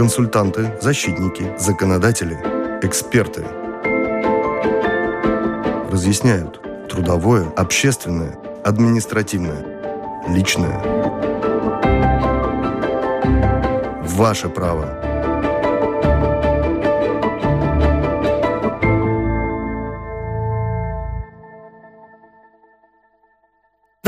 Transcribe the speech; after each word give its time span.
Консультанты, 0.00 0.78
защитники, 0.80 1.54
законодатели, 1.58 2.32
эксперты. 2.82 3.44
Разъясняют 5.92 6.58
трудовое, 6.88 7.46
общественное, 7.54 8.34
административное, 8.64 9.62
личное. 10.26 10.80
Ваше 14.02 14.48
право– 14.48 15.04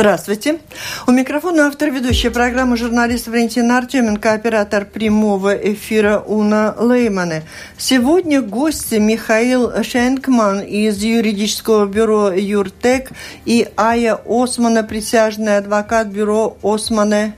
Здравствуйте. 0.03 0.59
У 1.07 1.13
микрофона 1.13 1.69
автор 1.69 1.91
ведущая 1.91 2.33
программы 2.33 2.77
журналист 2.77 3.29
Валентина 3.29 3.79
Артеменко, 3.79 4.33
оператор 4.33 4.85
прямого 4.85 5.55
эфира 5.55 6.19
Уна 6.19 6.75
Леймане. 6.77 7.45
Сегодня 7.79 8.43
гости 8.43 8.97
Михаил 8.97 9.71
Шенкман 9.85 10.59
из 10.59 11.01
юридического 11.01 11.87
бюро 11.87 12.33
Юртек 12.33 13.13
и 13.45 13.69
Ая 13.77 14.19
Османа, 14.27 14.83
присяжный 14.83 15.59
адвокат 15.59 16.09
бюро 16.09 16.57
Османе 16.65 17.37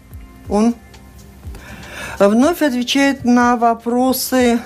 Ун. 0.48 0.74
Вновь 2.18 2.62
отвечает 2.62 3.26
на 3.26 3.56
вопросы 3.56 4.58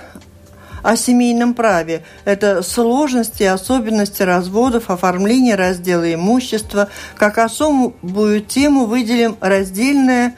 о 0.83 0.97
семейном 0.97 1.55
праве. 1.55 2.03
Это 2.25 2.63
сложности, 2.63 3.43
особенности 3.43 4.23
разводов, 4.23 4.91
оформление 4.91 5.55
раздела 5.55 6.13
имущества. 6.13 6.89
Как 7.17 7.39
особую 7.39 8.41
тему 8.41 8.87
выделим 8.87 9.37
раздельное 9.41 10.35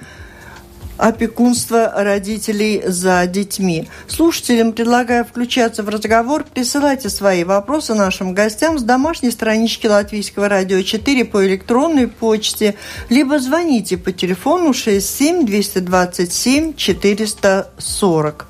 опекунство 1.01 1.93
родителей 1.97 2.83
за 2.87 3.27
детьми. 3.27 3.89
Слушателям 4.07 4.73
предлагаю 4.73 5.25
включаться 5.25 5.83
в 5.83 5.89
разговор. 5.89 6.45
Присылайте 6.45 7.09
свои 7.09 7.43
вопросы 7.43 7.95
нашим 7.95 8.35
гостям 8.35 8.79
с 8.79 8.83
домашней 8.83 9.31
странички 9.31 9.87
Латвийского 9.87 10.49
радио 10.49 10.83
4 10.83 11.25
по 11.25 11.47
электронной 11.47 12.07
почте, 12.07 12.75
либо 13.09 13.39
звоните 13.39 13.97
по 13.97 14.13
телефону 14.13 14.75
67 14.75 15.47
227 15.47 16.75
440. 16.75 18.47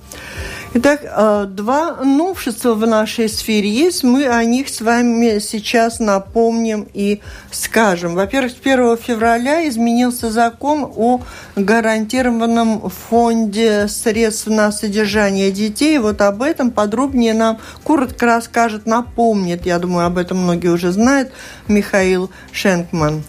Итак, 0.72 1.00
э, 1.02 1.46
два 1.48 1.96
новшества 1.96 2.74
в 2.74 2.86
нашей 2.86 3.28
сфере 3.28 3.68
есть. 3.68 4.04
Мы 4.04 4.28
о 4.28 4.44
них 4.44 4.68
с 4.68 4.80
вами 4.80 5.40
сейчас 5.40 5.98
напомним 5.98 6.86
и 6.94 7.20
скажем. 7.50 8.14
Во-первых, 8.14 8.52
с 8.52 8.54
1 8.54 8.96
февраля 8.96 9.68
изменился 9.68 10.30
закон 10.30 10.88
о 10.96 11.22
гарантированном 11.56 12.88
фонде 12.88 13.88
средств 13.88 14.46
на 14.46 14.70
содержание 14.70 15.50
детей. 15.50 15.98
Вот 15.98 16.20
об 16.20 16.40
этом 16.40 16.70
подробнее 16.70 17.34
нам 17.34 17.58
коротко 17.82 18.26
расскажет, 18.26 18.86
напомнит, 18.86 19.66
я 19.66 19.80
думаю, 19.80 20.06
об 20.06 20.18
этом 20.18 20.38
многие 20.38 20.68
уже 20.68 20.92
знают, 20.92 21.32
Михаил 21.66 22.30
Шенкман. 22.52 23.24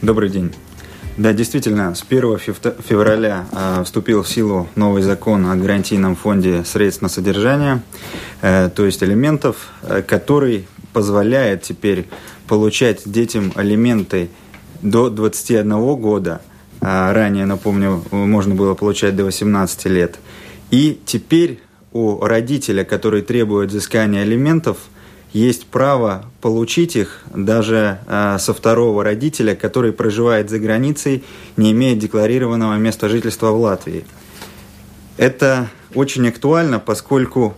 Добрый 0.00 0.30
день. 0.30 0.54
Да, 1.18 1.32
действительно, 1.32 1.96
с 1.96 2.04
1 2.08 2.38
февраля 2.38 3.46
э, 3.50 3.82
вступил 3.82 4.22
в 4.22 4.28
силу 4.28 4.68
новый 4.76 5.02
закон 5.02 5.46
о 5.46 5.56
гарантийном 5.56 6.14
фонде 6.14 6.62
средств 6.64 7.02
на 7.02 7.08
содержание, 7.08 7.82
э, 8.40 8.70
то 8.72 8.86
есть 8.86 9.02
элементов, 9.02 9.72
э, 9.82 10.02
который 10.02 10.68
позволяет 10.92 11.62
теперь 11.62 12.06
получать 12.46 13.02
детям 13.04 13.50
алименты 13.56 14.30
до 14.80 15.10
21 15.10 15.96
года. 15.96 16.40
А 16.80 17.12
ранее, 17.12 17.46
напомню, 17.46 18.04
можно 18.12 18.54
было 18.54 18.74
получать 18.74 19.16
до 19.16 19.24
18 19.24 19.86
лет. 19.86 20.20
И 20.70 21.00
теперь 21.04 21.58
у 21.92 22.24
родителя, 22.24 22.84
который 22.84 23.22
требует 23.22 23.70
взыскания 23.70 24.22
алиментов– 24.22 24.78
есть 25.32 25.66
право 25.66 26.24
получить 26.40 26.96
их 26.96 27.22
даже 27.34 27.98
э, 28.06 28.36
со 28.38 28.54
второго 28.54 29.04
родителя, 29.04 29.54
который 29.54 29.92
проживает 29.92 30.48
за 30.50 30.58
границей, 30.58 31.24
не 31.56 31.72
имея 31.72 31.94
декларированного 31.94 32.76
места 32.76 33.08
жительства 33.08 33.50
в 33.50 33.60
Латвии. 33.60 34.04
Это 35.16 35.68
очень 35.94 36.28
актуально, 36.28 36.78
поскольку 36.78 37.56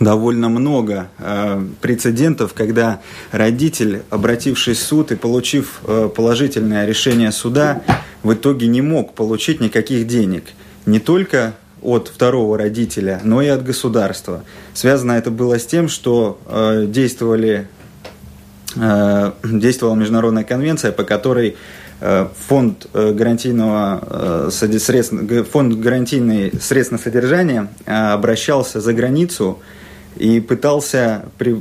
довольно 0.00 0.48
много 0.48 1.08
э, 1.18 1.64
прецедентов, 1.80 2.54
когда 2.54 3.00
родитель, 3.32 4.02
обратившись 4.10 4.78
в 4.78 4.86
суд 4.86 5.12
и 5.12 5.16
получив 5.16 5.80
э, 5.86 6.08
положительное 6.14 6.86
решение 6.86 7.32
суда, 7.32 7.82
в 8.22 8.32
итоге 8.32 8.66
не 8.66 8.82
мог 8.82 9.14
получить 9.14 9.60
никаких 9.60 10.06
денег. 10.06 10.44
Не 10.86 11.00
только 11.00 11.54
от 11.82 12.08
второго 12.08 12.58
родителя, 12.58 13.20
но 13.24 13.42
и 13.42 13.48
от 13.48 13.64
государства. 13.64 14.44
Связано 14.74 15.12
это 15.12 15.30
было 15.30 15.58
с 15.58 15.66
тем, 15.66 15.88
что 15.88 16.38
э, 16.46 16.86
действовали, 16.88 17.68
э, 18.76 19.32
действовала 19.44 19.94
международная 19.94 20.44
конвенция, 20.44 20.92
по 20.92 21.04
которой 21.04 21.56
э, 22.00 22.28
фонд 22.46 22.86
э, 22.92 23.12
гарантийного 23.12 24.48
э, 24.50 24.78
средств, 24.78 25.14
фонд 25.50 25.78
гарантийный 25.78 26.52
средств 26.60 26.92
на 26.92 26.98
содержание 26.98 27.68
обращался 27.86 28.80
за 28.80 28.92
границу 28.92 29.58
и 30.16 30.40
пытался 30.40 31.26
при, 31.38 31.56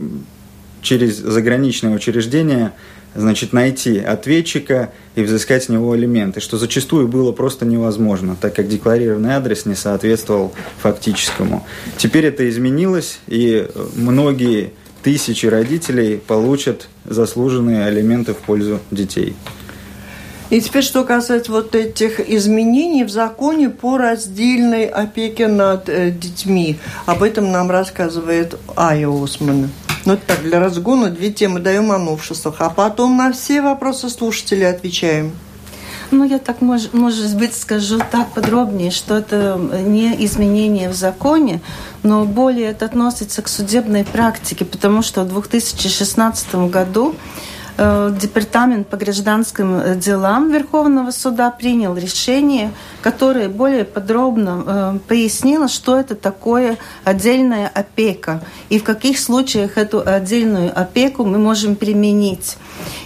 через 0.81 1.17
заграничное 1.17 1.94
учреждение 1.94 2.72
значит, 3.17 3.51
найти 3.51 4.00
ответчика 4.00 4.91
и 5.16 5.23
взыскать 5.23 5.63
с 5.63 5.69
него 5.69 5.97
элементы, 5.97 6.39
что 6.39 6.57
зачастую 6.57 7.07
было 7.07 7.31
просто 7.31 7.66
невозможно, 7.66 8.38
так 8.39 8.55
как 8.55 8.69
декларированный 8.69 9.33
адрес 9.33 9.66
не 9.66 9.75
соответствовал 9.75 10.53
фактическому. 10.81 11.66
Теперь 11.97 12.25
это 12.27 12.47
изменилось, 12.47 13.19
и 13.27 13.67
многие 13.95 14.73
тысячи 15.03 15.45
родителей 15.47 16.17
получат 16.17 16.88
заслуженные 17.06 17.85
алименты 17.85 18.33
в 18.33 18.38
пользу 18.38 18.79
детей. 18.91 19.35
И 20.50 20.61
теперь, 20.61 20.83
что 20.83 21.03
касается 21.03 21.51
вот 21.51 21.75
этих 21.75 22.22
изменений 22.22 23.03
в 23.03 23.09
законе 23.09 23.69
по 23.69 23.97
раздельной 23.97 24.85
опеке 24.85 25.47
над 25.47 25.89
э, 25.89 26.11
детьми. 26.11 26.77
Об 27.06 27.22
этом 27.22 27.51
нам 27.51 27.69
рассказывает 27.69 28.56
Айо 28.77 29.22
Осман. 29.22 29.69
Ну, 30.05 30.13
это 30.13 30.25
так, 30.27 30.43
для 30.43 30.59
разгона 30.59 31.09
две 31.09 31.31
темы 31.31 31.59
даем 31.59 31.91
о 31.91 31.97
новшествах, 31.97 32.55
а 32.59 32.69
потом 32.69 33.17
на 33.17 33.31
все 33.31 33.61
вопросы 33.61 34.09
слушателей 34.09 34.69
отвечаем. 34.69 35.31
Ну, 36.09 36.23
я 36.23 36.39
так, 36.39 36.61
может, 36.61 36.93
может 36.93 37.35
быть, 37.35 37.53
скажу 37.53 37.99
так 38.11 38.31
подробнее, 38.31 38.91
что 38.91 39.17
это 39.17 39.59
не 39.85 40.25
изменение 40.25 40.89
в 40.89 40.93
законе, 40.93 41.59
но 42.03 42.23
более 42.23 42.67
это 42.67 42.85
относится 42.85 43.41
к 43.41 43.49
судебной 43.49 44.05
практике, 44.05 44.63
потому 44.63 45.01
что 45.01 45.23
в 45.23 45.29
2016 45.29 46.55
году 46.69 47.13
департамент 47.77 48.88
по 48.88 48.97
гражданским 48.97 49.77
э, 49.77 49.95
делам 49.95 50.51
Верховного 50.51 51.11
суда 51.11 51.51
принял 51.51 51.95
решение, 51.95 52.71
которое 53.01 53.49
более 53.49 53.85
подробно 53.85 54.63
э, 54.65 54.99
пояснило, 55.07 55.67
что 55.67 55.95
это 55.95 56.15
такое 56.15 56.77
отдельная 57.03 57.67
опека 57.67 58.41
и 58.69 58.79
в 58.79 58.83
каких 58.83 59.19
случаях 59.19 59.77
эту 59.77 60.01
отдельную 60.03 60.71
опеку 60.77 61.23
мы 61.23 61.38
можем 61.38 61.75
применить. 61.75 62.57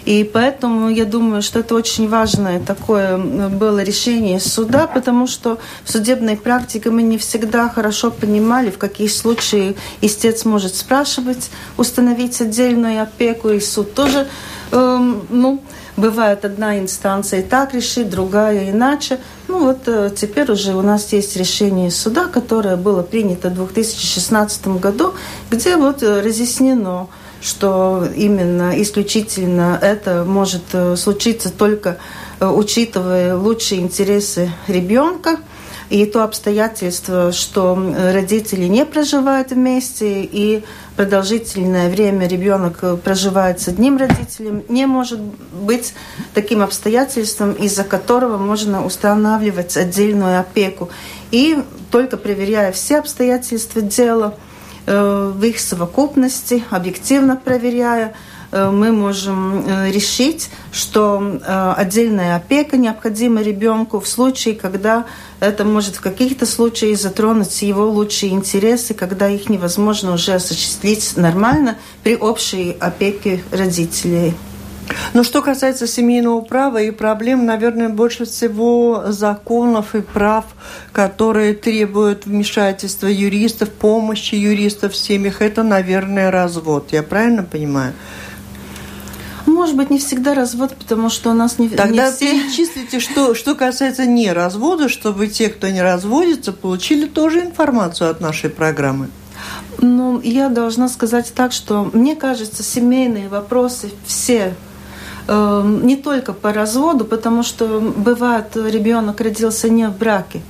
И 0.05 0.23
поэтому 0.23 0.89
я 0.89 1.05
думаю, 1.05 1.41
что 1.41 1.59
это 1.59 1.75
очень 1.75 2.07
важное 2.07 2.59
такое 2.59 3.17
было 3.17 3.83
решение 3.83 4.39
суда, 4.39 4.87
потому 4.87 5.27
что 5.27 5.59
в 5.83 5.91
судебной 5.91 6.37
практике 6.37 6.89
мы 6.89 7.03
не 7.03 7.17
всегда 7.17 7.69
хорошо 7.69 8.09
понимали, 8.09 8.71
в 8.71 8.77
каких 8.77 9.11
случаях 9.11 9.75
истец 10.01 10.45
может 10.45 10.75
спрашивать, 10.75 11.51
установить 11.77 12.39
отдельную 12.41 13.03
опеку, 13.03 13.49
и 13.49 13.59
суд 13.59 13.93
тоже 13.93 14.27
Эм, 14.71 15.25
ну, 15.29 15.61
бывает 15.97 16.45
одна 16.45 16.79
инстанция 16.79 17.43
так 17.43 17.73
решит, 17.73 18.09
другая 18.09 18.69
иначе. 18.69 19.19
Ну 19.47 19.65
вот 19.65 19.79
э, 19.87 20.11
теперь 20.15 20.49
уже 20.49 20.73
у 20.73 20.81
нас 20.81 21.11
есть 21.11 21.35
решение 21.35 21.91
суда, 21.91 22.27
которое 22.27 22.77
было 22.77 23.01
принято 23.01 23.49
в 23.49 23.55
2016 23.55 24.67
году, 24.79 25.13
где 25.49 25.75
вот 25.75 26.03
э, 26.03 26.21
разъяснено, 26.21 27.07
что 27.41 28.07
именно 28.15 28.81
исключительно 28.81 29.77
это 29.81 30.23
может 30.25 30.63
э, 30.73 30.95
случиться 30.95 31.51
только 31.51 31.97
учитывая 32.39 33.35
лучшие 33.35 33.81
интересы 33.81 34.51
ребенка– 34.67 35.37
и 35.91 36.05
то 36.05 36.23
обстоятельство, 36.23 37.33
что 37.33 37.77
родители 38.13 38.63
не 38.63 38.85
проживают 38.85 39.51
вместе, 39.51 40.23
и 40.23 40.63
продолжительное 40.95 41.89
время 41.89 42.27
ребенок 42.27 43.01
проживает 43.01 43.59
с 43.59 43.67
одним 43.67 43.97
родителем, 43.97 44.63
не 44.69 44.85
может 44.85 45.19
быть 45.19 45.93
таким 46.33 46.61
обстоятельством, 46.61 47.51
из-за 47.51 47.83
которого 47.83 48.37
можно 48.37 48.85
устанавливать 48.85 49.75
отдельную 49.75 50.39
опеку. 50.39 50.89
И 51.29 51.61
только 51.91 52.15
проверяя 52.15 52.71
все 52.71 52.99
обстоятельства 52.99 53.81
дела, 53.81 54.35
э, 54.85 55.33
в 55.35 55.43
их 55.43 55.59
совокупности, 55.59 56.63
объективно 56.69 57.35
проверяя, 57.35 58.13
мы 58.51 58.91
можем 58.91 59.65
решить, 59.91 60.49
что 60.71 61.39
отдельная 61.77 62.35
опека 62.35 62.77
необходима 62.77 63.41
ребенку 63.41 63.99
в 63.99 64.07
случае, 64.07 64.55
когда 64.55 65.05
это 65.39 65.63
может 65.65 65.95
в 65.95 66.01
каких-то 66.01 66.45
случаях 66.45 66.99
затронуть 66.99 67.61
его 67.61 67.89
лучшие 67.89 68.33
интересы, 68.33 68.93
когда 68.93 69.29
их 69.29 69.49
невозможно 69.49 70.13
уже 70.13 70.33
осуществить 70.33 71.17
нормально 71.17 71.77
при 72.03 72.15
общей 72.15 72.75
опеке 72.79 73.43
родителей. 73.51 74.33
Но 75.13 75.23
что 75.23 75.41
касается 75.41 75.87
семейного 75.87 76.41
права 76.41 76.81
и 76.81 76.91
проблем, 76.91 77.45
наверное, 77.45 77.87
больше 77.87 78.25
всего 78.25 79.05
законов 79.07 79.95
и 79.95 80.01
прав, 80.01 80.45
которые 80.91 81.53
требуют 81.53 82.25
вмешательства 82.25 83.07
юристов, 83.07 83.69
помощи 83.69 84.35
юристов 84.35 84.91
в 84.91 84.97
семьях, 84.97 85.41
это, 85.41 85.63
наверное, 85.63 86.29
развод. 86.29 86.89
Я 86.91 87.03
правильно 87.03 87.43
понимаю? 87.43 87.93
Может 89.51 89.75
быть, 89.75 89.89
не 89.89 89.99
всегда 89.99 90.33
развод, 90.33 90.75
потому 90.77 91.09
что 91.09 91.29
у 91.29 91.33
нас 91.33 91.59
не 91.59 91.69
Тогда 91.69 92.09
не 92.09 92.15
все... 92.15 92.31
перечислите, 92.31 92.99
что, 92.99 93.35
что 93.35 93.55
касается 93.55 94.05
не 94.05 94.31
развода, 94.31 94.89
чтобы 94.89 95.27
те, 95.27 95.49
кто 95.49 95.69
не 95.69 95.81
разводится, 95.81 96.51
получили 96.51 97.05
тоже 97.05 97.41
информацию 97.41 98.09
от 98.09 98.21
нашей 98.21 98.49
программы. 98.49 99.09
Ну, 99.79 100.19
я 100.21 100.49
должна 100.49 100.87
сказать 100.87 101.31
так, 101.35 101.51
что 101.51 101.89
мне 101.93 102.15
кажется, 102.15 102.63
семейные 102.63 103.29
вопросы 103.29 103.91
все 104.05 104.55
Эм, 105.27 105.85
не 105.85 105.95
только 105.95 106.33
по 106.33 106.51
разводу, 106.51 107.05
потому 107.05 107.43
что 107.43 107.79
бывает, 107.79 108.55
ребенок 108.55 109.21
родился 109.21 109.69
не 109.69 109.87
в 109.87 109.97
браке, 109.97 110.41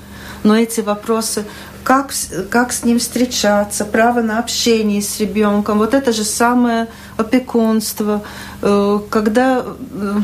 но 0.43 0.57
эти 0.57 0.81
вопросы, 0.81 1.45
как, 1.83 2.11
как 2.49 2.71
с 2.71 2.83
ним 2.83 2.99
встречаться, 2.99 3.85
право 3.85 4.21
на 4.21 4.39
общение 4.39 5.01
с 5.01 5.19
ребенком, 5.19 5.77
вот 5.77 5.93
это 5.93 6.11
же 6.13 6.23
самое 6.23 6.87
опекунство, 7.17 8.23
э, 8.61 8.99
когда 9.09 9.63
э, 9.65 10.19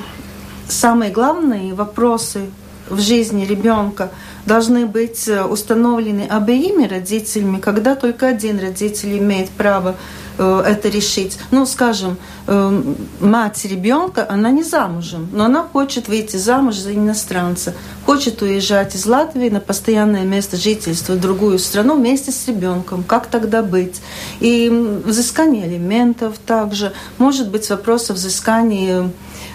самые 0.67 1.11
главные 1.11 1.73
вопросы 1.73 2.49
в 2.89 2.99
жизни 2.99 3.45
ребенка 3.45 4.11
должны 4.45 4.85
быть 4.85 5.27
установлены 5.27 6.21
обеими 6.21 6.87
родителями, 6.87 7.59
когда 7.59 7.95
только 7.95 8.27
один 8.27 8.59
родитель 8.59 9.17
имеет 9.17 9.49
право 9.49 9.95
Э, 9.95 10.26
это 10.43 10.89
решить. 10.89 11.37
Ну, 11.51 11.65
скажем, 11.65 12.17
э, 12.47 12.83
мать 13.19 13.65
ребенка, 13.65 14.25
она 14.29 14.51
не 14.51 14.63
замужем, 14.63 15.29
но 15.31 15.45
она 15.45 15.63
хочет 15.63 16.07
выйти 16.07 16.37
замуж 16.37 16.75
за 16.75 16.93
иностранца, 16.93 17.73
хочет 18.05 18.41
уезжать 18.41 18.95
из 18.95 19.05
Латвии 19.05 19.49
на 19.49 19.59
постоянное 19.59 20.23
место 20.23 20.57
жительства 20.57 21.13
в 21.13 21.19
другую 21.19 21.59
страну 21.59 21.95
вместе 21.95 22.31
с 22.31 22.47
ребенком. 22.47 23.03
Как 23.03 23.27
тогда 23.27 23.63
быть? 23.63 24.01
И 24.39 24.69
взыскание 25.05 25.65
алиментов 25.65 26.37
также. 26.37 26.93
Может 27.17 27.49
быть 27.49 27.69
вопрос 27.69 28.09
о 28.09 28.13
взыскании 28.13 29.09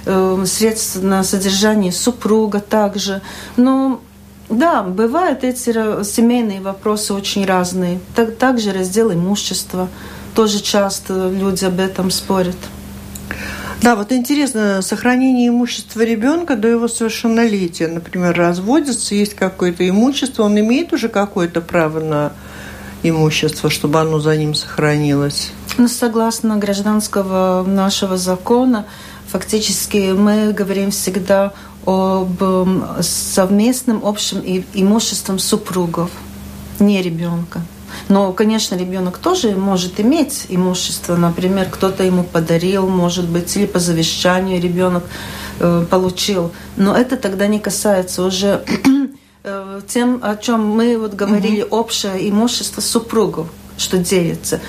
э, 0.04 0.44
средств 0.46 1.02
на 1.02 1.22
содержание 1.22 1.92
супруга 1.92 2.60
также. 2.60 3.22
Но 3.56 4.00
да, 4.48 4.82
бывают 4.82 5.44
эти 5.44 5.70
семейные 6.04 6.60
вопросы 6.60 7.14
очень 7.14 7.46
разные. 7.46 8.00
Так, 8.14 8.36
также 8.36 8.72
раздел 8.72 9.12
имущества 9.12 9.88
тоже 10.34 10.60
часто 10.60 11.30
люди 11.30 11.64
об 11.64 11.80
этом 11.80 12.10
спорят. 12.10 12.56
Да, 13.82 13.96
вот 13.96 14.12
интересно, 14.12 14.80
сохранение 14.80 15.48
имущества 15.48 16.02
ребенка 16.02 16.54
до 16.54 16.68
его 16.68 16.86
совершеннолетия, 16.86 17.88
например, 17.88 18.36
разводится, 18.36 19.16
есть 19.16 19.34
какое-то 19.34 19.88
имущество, 19.88 20.44
он 20.44 20.58
имеет 20.60 20.92
уже 20.92 21.08
какое-то 21.08 21.60
право 21.60 21.98
на 21.98 22.32
имущество, 23.02 23.70
чтобы 23.70 23.98
оно 24.00 24.20
за 24.20 24.36
ним 24.36 24.54
сохранилось? 24.54 25.50
Ну, 25.78 25.88
согласно 25.88 26.58
гражданского 26.58 27.64
нашего 27.66 28.16
закона, 28.16 28.86
фактически 29.26 30.12
мы 30.12 30.52
говорим 30.52 30.92
всегда 30.92 31.52
об 31.84 32.40
совместном 33.00 34.02
общем 34.04 34.38
имуществе 34.74 35.38
супругов, 35.40 36.10
не 36.78 37.02
ребенка. 37.02 37.62
Но, 38.08 38.32
конечно, 38.32 38.74
ребенок 38.76 39.18
тоже 39.18 39.52
может 39.52 40.00
иметь 40.00 40.46
имущество. 40.48 41.16
Например, 41.16 41.68
кто-то 41.70 42.04
ему 42.04 42.24
подарил, 42.24 42.88
может 42.88 43.28
быть, 43.28 43.56
или 43.56 43.66
по 43.66 43.78
завещанию 43.78 44.60
ребенок 44.60 45.04
э, 45.60 45.86
получил. 45.90 46.52
Но 46.76 46.96
это 46.96 47.16
тогда 47.16 47.46
не 47.46 47.58
касается 47.58 48.22
уже 48.24 48.64
э, 49.44 49.80
тем, 49.88 50.20
о 50.22 50.36
чем 50.36 50.66
мы 50.66 50.98
вот 50.98 51.14
говорили, 51.14 51.62
угу. 51.62 51.76
общее 51.76 52.28
имущество 52.28 52.80
супругов 52.80 53.48
что 53.78 53.98
делится. 53.98 54.60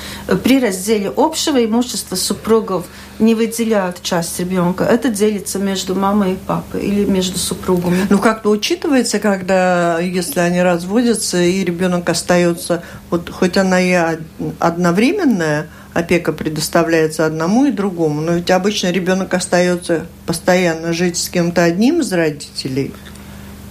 При 0.44 0.60
разделе 0.60 1.12
общего 1.16 1.64
имущества 1.64 2.16
супругов 2.16 2.86
не 3.20 3.36
выделяют 3.36 4.02
часть 4.02 4.40
ребенка. 4.40 4.84
Это 4.84 5.10
делится 5.10 5.60
между 5.60 5.96
мамой 5.96 6.34
и 6.34 6.36
папой 6.36 6.82
или 6.82 7.06
между 7.06 7.38
супругами. 7.38 8.08
Ну, 8.10 8.18
как-то 8.18 8.50
учитывается, 8.50 9.20
когда, 9.20 10.00
если 10.00 10.40
они 10.40 10.62
разводятся, 10.62 11.42
и 11.42 11.64
ребенок 11.64 12.10
остается, 12.10 12.84
вот 13.10 13.30
хоть 13.30 13.58
она 13.58 13.80
и 13.82 14.18
одновременная, 14.60 15.68
опека 15.94 16.34
предоставляется 16.34 17.26
одному 17.26 17.66
и 17.66 17.72
другому, 17.72 18.22
но 18.22 18.34
ведь 18.34 18.50
обычно 18.50 18.92
ребенок 18.92 19.34
остается 19.34 20.08
постоянно 20.26 20.92
жить 20.92 21.18
с 21.18 21.30
кем-то 21.30 21.64
одним 21.64 22.02
из 22.02 22.12
родителей. 22.12 22.92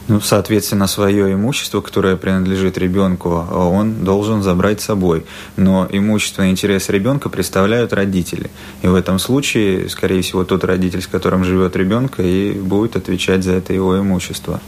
Ну, 0.09 0.21
соответственно, 0.21 0.89
свое 0.89 1.33
имущество, 1.33 1.81
которое 1.81 2.17
принадлежит 2.17 2.77
ребенку, 2.77 3.31
он 3.31 4.05
должен 4.05 4.43
забрать 4.43 4.81
с 4.81 4.87
собой. 4.87 5.25
Но 5.57 5.87
имущественный 5.91 6.51
интерес 6.51 6.89
ребенка 6.89 7.29
представляют 7.29 7.93
родители. 7.93 8.51
И 8.83 8.89
в 8.89 8.95
этом 8.95 9.19
случае, 9.19 9.89
скорее 9.89 10.23
всего, 10.23 10.45
тот 10.45 10.65
родитель, 10.65 11.03
с 11.03 11.07
которым 11.07 11.45
живет 11.45 11.77
ребенка, 11.77 12.23
и 12.23 12.53
будет 12.53 12.97
отвечать 12.97 13.45
за 13.45 13.53
это 13.53 13.73
его 13.73 13.99
имущество. 13.99 14.61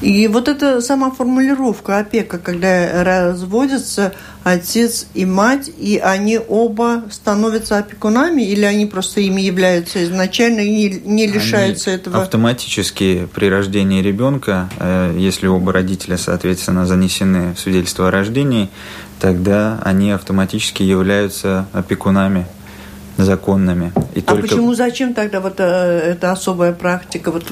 И 0.00 0.28
вот 0.28 0.48
эта 0.48 0.80
сама 0.80 1.10
формулировка 1.10 1.98
опека, 1.98 2.38
когда 2.38 3.04
разводятся 3.04 4.12
отец 4.44 5.06
и 5.14 5.24
мать, 5.24 5.70
и 5.76 5.98
они 5.98 6.38
оба 6.38 7.04
становятся 7.10 7.78
опекунами, 7.78 8.42
или 8.42 8.64
они 8.64 8.86
просто 8.86 9.20
ими 9.20 9.40
являются 9.40 10.04
изначально 10.04 10.60
и 10.60 10.70
не, 10.70 11.00
не 11.04 11.26
лишаются 11.26 11.90
они 11.90 12.00
этого? 12.00 12.22
Автоматически 12.22 13.28
при 13.34 13.46
рождении 13.46 14.02
ребенка, 14.02 14.70
э, 14.78 15.16
если 15.18 15.46
оба 15.46 15.72
родителя, 15.72 16.16
соответственно, 16.16 16.86
занесены 16.86 17.54
в 17.54 17.60
свидетельство 17.60 18.08
о 18.08 18.10
рождении, 18.10 18.70
тогда 19.20 19.80
они 19.84 20.12
автоматически 20.12 20.82
являются 20.82 21.66
опекунами 21.72 22.46
законными. 23.16 23.92
И 24.14 24.20
а 24.20 24.22
только... 24.22 24.48
почему, 24.48 24.74
зачем 24.74 25.14
тогда 25.14 25.40
вот 25.40 25.54
э, 25.58 26.12
эта 26.12 26.32
особая 26.32 26.72
практика? 26.72 27.30
Вот 27.30 27.44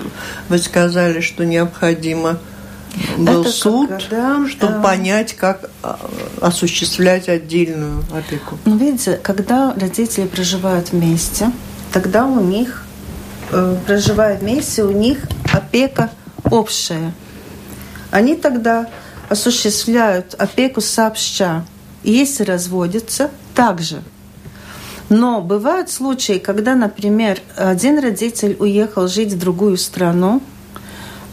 вы 0.49 0.58
сказали, 0.58 1.20
что 1.20 1.44
необходимо 1.44 2.38
был 3.19 3.43
Это 3.43 3.50
суд, 3.50 3.90
когда, 3.90 4.47
чтобы 4.49 4.75
э... 4.75 4.83
понять, 4.83 5.35
как 5.35 5.71
а, 5.83 5.99
осуществлять 6.40 7.28
отдельную 7.28 8.04
опеку. 8.12 8.59
Ну, 8.64 8.76
видите, 8.76 9.18
когда 9.23 9.75
родители 9.75 10.26
проживают 10.26 10.92
вместе, 10.92 11.50
тогда 11.92 12.26
у 12.26 12.40
них, 12.40 12.85
э, 13.50 13.76
проживая 13.87 14.38
вместе, 14.38 14.85
у 14.85 14.92
них 14.92 15.18
опека 15.52 16.11
общая. 16.50 17.12
Они 18.11 18.37
тогда 18.37 18.88
осуществляют 19.28 20.35
опеку 20.38 20.80
сообща. 20.80 21.64
И 22.04 22.12
если 22.12 22.44
разводятся, 22.44 23.30
также– 23.54 24.02
но 25.08 25.40
бывают 25.40 25.90
случаи, 25.90 26.38
когда, 26.38 26.75
например, 26.75 27.40
один 27.56 27.99
родитель 27.99 28.56
уехал 28.58 29.08
жить 29.08 29.32
в 29.32 29.38
другую 29.38 29.76
страну, 29.76 30.42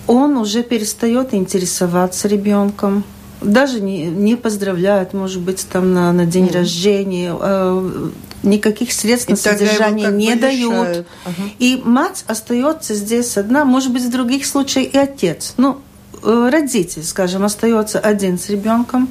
он 0.07 0.37
уже 0.37 0.63
перестает 0.63 1.33
интересоваться 1.33 2.27
ребенком, 2.27 3.03
даже 3.41 3.81
не, 3.81 4.05
не 4.05 4.35
поздравляет, 4.35 5.13
может 5.13 5.41
быть, 5.41 5.65
там 5.67 5.93
на, 5.93 6.11
на 6.11 6.25
день 6.25 6.47
mm. 6.47 6.53
рождения, 6.53 7.35
э, 7.39 8.09
никаких 8.43 8.93
средств 8.93 9.29
и 9.29 9.31
на 9.31 9.37
содержание 9.37 10.11
не 10.11 10.35
дают. 10.35 11.05
Ага. 11.25 11.49
И 11.59 11.81
мать 11.83 12.23
остается 12.27 12.93
здесь 12.93 13.37
одна, 13.37 13.65
может 13.65 13.91
быть, 13.91 14.03
в 14.03 14.11
других 14.11 14.45
случаях 14.45 14.93
и 14.93 14.97
отец. 14.97 15.53
Ну, 15.57 15.79
э, 16.23 16.49
родитель, 16.51 17.03
скажем, 17.03 17.43
остается 17.43 17.99
один 17.99 18.37
с 18.37 18.49
ребенком 18.49 19.09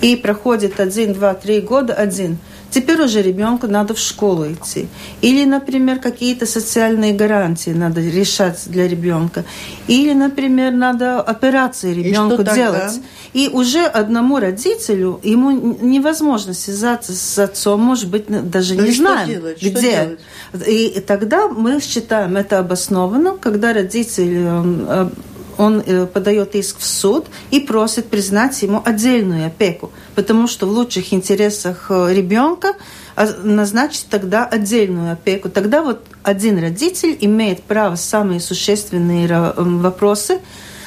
и 0.00 0.16
проходит 0.16 0.78
один, 0.78 1.12
два, 1.12 1.34
три 1.34 1.60
года 1.60 1.92
один. 1.94 2.38
Теперь 2.72 3.02
уже 3.02 3.20
ребенку 3.20 3.66
надо 3.66 3.94
в 3.94 3.98
школу 3.98 4.50
идти. 4.50 4.88
Или, 5.20 5.44
например, 5.44 5.98
какие-то 5.98 6.46
социальные 6.46 7.12
гарантии 7.12 7.70
надо 7.70 8.00
решать 8.00 8.62
для 8.66 8.88
ребенка. 8.88 9.44
Или, 9.88 10.14
например, 10.14 10.72
надо 10.72 11.20
операции 11.20 11.92
ребенку 11.92 12.42
И 12.42 12.54
делать. 12.54 13.00
И 13.34 13.48
уже 13.52 13.84
одному 13.84 14.38
родителю 14.38 15.20
ему 15.22 15.50
невозможно 15.80 16.54
связаться 16.54 17.12
с 17.12 17.38
отцом, 17.38 17.80
может 17.80 18.08
быть, 18.08 18.24
даже 18.50 18.74
ну 18.74 18.84
не 18.84 18.92
знаем, 18.92 19.28
делать? 19.28 19.62
где. 19.62 20.16
И 20.66 21.02
тогда 21.06 21.48
мы 21.48 21.78
считаем 21.80 22.36
это 22.36 22.58
обоснованным, 22.58 23.38
когда 23.38 23.74
родитель 23.74 25.10
он 25.58 25.82
э, 25.84 26.06
подает 26.06 26.54
иск 26.54 26.78
в 26.78 26.86
суд 26.86 27.26
и 27.50 27.60
просит 27.60 28.08
признать 28.08 28.60
ему 28.62 28.82
отдельную 28.84 29.46
опеку, 29.46 29.90
потому 30.14 30.46
что 30.46 30.66
в 30.66 30.70
лучших 30.70 31.12
интересах 31.12 31.86
э, 31.90 32.12
ребенка 32.12 32.74
а, 33.14 33.26
назначить 33.42 34.06
тогда 34.08 34.46
отдельную 34.46 35.12
опеку. 35.12 35.48
Тогда 35.48 35.82
вот 35.82 36.02
один 36.22 36.58
родитель 36.58 37.16
имеет 37.20 37.62
право 37.62 37.96
самые 37.96 38.40
существенные 38.40 39.28
вопросы 39.56 40.40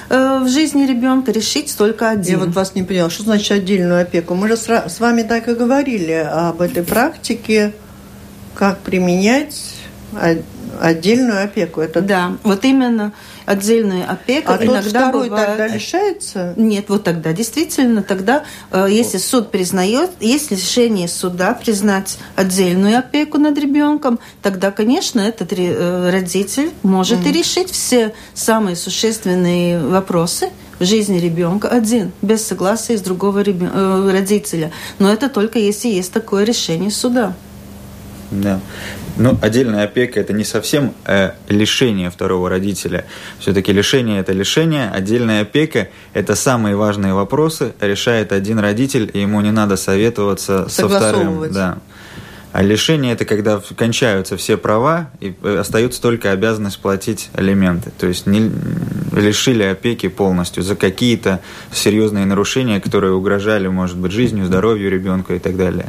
в 0.09 0.47
жизни 0.47 0.85
ребенка 0.85 1.31
решить 1.31 1.75
только 1.75 2.09
один. 2.09 2.39
Я 2.39 2.45
вот 2.45 2.55
вас 2.55 2.75
не 2.75 2.83
поняла, 2.83 3.09
что 3.09 3.23
значит 3.23 3.51
отдельную 3.51 4.01
опеку? 4.01 4.35
Мы 4.35 4.47
же 4.47 4.55
с 4.55 4.99
вами 4.99 5.23
так 5.23 5.47
и 5.47 5.55
говорили 5.55 6.13
об 6.13 6.61
этой 6.61 6.83
практике, 6.83 7.73
как 8.53 8.79
применять 8.79 9.75
отдельную 10.79 11.43
опеку. 11.43 11.81
Это... 11.81 12.01
Да, 12.01 12.37
вот 12.43 12.65
именно 12.65 13.13
отдельная 13.45 14.05
опека. 14.05 14.55
А 14.55 14.63
иногда 14.65 15.11
тот 15.11 15.23
бывает... 15.23 15.47
тогда 15.47 15.67
лишается? 15.67 16.53
Нет, 16.57 16.85
вот 16.89 17.03
тогда 17.03 17.33
действительно, 17.33 18.03
тогда, 18.03 18.43
э, 18.71 18.87
если 18.89 19.17
суд 19.17 19.51
признает, 19.51 20.11
если 20.19 20.55
решение 20.55 21.07
суда 21.07 21.53
признать 21.53 22.17
отдельную 22.35 22.99
опеку 22.99 23.37
над 23.37 23.57
ребенком, 23.57 24.19
тогда, 24.41 24.71
конечно, 24.71 25.19
этот 25.19 25.53
э, 25.53 26.09
родитель 26.11 26.71
может 26.83 27.19
mm. 27.19 27.29
и 27.29 27.31
решить 27.31 27.71
все 27.71 28.13
самые 28.33 28.75
существенные 28.75 29.79
вопросы 29.79 30.49
в 30.79 30.85
жизни 30.85 31.19
ребенка 31.19 31.69
один, 31.69 32.11
без 32.21 32.45
согласия 32.45 32.97
с 32.97 33.01
другого 33.01 33.39
ребен... 33.39 33.71
Э, 33.73 34.11
родителя. 34.11 34.71
Но 34.99 35.11
это 35.11 35.29
только 35.29 35.59
если 35.59 35.89
есть 35.89 36.11
такое 36.11 36.43
решение 36.43 36.91
суда. 36.91 37.33
Да. 38.31 38.59
Ну, 39.17 39.37
отдельная 39.41 39.85
опека– 39.85 40.19
это 40.21 40.33
не 40.33 40.43
совсем 40.43 40.93
э, 41.05 41.31
лишение 41.47 42.09
второго 42.09 42.49
родителя. 42.49 43.05
Все-таки 43.39 43.71
лишение– 43.71 44.19
это 44.21 44.33
лишение. 44.33 44.89
Отдельная 44.89 45.43
опека– 45.43 45.89
это 46.13 46.35
самые 46.35 46.75
важные 46.75 47.13
вопросы. 47.13 47.73
Решает 47.79 48.31
один 48.31 48.59
родитель, 48.59 49.09
и 49.13 49.19
ему 49.19 49.41
не 49.41 49.51
надо 49.51 49.77
советоваться 49.77 50.67
со 50.69 50.87
вторым. 50.87 51.51
Да. 51.51 51.77
А 52.51 52.61
лишение– 52.61 53.11
это 53.13 53.25
когда 53.25 53.61
кончаются 53.75 54.37
все 54.37 54.55
права, 54.55 55.09
и 55.19 55.35
э, 55.43 55.57
остается 55.57 56.01
только 56.01 56.31
обязанность 56.31 56.79
платить 56.79 57.29
алименты. 57.33 57.91
То 57.97 58.07
есть 58.07 58.27
не 58.27 58.49
лишили 59.11 59.63
опеки 59.63 60.07
полностью 60.07 60.63
за 60.63 60.75
какие-то 60.75 61.41
серьезные 61.73 62.25
нарушения, 62.25 62.79
которые 62.79 63.13
угрожали, 63.13 63.67
может 63.67 63.97
быть, 63.97 64.11
жизнью, 64.11 64.45
здоровью 64.45 64.89
ребенка 64.89 65.35
и 65.35 65.39
так 65.39 65.57
далее. 65.57 65.87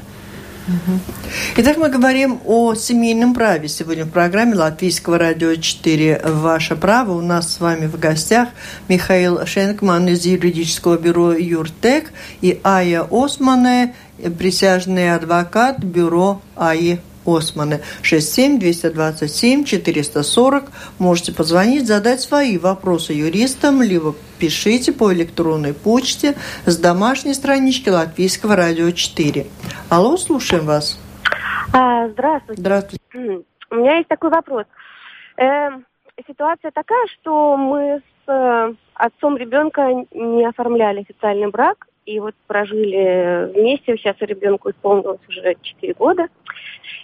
Итак, 1.57 1.77
мы 1.77 1.89
говорим 1.89 2.41
о 2.45 2.75
семейном 2.75 3.35
праве. 3.35 3.69
Сегодня 3.69 4.05
в 4.05 4.11
программе 4.11 4.57
Латвийского 4.57 5.17
радио 5.17 5.55
4 5.55 6.23
«Ваше 6.25 6.75
право». 6.75 7.13
У 7.13 7.21
нас 7.21 7.55
с 7.55 7.61
вами 7.61 7.87
в 7.87 8.01
гостях 8.01 8.49
Михаил 8.89 9.47
Шенкман 9.47 10.09
из 10.09 10.25
юридического 10.25 10.99
бюро 10.99 11.35
«Юртек» 11.35 12.13
и 12.41 12.61
Ая 12.65 13.07
Османе, 13.09 13.95
присяжный 14.39 15.15
адвокат 15.15 15.79
бюро 15.79 16.43
АИ 16.57 16.99
Османы. 17.27 17.81
67-227-440. 18.03 20.65
Можете 20.99 21.35
позвонить, 21.35 21.87
задать 21.87 22.21
свои 22.21 22.59
вопросы 22.59 23.13
юристам, 23.13 23.83
либо 23.83 24.15
пишите 24.39 24.93
по 24.93 25.13
электронной 25.13 25.75
почте 25.75 26.35
с 26.65 26.79
домашней 26.79 27.35
странички 27.35 27.89
Латвийского 27.89 28.55
радио 28.57 28.91
4. 28.91 29.47
Алло, 29.91 30.17
слушаем 30.17 30.67
вас. 30.67 30.99
А, 31.73 32.09
здравствуйте. 32.09 32.61
Здравствуйте. 32.61 33.05
У 33.71 33.75
меня 33.75 33.97
есть 33.97 34.09
такой 34.09 34.31
вопрос. 34.31 34.65
Э, 35.37 35.71
ситуация 36.27 36.71
такая, 36.71 37.07
что 37.15 37.57
мы 37.57 38.01
с 38.01 38.31
э, 38.31 38.75
отцом 38.95 39.37
ребенка 39.37 39.89
не 40.13 40.47
оформляли 40.47 41.01
официальный 41.01 41.51
брак, 41.51 41.87
и 42.07 42.21
вот 42.21 42.35
прожили 42.47 43.53
вместе, 43.53 43.97
сейчас 43.97 44.17
ребенку 44.21 44.71
исполнилось 44.71 45.21
уже 45.29 45.57
4 45.61 45.95
года. 45.95 46.29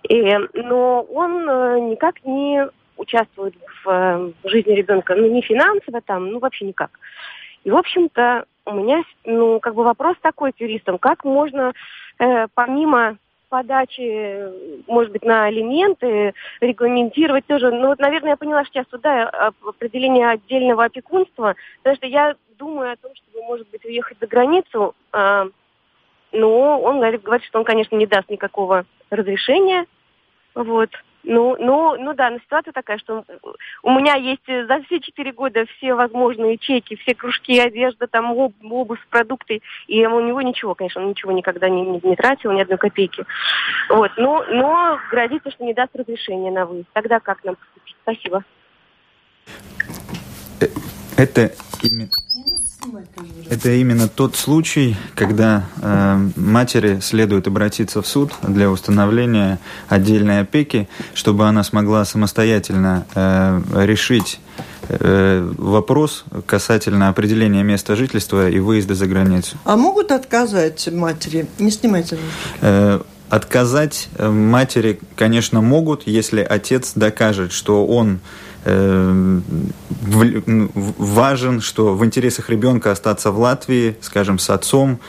И, 0.09 0.23
но 0.55 1.03
он 1.03 1.49
э, 1.49 1.81
никак 1.81 2.25
не 2.25 2.67
участвует 2.97 3.55
в, 3.85 3.89
э, 3.89 4.33
в 4.43 4.49
жизни 4.49 4.73
ребенка, 4.73 5.15
ну, 5.15 5.29
не 5.29 5.43
финансово 5.43 6.01
там, 6.01 6.31
ну, 6.31 6.39
вообще 6.39 6.65
никак. 6.65 6.91
И, 7.65 7.71
в 7.71 7.77
общем-то, 7.77 8.45
у 8.65 8.75
меня, 8.75 9.03
ну, 9.25 9.61
как 9.61 9.75
бы 9.75 9.85
вопрос 9.85 10.17
такой 10.21 10.53
к 10.53 10.61
юристам, 10.61 10.99
как 10.99 11.25
можно, 11.25 11.73
э, 12.19 12.47
помимо 12.55 13.19
подачи, 13.53 14.49
может 14.87 15.13
быть, 15.13 15.25
на 15.25 15.45
алименты, 15.45 16.33
регламентировать 16.63 17.45
тоже. 17.45 17.71
Ну, 17.71 17.89
вот, 17.89 17.99
наверное, 17.99 18.31
я 18.31 18.37
поняла, 18.39 18.65
что 18.65 18.73
сейчас 18.73 18.87
туда 18.87 19.25
э, 19.25 19.51
определение 19.69 20.31
отдельного 20.31 20.85
опекунства, 20.85 21.55
потому 21.83 21.97
что 21.97 22.07
я 22.07 22.35
думаю 22.59 22.93
о 22.93 22.97
том, 22.97 23.13
чтобы, 23.15 23.45
может 23.45 23.69
быть, 23.71 23.85
уехать 23.85 24.19
за 24.21 24.27
границу, 24.27 24.95
э, 25.13 25.51
но 26.33 26.81
он 26.81 27.01
говорит, 27.01 27.45
что 27.45 27.59
он, 27.59 27.65
конечно, 27.65 27.97
не 27.97 28.07
даст 28.07 28.29
никакого 28.31 28.87
разрешения. 29.11 29.87
Вот. 30.55 30.91
Ну, 31.25 31.57
ну, 31.59 31.97
ну 31.97 32.15
да, 32.15 32.31
но 32.31 32.39
ситуация 32.39 32.73
такая, 32.73 32.99
что 32.99 33.25
у 33.83 33.91
меня 33.91 34.17
есть 34.17 34.45
за 34.47 34.83
все 34.83 34.99
четыре 35.01 35.33
года 35.33 35.67
все 35.77 35.95
возможные 35.95 36.59
чеки, 36.59 36.97
все 36.97 37.15
кружки, 37.15 37.61
одежда, 37.61 38.09
там, 38.09 38.33
об, 38.33 38.53
обувь, 38.65 39.07
продукты, 39.09 39.63
и 39.87 40.05
у 40.05 40.21
него 40.21 40.43
ничего, 40.43 40.75
конечно, 40.75 41.01
он 41.01 41.11
ничего 41.11 41.31
никогда 41.31 41.69
не, 41.69 41.83
не, 41.83 42.01
не 42.03 42.17
тратил, 42.17 42.51
ни 42.51 42.61
одной 42.61 42.79
копейки. 42.79 43.25
Вот, 43.89 44.11
но, 44.17 44.45
но 44.49 44.99
грозится, 45.11 45.53
что 45.53 45.65
не 45.65 45.75
даст 45.75 45.95
разрешения 45.95 46.51
на 46.51 46.67
выезд. 46.67 46.89
Тогда 46.93 47.21
как 47.21 47.45
нам 47.45 47.55
поступить? 47.55 47.97
Спасибо. 48.03 48.45
Это 51.23 51.53
именно... 51.83 52.09
Это 53.49 53.71
именно 53.71 54.09
тот 54.09 54.35
случай, 54.35 54.97
когда 55.15 55.67
э, 55.81 56.29
матери 56.35 56.99
следует 57.01 57.47
обратиться 57.47 58.03
в 58.03 58.09
суд 58.09 58.33
для 58.43 58.69
установления 58.69 59.61
отдельной 59.89 60.41
опеки, 60.41 60.89
чтобы 61.15 61.47
она 61.47 61.63
смогла 61.63 62.05
самостоятельно 62.05 63.07
э, 63.15 63.63
решить 63.85 64.41
э, 64.89 65.49
вопрос 65.59 66.25
касательно 66.45 67.09
определения 67.09 67.63
места 67.63 67.95
жительства 67.95 68.51
и 68.51 68.59
выезда 68.59 68.97
за 68.97 69.07
границу. 69.07 69.57
А 69.65 69.77
могут 69.77 70.11
отказать 70.11 70.89
матери? 70.91 71.47
Не 71.61 71.71
снимайте. 71.71 72.19
Э, 72.63 73.01
отказать 73.33 74.09
э, 74.17 74.29
матери, 74.29 75.01
конечно, 75.17 75.63
могут, 75.63 76.07
если 76.07 76.43
отец 76.43 76.93
докажет, 76.95 77.53
что 77.53 77.87
он 77.87 78.21
Э, 78.65 79.41
важен, 80.99 81.61
что 81.61 81.95
в 81.95 82.05
интересах 82.05 82.49
ребенка 82.49 82.93
остаться 82.93 83.33
в 83.33 83.39
Латвии, 83.39 83.97
скажем, 84.01 84.39
с 84.39 84.51
отцом, 84.51 85.01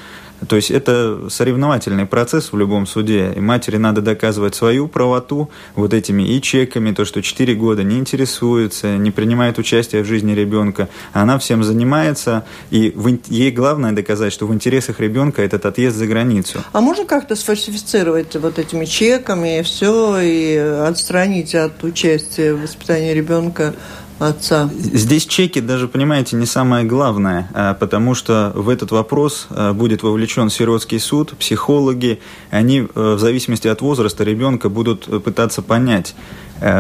то 0.48 0.56
есть 0.56 0.72
это 0.72 1.30
соревновательный 1.30 2.06
процесс 2.06 2.52
в 2.52 2.58
любом 2.58 2.86
суде, 2.86 3.34
и 3.36 3.40
матери 3.40 3.78
надо 3.78 4.02
доказывать 4.02 4.56
свою 4.56 4.88
правоту 4.88 5.50
вот 5.76 5.94
этими 5.94 6.24
и 6.24 6.42
чеками, 6.42 6.92
то, 6.92 7.06
что 7.06 7.22
4 7.22 7.56
года 7.56 7.84
не 7.84 7.98
интересуется, 7.98 8.98
не 8.98 9.12
принимает 9.12 9.58
участие 9.58 10.04
в 10.04 10.06
жизни 10.06 10.34
ребенка, 10.34 10.90
она 11.12 11.38
всем 11.40 11.64
занимается, 11.64 12.46
и 12.72 12.94
ей 13.28 13.52
главное 13.52 13.92
доказать, 13.92 14.34
что 14.34 14.48
в 14.48 14.54
интересах 14.54 15.00
ребенка 15.00 15.42
этот 15.42 15.66
отъезд 15.66 15.98
за 15.98 16.08
границу. 16.08 16.64
А 16.72 16.82
можно 16.82 17.06
как-то 17.06 17.36
сфальсифицировать 17.36 18.36
вот 18.36 18.60
этими 18.60 18.86
чеками 18.86 19.60
и 19.60 19.64
все, 19.64 20.20
и 20.20 20.56
отстранить 20.56 21.56
от 21.56 21.84
участия 21.84 22.54
в 22.54 22.62
воспитании 22.62 23.14
ребенка 23.14 23.74
отца. 24.20 24.70
Здесь 24.74 25.26
чеки 25.26 25.60
даже, 25.60 25.88
понимаете, 25.88 26.36
не 26.36 26.46
самое 26.46 26.86
главное, 26.86 27.50
а, 27.54 27.74
потому 27.74 28.16
что 28.16 28.52
в 28.56 28.70
этот 28.70 28.92
вопрос 28.92 29.48
а, 29.50 29.74
будет 29.74 30.04
вовлечен 30.04 30.50
сиротский 30.50 31.00
суд, 31.00 31.34
психологи, 31.38 32.20
они 32.50 32.80
э, 32.80 33.14
в 33.16 33.20
зависимости 33.20 33.68
от 33.68 33.82
возраста 33.82 34.24
ребенка 34.24 34.70
будут 34.70 35.24
пытаться 35.24 35.62
понять, 35.62 36.16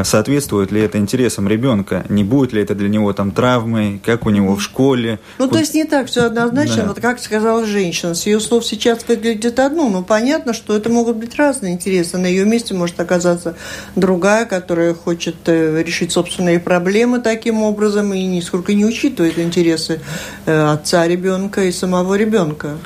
соответствует 0.04 0.72
ли 0.72 0.82
это 0.82 0.98
интересам 0.98 1.48
ребенка, 1.48 2.06
не 2.10 2.24
будет 2.24 2.54
ли 2.54 2.62
это 2.62 2.76
для 2.76 2.90
него 2.90 3.12
там 3.14 3.32
травмой, 3.32 4.02
как 4.04 4.26
у 4.26 4.30
него 4.30 4.56
в 4.56 4.62
школе. 4.62 5.20
Ну, 5.40 5.48
то 5.48 5.60
есть 5.60 5.74
не 5.74 5.86
так 5.86 6.08
все 6.08 6.26
однозначно, 6.26 6.84
да. 6.84 6.88
вот 6.88 7.00
как 7.02 7.20
сказала 7.20 7.66
женщина, 7.66 8.16
с 8.16 8.26
ее 8.26 8.40
слов 8.40 8.66
сейчас 8.66 9.06
выглядит 9.08 9.60
одно, 9.60 9.90
но 9.90 10.04
понятно, 10.04 10.54
что 10.54 10.76
это 10.76 10.90
могут 10.90 11.18
быть 11.18 11.36
разные 11.36 11.74
интересы. 11.74 12.18
На 12.18 12.28
ее 12.28 12.46
месте 12.46 12.74
может 12.74 13.00
оказаться 13.00 13.56
другая, 13.96 14.46
которая 14.46 14.94
хочет 14.94 15.36
э, 15.46 15.84
решить 15.84 16.12
собственные 16.12 16.60
проблемы 16.60 17.20
таким 17.20 17.62
образом 17.62 18.14
и 18.14 18.24
нисколько 18.24 18.74
не 18.74 18.86
учитывает 18.86 19.38
интересы 19.40 20.00
э, 20.46 20.72
отца 20.72 21.08
ребенка 21.08 21.64
и 21.64 21.72
самого 21.72 22.16
ребенка. 22.16 22.78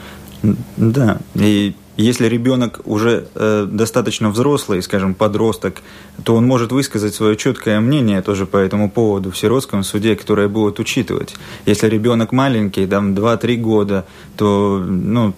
Да, 0.77 1.17
и 1.35 1.75
Если 1.97 2.27
ребенок 2.27 2.79
уже 2.85 3.27
э, 3.33 3.67
достаточно 3.69 4.29
взрослый, 4.29 4.83
скажем, 4.83 5.15
подросток, 5.15 5.81
то 6.23 6.35
он 6.35 6.45
может 6.45 6.71
высказать 6.71 7.15
свое 7.15 7.35
четкое 7.35 7.79
мнение 7.79 8.21
тоже 8.21 8.45
по 8.45 8.57
этому 8.57 8.91
поводу 8.91 9.31
в 9.31 9.37
сиротском 9.37 9.83
суде, 9.83 10.15
которое 10.15 10.47
будут 10.47 10.79
учитывать. 10.79 11.33
Если 11.65 11.89
ребенок 11.89 12.31
маленький, 12.31 12.85
там 12.85 13.15
2-3 13.15 13.55
года, 13.57 14.05
то 14.35 14.77
ну, 14.77 15.33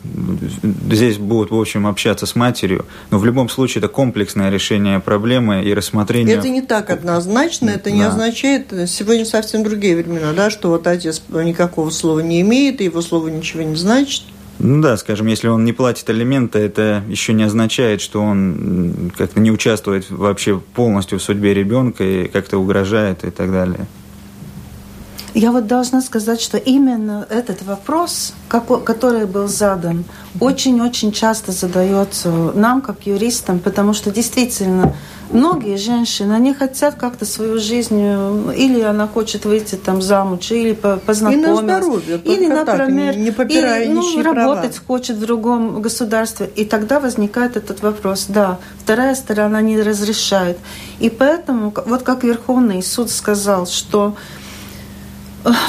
здесь 0.91 1.17
будут, 1.17 1.51
в 1.51 1.59
общем, 1.59 1.87
общаться 1.87 2.25
с 2.25 2.35
матерью. 2.35 2.85
Но 3.09 3.19
в 3.19 3.25
любом 3.25 3.47
случае 3.47 3.79
это 3.79 3.87
комплексное 3.87 4.49
решение 4.49 4.99
проблемы 4.99 5.63
и 5.63 5.73
рассмотрение. 5.73 6.35
Это 6.35 6.49
не 6.49 6.61
так 6.61 6.89
однозначно, 6.89 7.69
это 7.69 7.89
не 7.89 8.01
да. 8.01 8.09
означает, 8.09 8.73
сегодня 8.87 9.23
совсем 9.23 9.63
другие 9.63 9.95
времена, 9.95 10.33
да, 10.33 10.49
что 10.49 10.67
вот 10.69 10.87
отец 10.87 11.21
никакого 11.29 11.89
слова 11.89 12.19
не 12.19 12.41
имеет, 12.41 12.81
и 12.81 12.83
его 12.83 13.01
слово 13.01 13.29
ничего 13.29 13.63
не 13.63 13.77
значит. 13.77 14.23
Ну 14.59 14.81
да, 14.81 14.97
скажем, 14.97 15.27
если 15.27 15.47
он 15.47 15.63
не 15.63 15.71
платит 15.71 16.09
алименты, 16.09 16.59
это 16.59 17.01
еще 17.07 17.31
не 17.31 17.43
означает, 17.43 18.01
что 18.01 18.21
он 18.21 19.11
как-то 19.17 19.39
не 19.39 19.51
участвует 19.51 20.09
вообще 20.11 20.59
полностью 20.59 21.17
в 21.17 21.23
судьбе 21.23 21.53
ребенка 21.53 22.03
и 22.03 22.27
как-то 22.27 22.57
угрожает 22.57 23.23
и 23.23 23.31
так 23.31 23.51
далее. 23.51 23.87
Я 25.33 25.51
вот 25.51 25.67
должна 25.67 26.01
сказать, 26.01 26.41
что 26.41 26.57
именно 26.57 27.25
этот 27.29 27.61
вопрос, 27.61 28.33
который 28.47 29.25
был 29.25 29.47
задан, 29.47 30.05
очень-очень 30.39 31.11
часто 31.11 31.51
задается 31.51 32.29
нам, 32.29 32.81
как 32.81 33.05
юристам, 33.05 33.59
потому 33.59 33.93
что 33.93 34.11
действительно 34.11 34.95
многие 35.31 35.77
женщины, 35.77 36.33
они 36.33 36.53
хотят 36.53 36.95
как-то 36.95 37.25
свою 37.25 37.59
жизнь, 37.59 37.99
э, 38.01 38.53
или 38.57 38.81
она 38.81 39.07
хочет 39.07 39.45
выйти 39.45 39.75
там 39.75 40.01
замуж, 40.01 40.51
или 40.51 40.73
познакомиться. 40.73 41.51
И 41.51 41.53
на 41.53 41.79
здоровье, 41.79 42.21
или, 42.23 42.47
например, 42.47 43.13
так, 43.13 43.23
не 43.23 43.31
попирая 43.31 43.83
или, 43.85 43.93
ну, 43.93 44.23
работать 44.23 44.75
права. 44.75 44.87
хочет 44.87 45.17
в 45.17 45.21
другом 45.21 45.81
государстве. 45.81 46.49
И 46.55 46.65
тогда 46.65 46.99
возникает 46.99 47.57
этот 47.57 47.81
вопрос. 47.81 48.25
Да, 48.29 48.57
вторая 48.83 49.15
сторона 49.15 49.61
не 49.61 49.79
разрешает. 49.81 50.57
И 50.99 51.09
поэтому, 51.09 51.73
вот 51.85 52.03
как 52.03 52.23
Верховный 52.23 52.81
суд 52.81 53.11
сказал, 53.11 53.67
что 53.67 54.15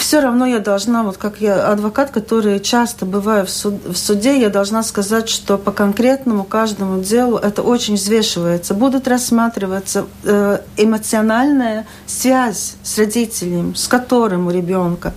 все 0.00 0.20
равно 0.20 0.46
я 0.46 0.58
должна, 0.58 1.02
вот 1.02 1.16
как 1.16 1.40
я 1.40 1.70
адвокат, 1.70 2.10
который 2.10 2.60
часто 2.60 3.06
бываю 3.06 3.46
в, 3.46 3.50
суд, 3.50 3.74
в 3.84 3.96
суде, 3.96 4.40
я 4.40 4.50
должна 4.50 4.82
сказать, 4.82 5.28
что 5.28 5.58
по 5.58 5.72
конкретному 5.72 6.44
каждому 6.44 7.02
делу 7.02 7.38
это 7.38 7.62
очень 7.62 7.94
взвешивается. 7.94 8.74
Будут 8.74 9.06
рассматриваться 9.06 10.06
э, 10.24 10.58
эмоциональная 10.76 11.86
связь 12.06 12.74
с 12.82 12.98
родителем, 12.98 13.74
с 13.74 13.86
которым 13.86 14.48
у 14.48 14.50
ребенка. 14.50 15.12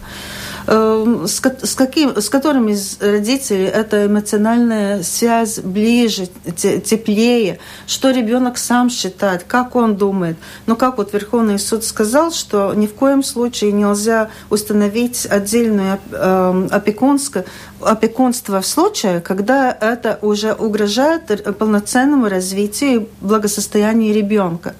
С, 0.66 1.42
с, 1.42 1.76
каким, 1.76 2.16
с 2.16 2.30
которыми 2.30 2.72
из 2.72 2.98
родителей 3.02 3.66
эта 3.66 4.06
эмоциональная 4.06 5.04
связь 5.04 5.60
ближе, 5.60 6.28
теплее, 6.56 7.60
что 7.88 8.12
ребенок 8.12 8.58
сам 8.58 8.90
считает, 8.90 9.44
как 9.44 9.76
он 9.76 9.96
думает. 9.96 10.38
Но 10.66 10.76
как 10.76 10.98
вот 10.98 11.14
Верховный 11.14 11.60
суд 11.60 11.84
сказал, 11.84 12.32
что 12.32 12.74
ни 12.74 12.88
в 12.88 12.94
коем 12.94 13.24
случае 13.24 13.72
нельзя 13.72 14.30
установить 14.50 15.26
отдельное 15.30 16.00
э, 16.12 16.68
опекунство 17.86 18.62
в 18.62 18.68
случае, 18.68 19.22
когда 19.22 19.72
это 19.72 20.20
уже 20.22 20.54
угрожает 20.54 21.58
полноценному 21.58 22.28
развитию 22.28 23.02
и 23.02 23.08
благосостоянию 23.22 24.14
ребенка. 24.14 24.76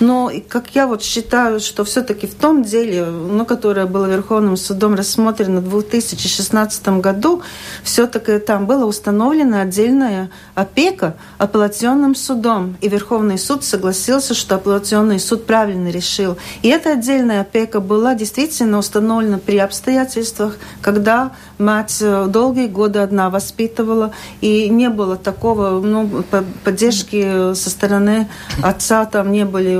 Но 0.00 0.30
как 0.48 0.74
я 0.74 0.86
вот 0.86 1.02
считаю, 1.02 1.60
что 1.60 1.84
все-таки 1.84 2.26
в 2.26 2.34
том 2.34 2.62
деле, 2.62 3.04
ну, 3.04 3.44
которое 3.44 3.86
было 3.86 4.06
Верховным 4.06 4.56
судом 4.56 4.94
рассмотрено 4.94 5.60
в 5.60 5.68
2016 5.68 6.88
году, 7.00 7.42
все-таки 7.82 8.38
там 8.38 8.66
была 8.66 8.86
установлена 8.86 9.62
отдельная 9.62 10.30
опека 10.54 11.16
апелляционным 11.38 12.14
судом. 12.14 12.76
И 12.80 12.88
Верховный 12.88 13.38
суд 13.38 13.64
согласился, 13.64 14.34
что 14.34 14.56
апелляционный 14.56 15.20
суд 15.20 15.46
правильно 15.46 15.88
решил. 15.88 16.36
И 16.62 16.68
эта 16.68 16.92
отдельная 16.92 17.42
опека 17.42 17.80
была 17.80 18.14
действительно 18.14 18.78
установлена 18.78 19.38
при 19.38 19.58
обстоятельствах, 19.58 20.56
когда 20.80 21.32
мать 21.58 21.96
до 22.00 22.26
долгие 22.26 22.66
годы 22.66 22.98
одна 22.98 23.30
воспитывала, 23.30 24.12
и 24.40 24.68
не 24.68 24.88
было 24.88 25.16
такого, 25.16 25.80
ну, 25.80 26.24
поддержки 26.64 27.54
со 27.54 27.70
стороны 27.70 28.28
отца, 28.62 29.04
там 29.06 29.32
не 29.32 29.44
были 29.44 29.76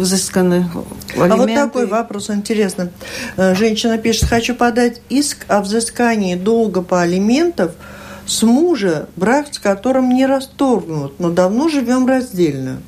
взысканы 0.00 0.68
алименты. 1.14 1.32
А 1.32 1.36
вот 1.36 1.54
такой 1.54 1.86
вопрос 1.86 2.30
интересный. 2.30 2.90
Э, 3.36 3.54
женщина 3.54 3.98
пишет, 3.98 4.28
хочу 4.28 4.54
подать 4.54 5.00
иск 5.08 5.44
о 5.48 5.60
взыскании 5.60 6.34
долга 6.34 6.82
по 6.82 7.02
алиментов 7.02 7.72
с 8.26 8.42
мужа, 8.42 9.08
брак 9.16 9.46
с 9.52 9.58
которым 9.58 10.10
не 10.10 10.26
расторгнут, 10.26 11.18
но 11.18 11.30
давно 11.30 11.68
живем 11.68 12.06
раздельно. 12.06 12.82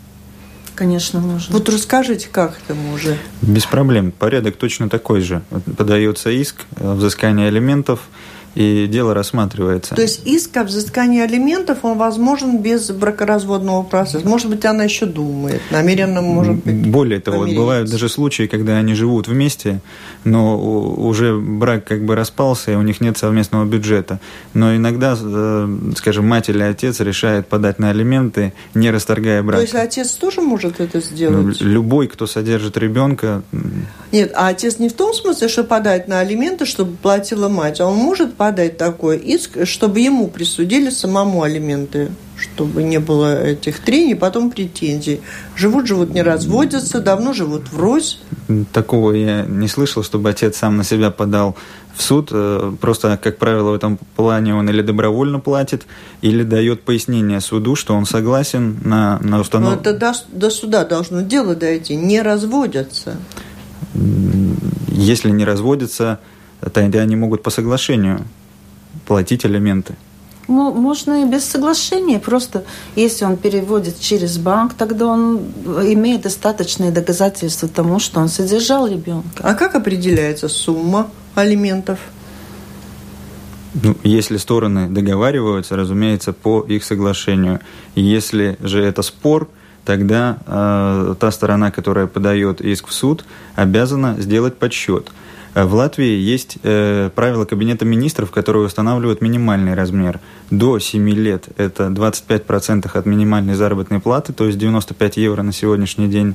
Конечно, 0.78 1.18
можно. 1.18 1.52
Вот 1.52 1.68
расскажите, 1.68 2.28
как 2.30 2.56
это 2.64 2.72
можно? 2.72 3.18
Без 3.42 3.66
проблем. 3.66 4.12
Порядок 4.12 4.54
точно 4.54 4.88
такой 4.88 5.22
же. 5.22 5.42
Подается 5.76 6.30
иск 6.30 6.66
о 6.76 6.94
взыскании 6.94 7.48
алиментов– 7.48 8.02
и 8.54 8.86
дело 8.86 9.14
рассматривается. 9.14 9.94
То 9.94 10.02
есть 10.02 10.26
иск 10.26 10.56
о 10.56 10.64
взыскании 10.64 11.20
алиментов, 11.20 11.78
он 11.82 11.98
возможен 11.98 12.58
без 12.58 12.90
бракоразводного 12.90 13.82
процесса. 13.82 14.26
Может 14.26 14.50
быть, 14.50 14.64
она 14.64 14.84
еще 14.84 15.06
думает, 15.06 15.60
намеренно 15.70 16.22
может 16.22 16.56
быть. 16.56 16.86
Более 16.88 17.20
того, 17.20 17.40
помириться. 17.40 17.60
бывают 17.60 17.90
даже 17.90 18.08
случаи, 18.08 18.46
когда 18.46 18.76
они 18.78 18.94
живут 18.94 19.28
вместе, 19.28 19.80
но 20.24 20.58
уже 20.58 21.36
брак 21.36 21.84
как 21.84 22.04
бы 22.04 22.14
распался, 22.14 22.72
и 22.72 22.74
у 22.74 22.82
них 22.82 23.00
нет 23.00 23.16
совместного 23.18 23.64
бюджета. 23.64 24.20
Но 24.54 24.74
иногда, 24.74 25.16
э, 25.20 25.78
скажем, 25.96 26.26
мать 26.26 26.48
или 26.48 26.62
отец 26.62 27.00
решает 27.00 27.46
подать 27.46 27.78
на 27.78 27.90
алименты, 27.90 28.52
не 28.74 28.90
расторгая 28.90 29.42
брак. 29.42 29.56
То 29.56 29.62
есть 29.62 29.74
отец 29.74 30.12
тоже 30.12 30.40
может 30.40 30.80
это 30.80 31.00
сделать? 31.00 31.60
Ну, 31.60 31.66
любой, 31.66 32.08
кто 32.08 32.26
содержит 32.26 32.76
ребенка. 32.76 33.42
Нет, 34.10 34.32
а 34.34 34.48
отец 34.48 34.78
не 34.78 34.88
в 34.88 34.94
том 34.94 35.12
смысле, 35.12 35.48
что 35.48 35.64
подать 35.64 36.08
на 36.08 36.20
алименты, 36.20 36.64
чтобы 36.64 36.96
платила 36.96 37.48
мать, 37.48 37.80
а 37.80 37.86
он 37.86 37.96
может 37.96 38.34
подать 38.38 38.78
такой 38.78 39.18
иск, 39.18 39.66
чтобы 39.66 40.00
ему 40.00 40.28
присудили 40.28 40.90
самому 40.90 41.42
алименты, 41.42 42.12
чтобы 42.36 42.84
не 42.84 43.00
было 43.00 43.44
этих 43.44 43.80
трений, 43.80 44.14
потом 44.14 44.52
претензий. 44.52 45.20
Живут, 45.56 45.88
живут, 45.88 46.14
не 46.14 46.22
разводятся, 46.22 47.00
давно 47.00 47.32
живут 47.32 47.70
врозь. 47.72 48.20
Такого 48.72 49.12
я 49.12 49.44
не 49.44 49.66
слышал, 49.66 50.04
чтобы 50.04 50.30
отец 50.30 50.56
сам 50.56 50.76
на 50.76 50.84
себя 50.84 51.10
подал 51.10 51.56
в 51.96 52.02
суд. 52.02 52.28
Э, 52.30 52.72
просто, 52.80 53.18
как 53.20 53.38
правило, 53.38 53.72
в 53.72 53.74
этом 53.74 53.98
плане 54.14 54.54
он 54.54 54.70
или 54.70 54.82
добровольно 54.82 55.40
платит, 55.40 55.86
или 56.22 56.44
дает 56.44 56.82
пояснение 56.82 57.40
суду, 57.40 57.74
что 57.74 57.94
он 57.94 58.06
согласен 58.06 58.78
на, 58.84 59.18
на 59.18 59.40
установку. 59.40 59.74
Но 59.74 59.90
это 59.90 59.98
до, 59.98 60.12
до 60.30 60.50
суда 60.50 60.84
должно 60.84 61.22
дело 61.22 61.56
дойти. 61.56 61.96
Не 61.96 62.22
разводятся. 62.22 63.16
Если 64.92 65.30
не 65.30 65.44
разводятся, 65.44 66.20
тогда 66.60 67.00
они 67.00 67.16
могут 67.16 67.42
по 67.42 67.50
соглашению 67.50 68.24
платить 69.06 69.44
алименты. 69.44 69.94
Можно 70.48 71.24
и 71.24 71.30
без 71.30 71.44
соглашения, 71.44 72.18
просто 72.18 72.64
если 72.96 73.26
он 73.26 73.36
переводит 73.36 74.00
через 74.00 74.38
банк, 74.38 74.72
тогда 74.72 75.06
он 75.06 75.40
имеет 75.82 76.22
достаточные 76.22 76.90
доказательства 76.90 77.68
тому, 77.68 77.98
что 77.98 78.20
он 78.20 78.28
содержал 78.28 78.88
ребенка. 78.88 79.42
А 79.42 79.54
как 79.54 79.74
определяется 79.74 80.48
сумма 80.48 81.10
алиментов? 81.34 81.98
Ну, 83.74 83.94
если 84.02 84.38
стороны 84.38 84.88
договариваются, 84.88 85.76
разумеется, 85.76 86.32
по 86.32 86.62
их 86.62 86.82
соглашению. 86.82 87.60
Если 87.94 88.56
же 88.62 88.82
это 88.82 89.02
спор, 89.02 89.48
тогда 89.84 90.38
э, 90.46 91.14
та 91.20 91.30
сторона, 91.30 91.70
которая 91.70 92.06
подает 92.06 92.62
иск 92.62 92.88
в 92.88 92.94
суд, 92.94 93.26
обязана 93.54 94.16
сделать 94.18 94.56
подсчет– 94.56 95.12
в 95.64 95.74
Латвии 95.74 96.18
есть 96.18 96.58
э, 96.62 97.10
правила 97.14 97.44
Кабинета 97.44 97.84
министров, 97.84 98.30
которые 98.30 98.66
устанавливают 98.66 99.20
минимальный 99.20 99.74
размер. 99.74 100.20
До 100.50 100.78
7 100.78 101.08
лет 101.10 101.48
это 101.56 101.84
25% 101.84 102.90
от 102.92 103.06
минимальной 103.06 103.54
заработной 103.54 104.00
платы, 104.00 104.32
то 104.32 104.46
есть 104.46 104.58
95 104.58 105.16
евро 105.16 105.42
на 105.42 105.52
сегодняшний 105.52 106.08
день. 106.08 106.34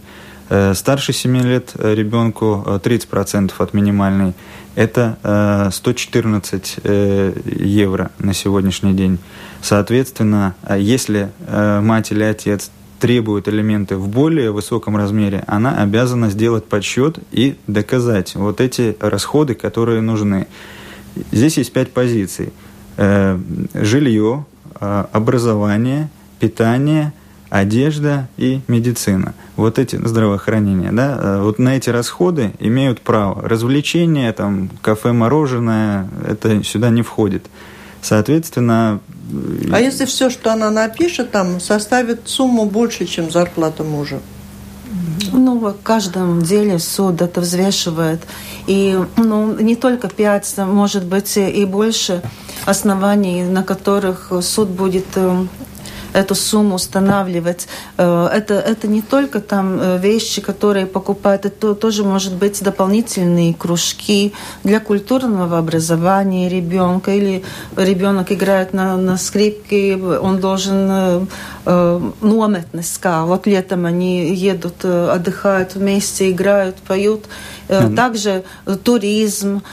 Э, 0.49 0.73
старше 0.73 1.13
7 1.13 1.37
лет 1.41 1.71
э, 1.75 1.93
ребенку 1.93 2.63
30% 2.65 3.51
э, 3.57 3.63
от 3.63 3.73
минимальной. 3.73 4.33
Это 4.75 5.17
э, 5.23 5.69
114 5.71 6.79
э, 6.83 7.33
евро 7.45 8.11
на 8.19 8.33
сегодняшний 8.33 8.93
день. 8.93 9.19
Соответственно, 9.61 10.55
э, 10.63 10.79
если 10.79 11.29
э, 11.47 11.79
мать 11.81 12.11
или 12.11 12.23
отец 12.23 12.71
требует 13.03 13.49
элементы 13.49 13.97
в 13.97 14.07
более 14.07 14.51
высоком 14.51 14.95
размере, 14.95 15.43
она 15.45 15.75
обязана 15.75 16.29
сделать 16.29 16.63
подсчет 16.63 17.19
и 17.33 17.57
доказать 17.67 18.33
вот 18.35 18.61
эти 18.61 18.95
расходы, 19.01 19.55
которые 19.55 19.99
нужны. 19.99 20.47
Здесь 21.33 21.57
есть 21.57 21.73
пять 21.73 21.91
позиций. 21.91 22.53
Э, 22.95 23.37
жилье, 23.73 24.45
э, 24.79 25.05
образование, 25.11 26.09
питание, 26.39 27.11
одежда 27.49 28.29
и 28.37 28.61
медицина. 28.69 29.33
Вот 29.57 29.79
эти 29.79 29.97
здравоохранение, 29.97 30.93
да, 30.93 31.19
э, 31.21 31.41
вот 31.41 31.59
на 31.59 31.75
эти 31.75 31.89
расходы 31.89 32.53
имеют 32.59 33.01
право. 33.01 33.41
Развлечения, 33.41 34.31
там, 34.31 34.69
кафе, 34.81 35.11
мороженое, 35.11 36.07
это 36.25 36.63
сюда 36.63 36.89
не 36.89 37.01
входит. 37.01 37.47
Соответственно... 38.01 39.01
А 39.71 39.79
если 39.79 40.05
все, 40.05 40.29
что 40.29 40.51
она 40.51 40.69
напишет, 40.69 41.31
там 41.31 41.59
составит 41.59 42.27
сумму 42.27 42.65
больше, 42.65 43.05
чем 43.05 43.31
зарплата 43.31 43.83
мужа? 43.83 44.19
Ну, 45.31 45.57
в 45.57 45.75
каждом 45.81 46.41
деле 46.43 46.77
суд 46.79 47.21
это 47.21 47.41
взвешивает. 47.41 48.21
И 48.67 48.99
ну, 49.17 49.57
не 49.59 49.75
только 49.75 50.09
пять, 50.09 50.53
может 50.57 51.05
быть, 51.05 51.37
и 51.37 51.65
больше 51.65 52.21
оснований, 52.65 53.43
на 53.43 53.63
которых 53.63 54.31
суд 54.41 54.69
будет 54.69 55.05
э, 55.15 55.45
эту 56.13 56.35
сумму 56.35 56.75
устанавливать. 56.75 57.67
Э, 57.97 58.29
это, 58.33 58.53
это 58.55 58.87
не 58.87 59.01
только 59.01 59.39
там 59.39 59.79
э, 59.79 59.97
вещи, 59.97 60.41
которые 60.41 60.85
покупают, 60.85 61.45
это 61.45 61.75
тоже 61.75 62.03
может 62.03 62.33
быть 62.33 62.63
дополнительные 62.63 63.53
кружки 63.53 64.33
для 64.63 64.79
культурного 64.79 65.57
образования 65.57 66.49
ребенка. 66.49 67.11
Или 67.11 67.43
ребенок 67.75 68.31
играет 68.31 68.73
на, 68.73 68.97
на 68.97 69.17
скрипке, 69.17 69.97
он 69.97 70.39
должен 70.39 71.27
э, 71.65 72.11
нометность, 72.21 72.99
вот 73.03 73.47
летом 73.47 73.85
они 73.85 74.33
едут, 74.35 74.85
отдыхают 74.85 75.75
вместе, 75.75 76.31
играют, 76.31 76.75
поют. 76.77 77.25
Mm-hmm. 77.69 77.95
Также 77.95 78.43
туризм. 78.83 79.63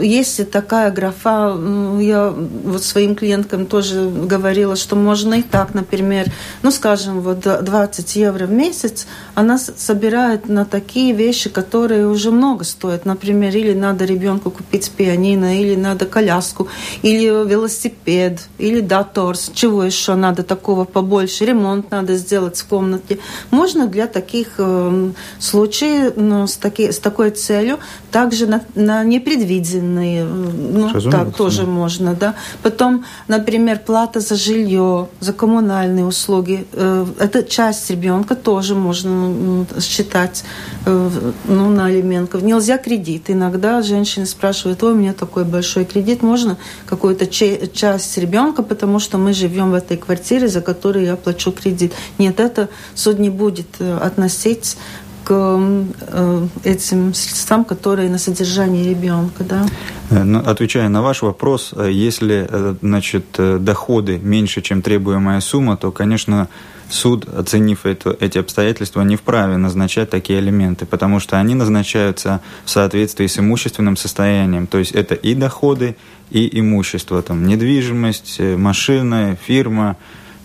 Есть 0.00 0.50
такая 0.50 0.90
графа, 0.90 1.54
я 2.00 2.32
вот 2.64 2.82
своим 2.82 3.14
клиенткам 3.14 3.66
тоже 3.66 4.08
говорила, 4.08 4.74
что 4.74 4.96
можно 4.96 5.34
и 5.34 5.42
так 5.42 5.74
например, 5.76 6.26
ну, 6.62 6.70
скажем, 6.70 7.20
вот 7.20 7.40
20 7.40 8.16
евро 8.16 8.46
в 8.46 8.50
месяц, 8.50 9.06
она 9.34 9.58
собирает 9.58 10.48
на 10.48 10.64
такие 10.64 11.12
вещи, 11.12 11.50
которые 11.50 12.08
уже 12.08 12.30
много 12.30 12.64
стоят. 12.64 13.04
Например, 13.04 13.54
или 13.54 13.74
надо 13.74 14.04
ребенку 14.04 14.50
купить 14.50 14.90
пианино, 14.90 15.60
или 15.60 15.76
надо 15.76 16.06
коляску, 16.06 16.68
или 17.02 17.26
велосипед, 17.26 18.40
или 18.58 18.80
даторс. 18.80 19.50
Чего 19.54 19.84
еще 19.84 20.14
надо 20.14 20.42
такого 20.42 20.84
побольше? 20.84 21.25
Ремонт 21.40 21.90
надо 21.90 22.16
сделать 22.16 22.56
в 22.58 22.66
комнате. 22.66 23.18
Можно 23.50 23.86
для 23.86 24.06
таких 24.06 24.54
э, 24.58 25.10
случаев 25.38 26.12
ну, 26.16 26.46
с, 26.46 26.56
таки, 26.56 26.92
с 26.92 26.98
такой 26.98 27.30
целью 27.30 27.78
также 28.10 28.46
на, 28.46 28.62
на 28.74 29.04
непредвиденные, 29.04 30.22
э, 30.22 30.24
ну, 30.24 31.10
так 31.10 31.34
тоже 31.36 31.66
можно, 31.66 32.14
да. 32.14 32.34
Потом, 32.62 33.04
например, 33.28 33.80
плата 33.84 34.20
за 34.20 34.36
жилье, 34.36 35.08
за 35.20 35.32
коммунальные 35.32 36.04
услуги. 36.04 36.66
Э, 36.72 37.06
это 37.18 37.42
часть 37.42 37.90
ребенка 37.90 38.34
тоже 38.34 38.74
можно 38.74 39.66
считать 39.80 40.44
э, 40.86 41.10
ну, 41.44 41.68
на 41.70 41.86
алиментов. 41.86 42.42
Нельзя 42.42 42.78
кредит. 42.78 43.24
Иногда 43.28 43.82
женщины 43.82 44.26
спрашивают, 44.26 44.82
ой, 44.82 44.92
у 44.92 44.96
меня 44.96 45.12
такой 45.12 45.44
большой 45.44 45.84
кредит, 45.84 46.22
можно 46.22 46.56
какую-то 46.86 47.26
часть 47.26 48.18
ребенка, 48.18 48.62
потому 48.62 48.98
что 48.98 49.18
мы 49.18 49.32
живем 49.32 49.70
в 49.70 49.74
этой 49.74 49.96
квартире, 49.96 50.48
за 50.48 50.60
которую 50.60 51.04
я 51.04 51.15
плачу 51.16 51.52
кредит. 51.52 51.92
Нет, 52.18 52.40
это 52.40 52.68
суд 52.94 53.18
не 53.18 53.30
будет 53.30 53.66
э, 53.78 53.96
относить 53.96 54.76
к 55.24 55.30
э, 55.30 56.46
этим 56.62 57.12
средствам, 57.14 57.64
которые 57.64 58.08
на 58.08 58.18
содержании 58.18 58.88
ребенка. 58.88 59.44
Да? 59.44 59.66
Э, 60.10 60.22
ну, 60.22 60.38
отвечая 60.38 60.88
на 60.88 61.02
ваш 61.02 61.22
вопрос, 61.22 61.74
если 61.76 62.48
значит, 62.80 63.24
доходы 63.36 64.18
меньше, 64.18 64.62
чем 64.62 64.82
требуемая 64.82 65.40
сумма, 65.40 65.76
то, 65.76 65.90
конечно, 65.90 66.48
суд, 66.88 67.28
оценив 67.28 67.86
это, 67.86 68.16
эти 68.20 68.38
обстоятельства, 68.38 69.02
не 69.02 69.16
вправе 69.16 69.56
назначать 69.56 70.10
такие 70.10 70.38
элементы, 70.38 70.86
потому 70.86 71.20
что 71.20 71.38
они 71.38 71.54
назначаются 71.54 72.40
в 72.64 72.70
соответствии 72.70 73.26
с 73.26 73.38
имущественным 73.38 73.96
состоянием. 73.96 74.66
То 74.66 74.78
есть 74.78 74.92
это 74.92 75.14
и 75.14 75.34
доходы, 75.34 75.96
и 76.30 76.60
имущество, 76.60 77.22
там, 77.22 77.46
недвижимость, 77.46 78.40
машина, 78.40 79.36
фирма. 79.44 79.96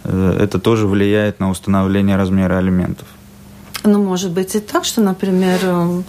Это 0.03 0.59
тоже 0.59 0.87
влияет 0.87 1.39
на 1.39 1.49
установление 1.49 2.17
размера 2.17 2.57
алиментов. 2.57 3.07
Ну, 3.83 4.03
может 4.03 4.31
быть 4.31 4.55
и 4.55 4.59
так, 4.59 4.85
что, 4.85 5.01
например, 5.01 5.59
э, 5.63 6.01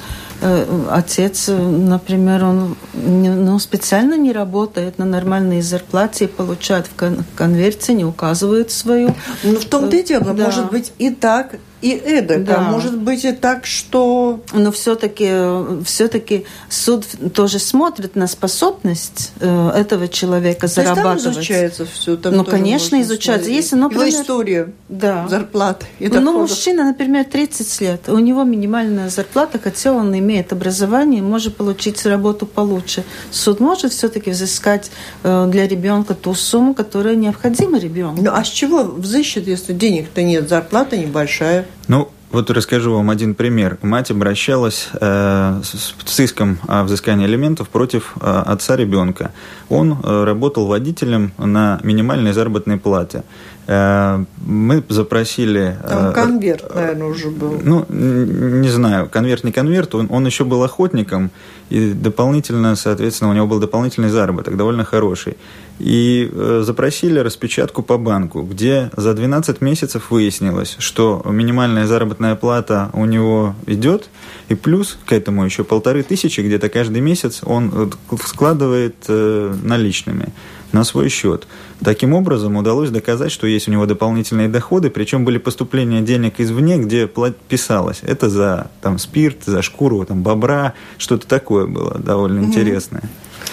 э, 0.42 0.86
отец, 0.90 1.48
например, 1.48 2.44
он 2.44 2.76
ну, 2.92 3.58
специально 3.58 4.16
не 4.16 4.32
работает 4.32 4.98
на 4.98 5.06
нормальной 5.06 5.62
зарплате 5.62 6.26
и 6.26 6.28
получает 6.28 6.86
в 6.86 7.16
конверте, 7.34 7.94
не 7.94 8.04
указывает 8.04 8.70
свою. 8.70 9.14
Ну, 9.42 9.56
в 9.56 9.64
том-то 9.64 9.96
и 9.96 10.02
дело, 10.02 10.34
да. 10.34 10.44
может 10.44 10.70
быть 10.70 10.92
и 10.98 11.10
так, 11.10 11.56
и 11.82 11.90
эдак. 11.90 12.44
Да. 12.44 12.60
Может 12.60 12.96
быть 12.96 13.24
и 13.24 13.32
так, 13.32 13.66
что... 13.66 14.40
Но 14.52 14.70
все-таки 14.70 15.82
все 15.84 16.06
таки 16.06 16.46
суд 16.68 17.04
тоже 17.34 17.58
смотрит 17.58 18.14
на 18.14 18.28
способность 18.28 19.32
э, 19.40 19.70
этого 19.74 20.06
человека 20.06 20.68
То 20.68 20.74
зарабатывать. 20.74 21.24
Там 21.24 21.32
изучается 21.32 21.84
все. 21.84 22.16
Там 22.16 22.36
ну, 22.36 22.44
конечно, 22.44 23.00
изучается. 23.02 23.44
Смотреть. 23.44 23.64
Если, 23.64 23.76
например, 23.76 24.06
Его 24.06 24.22
история 24.22 24.72
да. 24.88 25.26
зарплаты 25.28 25.86
и 25.98 26.08
Ну, 26.08 26.40
мужчина, 26.40 26.84
например, 26.84 27.24
30 27.24 27.80
лет, 27.80 28.08
у 28.08 28.18
него 28.18 28.44
минимальная 28.44 29.08
зарплата, 29.08 29.58
хотя 29.62 29.92
он 29.92 30.16
имеет 30.16 30.52
образование, 30.52 31.20
может 31.20 31.56
получить 31.56 32.06
работу 32.06 32.46
получше. 32.46 33.02
Суд 33.32 33.58
может 33.58 33.92
все-таки 33.92 34.30
взыскать 34.30 34.92
э, 35.24 35.46
для 35.50 35.66
ребенка 35.66 36.14
ту 36.14 36.34
сумму, 36.34 36.74
которая 36.74 37.16
необходима 37.16 37.78
ребенку. 37.78 38.22
Ну, 38.22 38.30
а 38.32 38.44
с 38.44 38.48
чего 38.48 38.84
взыщет, 38.84 39.48
если 39.48 39.72
денег-то 39.72 40.22
нет, 40.22 40.48
зарплата 40.48 40.96
небольшая? 40.96 41.66
Ну, 41.88 42.10
вот 42.32 42.50
расскажу 42.50 42.94
вам 42.94 43.10
один 43.10 43.34
пример. 43.34 43.76
Мать 43.82 44.10
обращалась 44.10 44.88
э, 44.94 45.60
с, 45.62 45.94
с 46.02 46.20
иском 46.20 46.58
о 46.66 46.82
взыскании 46.82 47.26
алиментов 47.26 47.68
против 47.68 48.14
э, 48.18 48.42
отца 48.46 48.74
ребенка. 48.74 49.32
Он 49.68 49.98
э, 50.02 50.24
работал 50.24 50.66
водителем 50.66 51.32
на 51.36 51.78
минимальной 51.82 52.32
заработной 52.32 52.78
плате. 52.78 53.24
Э, 53.66 54.24
мы 54.44 54.82
запросили... 54.88 55.76
Э, 55.82 55.88
Там 55.88 56.12
конверт, 56.12 56.74
наверное, 56.74 57.06
уже 57.06 57.30
был. 57.30 57.60
Ну, 57.62 57.86
не 57.88 58.68
знаю, 58.68 59.08
конверт 59.08 59.44
не 59.44 59.52
конверт, 59.52 59.94
он, 59.94 60.08
он 60.10 60.26
еще 60.26 60.44
был 60.44 60.62
охотником, 60.64 61.30
и 61.70 61.92
дополнительно, 61.92 62.74
соответственно, 62.74 63.30
у 63.30 63.34
него 63.34 63.46
был 63.46 63.60
дополнительный 63.60 64.10
заработок, 64.10 64.56
довольно 64.56 64.84
хороший. 64.84 65.36
И 65.78 66.28
э, 66.32 66.62
запросили 66.64 67.20
распечатку 67.20 67.82
по 67.82 67.98
банку, 67.98 68.42
где 68.42 68.90
за 68.96 69.14
12 69.14 69.60
месяцев 69.60 70.10
выяснилось, 70.10 70.76
что 70.78 71.22
минимальная 71.24 71.86
заработная 71.86 72.34
плата 72.34 72.90
у 72.92 73.04
него 73.04 73.54
идет, 73.66 74.08
и 74.48 74.54
плюс 74.54 74.98
к 75.06 75.12
этому 75.12 75.44
еще 75.44 75.62
полторы 75.62 76.02
тысячи 76.02 76.40
где-то 76.40 76.68
каждый 76.68 77.00
месяц 77.00 77.40
он 77.44 77.92
складывает 78.24 78.96
наличными 79.08 80.28
на 80.72 80.84
свой 80.84 81.08
счет. 81.08 81.46
Таким 81.84 82.14
образом, 82.14 82.56
удалось 82.56 82.90
доказать, 82.90 83.32
что 83.32 83.46
есть 83.46 83.66
у 83.68 83.72
него 83.72 83.86
дополнительные 83.86 84.48
доходы, 84.48 84.90
причем 84.90 85.24
были 85.24 85.38
поступления 85.38 86.00
денег 86.00 86.34
извне, 86.38 86.78
где 86.78 87.08
писалось, 87.48 88.00
это 88.02 88.30
за 88.30 88.70
там, 88.80 88.98
спирт, 88.98 89.38
за 89.44 89.62
шкуру 89.62 90.04
там, 90.04 90.22
бобра, 90.22 90.74
что-то 90.98 91.26
такое 91.26 91.66
было 91.66 91.98
довольно 91.98 92.42
угу. 92.42 92.48
интересное. 92.48 93.02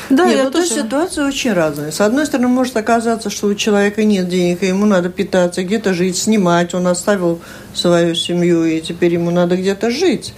Да, 0.09 0.25
нет, 0.25 0.45
ну, 0.45 0.51
тоже... 0.51 0.67
ситуация 0.69 1.27
очень 1.27 1.53
разная. 1.53 1.91
С 1.91 2.01
одной 2.01 2.25
стороны, 2.25 2.47
может 2.47 2.75
оказаться, 2.77 3.29
что 3.29 3.47
у 3.47 3.55
человека 3.55 4.03
нет 4.03 4.27
денег, 4.27 4.63
и 4.63 4.67
ему 4.67 4.85
надо 4.85 5.09
питаться, 5.09 5.63
где-то 5.63 5.93
жить, 5.93 6.17
снимать. 6.17 6.73
Он 6.73 6.87
оставил 6.87 7.39
свою 7.73 8.15
семью, 8.15 8.65
и 8.65 8.81
теперь 8.81 9.13
ему 9.13 9.29
надо 9.29 9.55
где-то 9.55 9.91
жить. 9.91 10.33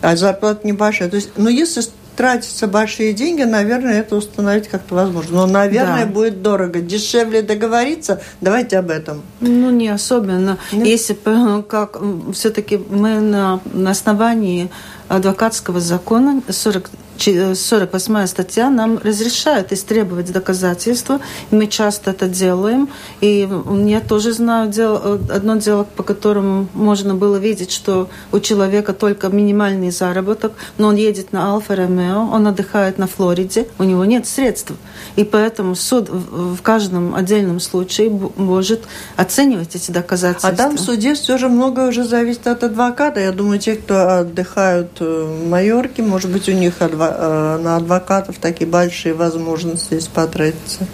А 0.00 0.16
зарплата 0.16 0.66
небольшая. 0.66 1.10
То 1.10 1.16
есть, 1.16 1.30
но 1.36 1.50
если 1.50 1.82
тратятся 2.20 2.66
большие 2.66 3.14
деньги, 3.14 3.44
наверное, 3.44 4.00
это 4.00 4.14
установить 4.14 4.68
как-то 4.68 4.94
возможно. 4.94 5.36
Но, 5.36 5.46
наверное, 5.46 6.04
да. 6.04 6.12
будет 6.12 6.42
дорого. 6.42 6.82
Дешевле 6.82 7.40
договориться. 7.40 8.20
Давайте 8.42 8.76
об 8.76 8.90
этом. 8.90 9.22
Ну, 9.40 9.70
не 9.70 9.88
особенно. 9.88 10.58
Нет? 10.70 10.86
Если 10.86 11.16
как 11.62 11.98
все-таки 12.34 12.76
мы 12.76 13.20
на, 13.20 13.60
на 13.72 13.92
основании 13.92 14.68
адвокатского 15.08 15.80
закона 15.80 16.42
40 16.46 16.90
48 17.20 18.26
статья 18.26 18.70
нам 18.70 18.98
разрешает 18.98 19.72
истребовать 19.72 20.32
доказательства. 20.32 21.20
Мы 21.50 21.66
часто 21.66 22.12
это 22.12 22.28
делаем. 22.28 22.88
И 23.20 23.48
я 23.86 24.00
тоже 24.00 24.32
знаю 24.32 24.70
дело, 24.70 25.20
одно 25.30 25.56
дело, 25.56 25.84
по 25.84 26.02
которому 26.02 26.68
можно 26.72 27.14
было 27.14 27.36
видеть, 27.36 27.72
что 27.72 28.08
у 28.32 28.40
человека 28.40 28.94
только 28.94 29.28
минимальный 29.28 29.90
заработок, 29.90 30.52
но 30.78 30.88
он 30.88 30.96
едет 30.96 31.32
на 31.32 31.54
Алфа-Ромео, 31.54 32.32
он 32.32 32.46
отдыхает 32.46 32.98
на 32.98 33.06
Флориде, 33.06 33.66
у 33.78 33.84
него 33.84 34.04
нет 34.04 34.26
средств. 34.26 34.72
И 35.16 35.24
поэтому 35.24 35.74
суд 35.74 36.08
в 36.08 36.60
каждом 36.62 37.14
отдельном 37.14 37.60
случае 37.60 38.10
может 38.36 38.84
оценивать 39.16 39.76
эти 39.76 39.90
доказательства. 39.90 40.50
А 40.50 40.56
там 40.56 40.76
в 40.76 40.80
суде 40.80 41.14
все 41.14 41.36
же 41.36 41.48
многое 41.48 41.88
уже 41.88 42.04
зависит 42.04 42.46
от 42.46 42.64
адвоката. 42.64 43.20
Я 43.20 43.32
думаю, 43.32 43.58
те, 43.58 43.74
кто 43.74 44.20
отдыхают 44.20 45.00
в 45.00 45.48
Майорке, 45.48 46.02
может 46.02 46.30
быть, 46.30 46.48
у 46.48 46.52
них 46.52 46.80
адвокат 46.80 47.09
Э, 47.16 47.58
на 47.58 47.76
адвокатов 47.76 48.38
такие 48.38 48.68
большие 48.68 49.14
возможности 49.14 49.94
здесь 49.94 50.06
потратиться? 50.06 50.86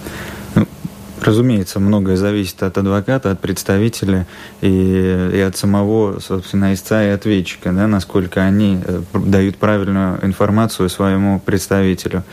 Ну, 0.54 0.66
разумеется, 1.20 1.80
многое 1.80 2.16
зависит 2.16 2.62
от 2.62 2.78
адвоката, 2.78 3.30
от 3.30 3.40
представителя 3.40 4.26
и, 4.60 5.30
и 5.34 5.40
от 5.40 5.56
самого, 5.56 6.20
собственно, 6.20 6.72
истца 6.74 7.04
и 7.04 7.08
ответчика, 7.08 7.72
да, 7.72 7.86
насколько 7.86 8.42
они 8.42 8.80
э, 8.84 9.00
дают 9.14 9.56
правильную 9.56 10.24
информацию 10.24 10.88
своему 10.88 11.40
представителю. 11.40 12.24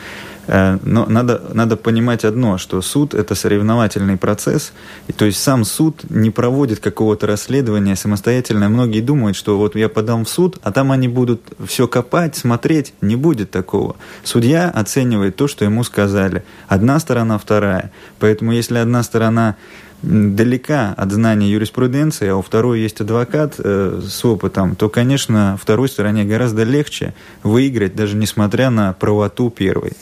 Э, 0.48 0.78
но 0.84 1.06
надо, 1.06 1.42
надо 1.54 1.78
понимать 1.78 2.26
одно, 2.26 2.58
что 2.58 2.82
суд– 2.82 3.14
это 3.16 3.36
соревновательный 3.36 4.18
процесс, 4.18 4.74
и, 5.08 5.14
то 5.14 5.26
есть 5.26 5.42
сам 5.42 5.64
суд 5.64 6.10
не 6.10 6.30
проводит 6.32 6.80
какого-то 6.80 7.28
расследования 7.28 7.96
самостоятельно. 7.96 8.70
Многие 8.70 9.02
думают, 9.02 9.38
что 9.38 9.58
вот 9.58 9.76
я 9.76 9.90
подам 9.90 10.26
в 10.26 10.30
суд, 10.30 10.58
а 10.64 10.72
там 10.72 10.92
они 10.92 11.08
будут 11.08 11.42
все 11.66 11.88
копать, 11.88 12.36
смотреть. 12.36 12.94
Не 13.02 13.16
будет 13.16 13.52
такого. 13.52 13.96
Судья 14.24 14.70
оценивает 14.70 15.36
то, 15.36 15.48
что 15.48 15.66
ему 15.66 15.84
сказали. 15.84 16.44
Одна 16.68 17.00
сторона, 17.00 17.38
вторая. 17.38 17.92
Поэтому 18.20 18.52
если 18.52 18.78
одна 18.78 19.04
сторона 19.04 19.56
далека 20.04 20.94
от 20.98 21.12
знания 21.12 21.50
юриспруденции, 21.50 22.28
а 22.28 22.36
у 22.36 22.42
второй 22.42 22.82
есть 22.82 23.00
адвокат 23.00 23.56
э, 23.58 24.02
с 24.06 24.26
опытом, 24.26 24.76
то, 24.76 24.90
конечно, 24.90 25.58
второй 25.62 25.88
стороне 25.88 26.26
гораздо 26.26 26.64
легче 26.64 27.14
выиграть, 27.42 27.96
даже 27.96 28.18
несмотря 28.18 28.70
на 28.70 28.94
правоту 28.94 29.50
первой. 29.50 29.94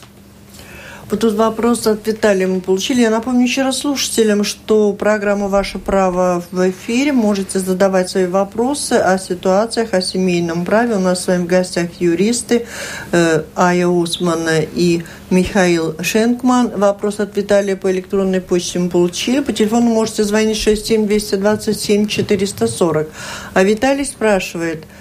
Вот 1.12 1.20
тут 1.20 1.34
вопрос 1.34 1.88
от 1.88 2.08
Виталия 2.08 2.48
мы 2.48 2.62
получили. 2.62 3.02
Я 3.02 3.10
напомню 3.10 3.44
еще 3.44 3.64
раз 3.64 3.80
слушателям, 3.80 4.46
что 4.46 4.94
программа 4.94 5.50
«Ваше 5.50 5.78
право» 5.78 6.42
в 6.52 6.70
эфире. 6.70 7.12
Можете 7.12 7.60
задавать 7.60 8.10
свои 8.10 8.28
вопросы 8.28 8.94
о 8.94 9.18
ситуациях, 9.18 9.94
о 9.94 10.02
семейном 10.02 10.64
праве. 10.64 10.96
У 10.96 11.00
нас 11.00 11.26
с 11.26 11.28
вами 11.28 11.44
в 11.44 11.48
гостях 11.48 11.90
юристы 12.00 12.66
э, 13.12 13.44
Ая 13.58 13.88
Усмана 13.88 14.62
и 14.62 15.04
Михаил 15.30 15.96
Шенкман. 16.02 16.80
Вопрос 16.80 17.20
от 17.20 17.36
Виталия 17.36 17.76
по 17.76 17.92
электронной 17.92 18.40
почте 18.40 18.80
мы 18.80 18.90
получили. 18.90 19.42
По 19.42 19.52
телефону 19.52 19.88
можете 19.88 20.24
звонить 20.24 20.56
67 20.56 21.08
227 21.08 22.08
440. 22.08 23.10
А 23.54 23.64
Виталий 23.64 24.06
спрашивает– 24.06 24.86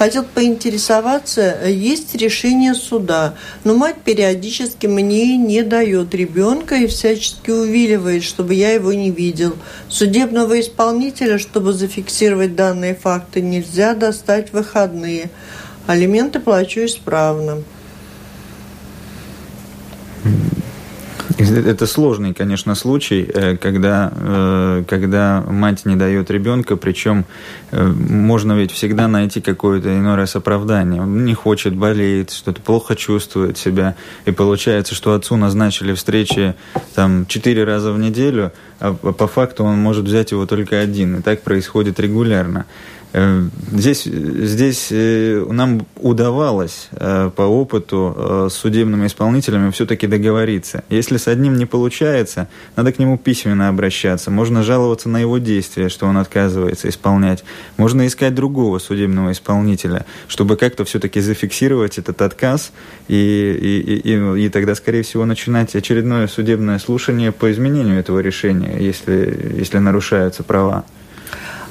Хотел 0.00 0.24
поинтересоваться, 0.24 1.58
есть 1.68 2.14
решение 2.14 2.72
суда, 2.72 3.34
но 3.64 3.74
мать 3.74 3.96
периодически 4.02 4.86
мне 4.86 5.36
не 5.36 5.60
дает 5.60 6.14
ребенка 6.14 6.76
и 6.76 6.86
всячески 6.86 7.50
увиливает, 7.50 8.22
чтобы 8.22 8.54
я 8.54 8.70
его 8.70 8.94
не 8.94 9.10
видел. 9.10 9.56
Судебного 9.90 10.58
исполнителя, 10.58 11.38
чтобы 11.38 11.74
зафиксировать 11.74 12.56
данные 12.56 12.94
факты, 12.94 13.42
нельзя 13.42 13.94
достать 13.94 14.48
в 14.48 14.52
выходные. 14.54 15.28
Алименты 15.86 16.40
плачу 16.40 16.86
исправно. 16.86 17.62
Это 21.40 21.86
сложный, 21.86 22.34
конечно, 22.34 22.74
случай, 22.74 23.22
э, 23.32 23.56
когда, 23.56 24.12
э, 24.14 24.84
когда 24.86 25.42
мать 25.48 25.86
не 25.86 25.96
дает 25.96 26.30
ребенка, 26.30 26.76
причем 26.76 27.24
э, 27.70 27.86
можно 27.86 28.52
ведь 28.52 28.72
всегда 28.72 29.08
найти 29.08 29.40
какое-то 29.40 29.88
иной 29.96 30.16
раз 30.16 30.36
оправдание. 30.36 31.00
Он 31.00 31.24
не 31.24 31.34
хочет, 31.34 31.74
болеет, 31.74 32.30
что-то 32.30 32.60
плохо 32.60 32.94
чувствует 32.94 33.56
себя. 33.56 33.94
И 34.26 34.32
получается, 34.32 34.94
что 34.94 35.14
отцу 35.14 35.36
назначили 35.36 35.94
встречи 35.94 36.54
там 36.94 37.24
четыре 37.26 37.64
раза 37.64 37.92
в 37.92 37.98
неделю, 37.98 38.52
а 38.78 38.92
по 38.92 39.26
факту 39.26 39.64
он 39.64 39.78
может 39.78 40.04
взять 40.04 40.32
его 40.32 40.44
только 40.46 40.80
один. 40.80 41.16
И 41.16 41.22
так 41.22 41.42
происходит 41.42 41.98
регулярно. 42.00 42.66
Э, 43.12 43.48
здесь, 43.72 44.04
здесь 44.04 44.88
э, 44.90 45.44
нам 45.50 45.86
удавалось 45.96 46.88
э, 46.92 47.30
по 47.34 47.42
опыту 47.42 48.48
с 48.50 48.54
судебными 48.54 49.06
исполнителями 49.06 49.70
все-таки 49.70 50.06
договориться. 50.06 50.84
Если 50.88 51.16
с 51.16 51.26
одним 51.26 51.56
не 51.56 51.66
получается, 51.66 52.48
надо 52.76 52.92
к 52.92 52.98
нему 52.98 53.18
письменно 53.18 53.68
обращаться. 53.68 54.30
Можно 54.30 54.62
жаловаться 54.62 55.08
на 55.08 55.18
его 55.18 55.38
действия, 55.38 55.88
что 55.88 56.06
он 56.06 56.18
отказывается 56.18 56.88
исполнять. 56.88 57.44
Можно 57.76 58.06
искать 58.06 58.34
другого 58.34 58.78
судебного 58.78 59.32
исполнителя, 59.32 60.06
чтобы 60.28 60.56
как-то 60.56 60.84
все-таки 60.84 61.20
зафиксировать 61.20 61.98
этот 61.98 62.22
отказ 62.22 62.72
и, 63.08 63.14
и, 63.14 64.10
и, 64.10 64.44
и 64.44 64.48
тогда, 64.48 64.74
скорее 64.74 65.02
всего, 65.02 65.24
начинать 65.24 65.74
очередное 65.74 66.28
судебное 66.28 66.78
слушание 66.78 67.32
по 67.32 67.50
изменению 67.50 67.98
этого 67.98 68.20
решения, 68.20 68.76
если, 68.78 69.56
если 69.58 69.78
нарушаются 69.78 70.42
права. 70.42 70.84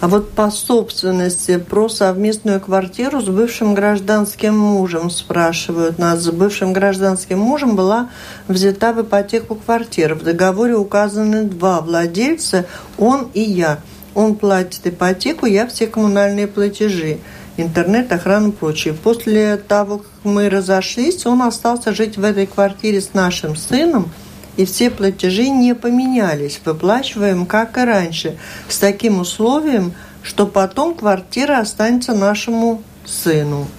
А 0.01 0.07
вот 0.07 0.31
по 0.31 0.49
собственности 0.49 1.57
про 1.57 1.89
совместную 1.89 2.61
квартиру 2.61 3.19
с 3.19 3.25
бывшим 3.25 3.73
гражданским 3.73 4.57
мужем 4.57 5.09
спрашивают 5.09 5.99
нас. 5.99 6.21
С 6.21 6.29
бывшим 6.29 6.71
гражданским 6.71 7.39
мужем 7.39 7.75
была 7.75 8.09
взята 8.47 8.93
в 8.93 9.01
ипотеку 9.01 9.55
квартира. 9.55 10.15
В 10.15 10.23
договоре 10.23 10.75
указаны 10.75 11.43
два 11.43 11.81
владельца, 11.81 12.65
он 12.97 13.27
и 13.33 13.41
я. 13.41 13.79
Он 14.15 14.35
платит 14.35 14.87
ипотеку, 14.87 15.45
я 15.45 15.67
все 15.67 15.85
коммунальные 15.85 16.47
платежи 16.47 17.17
интернет, 17.57 18.09
охрану 18.13 18.49
и 18.49 18.51
прочее. 18.53 18.93
После 18.93 19.57
того, 19.57 19.97
как 19.97 20.07
мы 20.23 20.49
разошлись, 20.49 21.25
он 21.25 21.41
остался 21.41 21.93
жить 21.93 22.15
в 22.15 22.23
этой 22.23 22.47
квартире 22.47 23.01
с 23.01 23.13
нашим 23.13 23.57
сыном– 23.57 24.09
и 24.59 24.65
все 24.65 24.89
платежи 24.89 25.47
не 25.47 25.73
поменялись, 25.73 26.59
выплачиваем 26.65 27.45
как 27.45 27.77
и 27.77 27.85
раньше, 27.85 28.37
с 28.67 28.77
таким 28.77 29.21
условием, 29.21 29.93
что 30.21 30.45
потом 30.45 30.95
квартира 30.95 31.59
останется 31.59 32.13
нашему 32.13 32.83
сыну. 33.05 33.69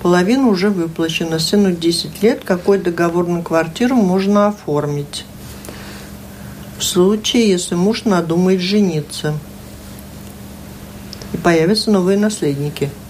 Половина 0.00 0.48
уже 0.48 0.70
выплачена, 0.70 1.38
сыну 1.38 1.72
10 1.72 2.22
лет, 2.22 2.44
какой 2.46 2.78
договор 2.78 3.28
на 3.28 3.42
квартиру 3.42 3.94
можно 3.94 4.46
оформить. 4.46 5.26
В 6.78 6.82
случае, 6.82 7.50
если 7.50 7.74
муж 7.74 8.06
надумает 8.06 8.62
жениться 8.62 9.34
и 11.34 11.36
появятся 11.36 11.90
новые 11.90 12.16
наследники– 12.16 12.88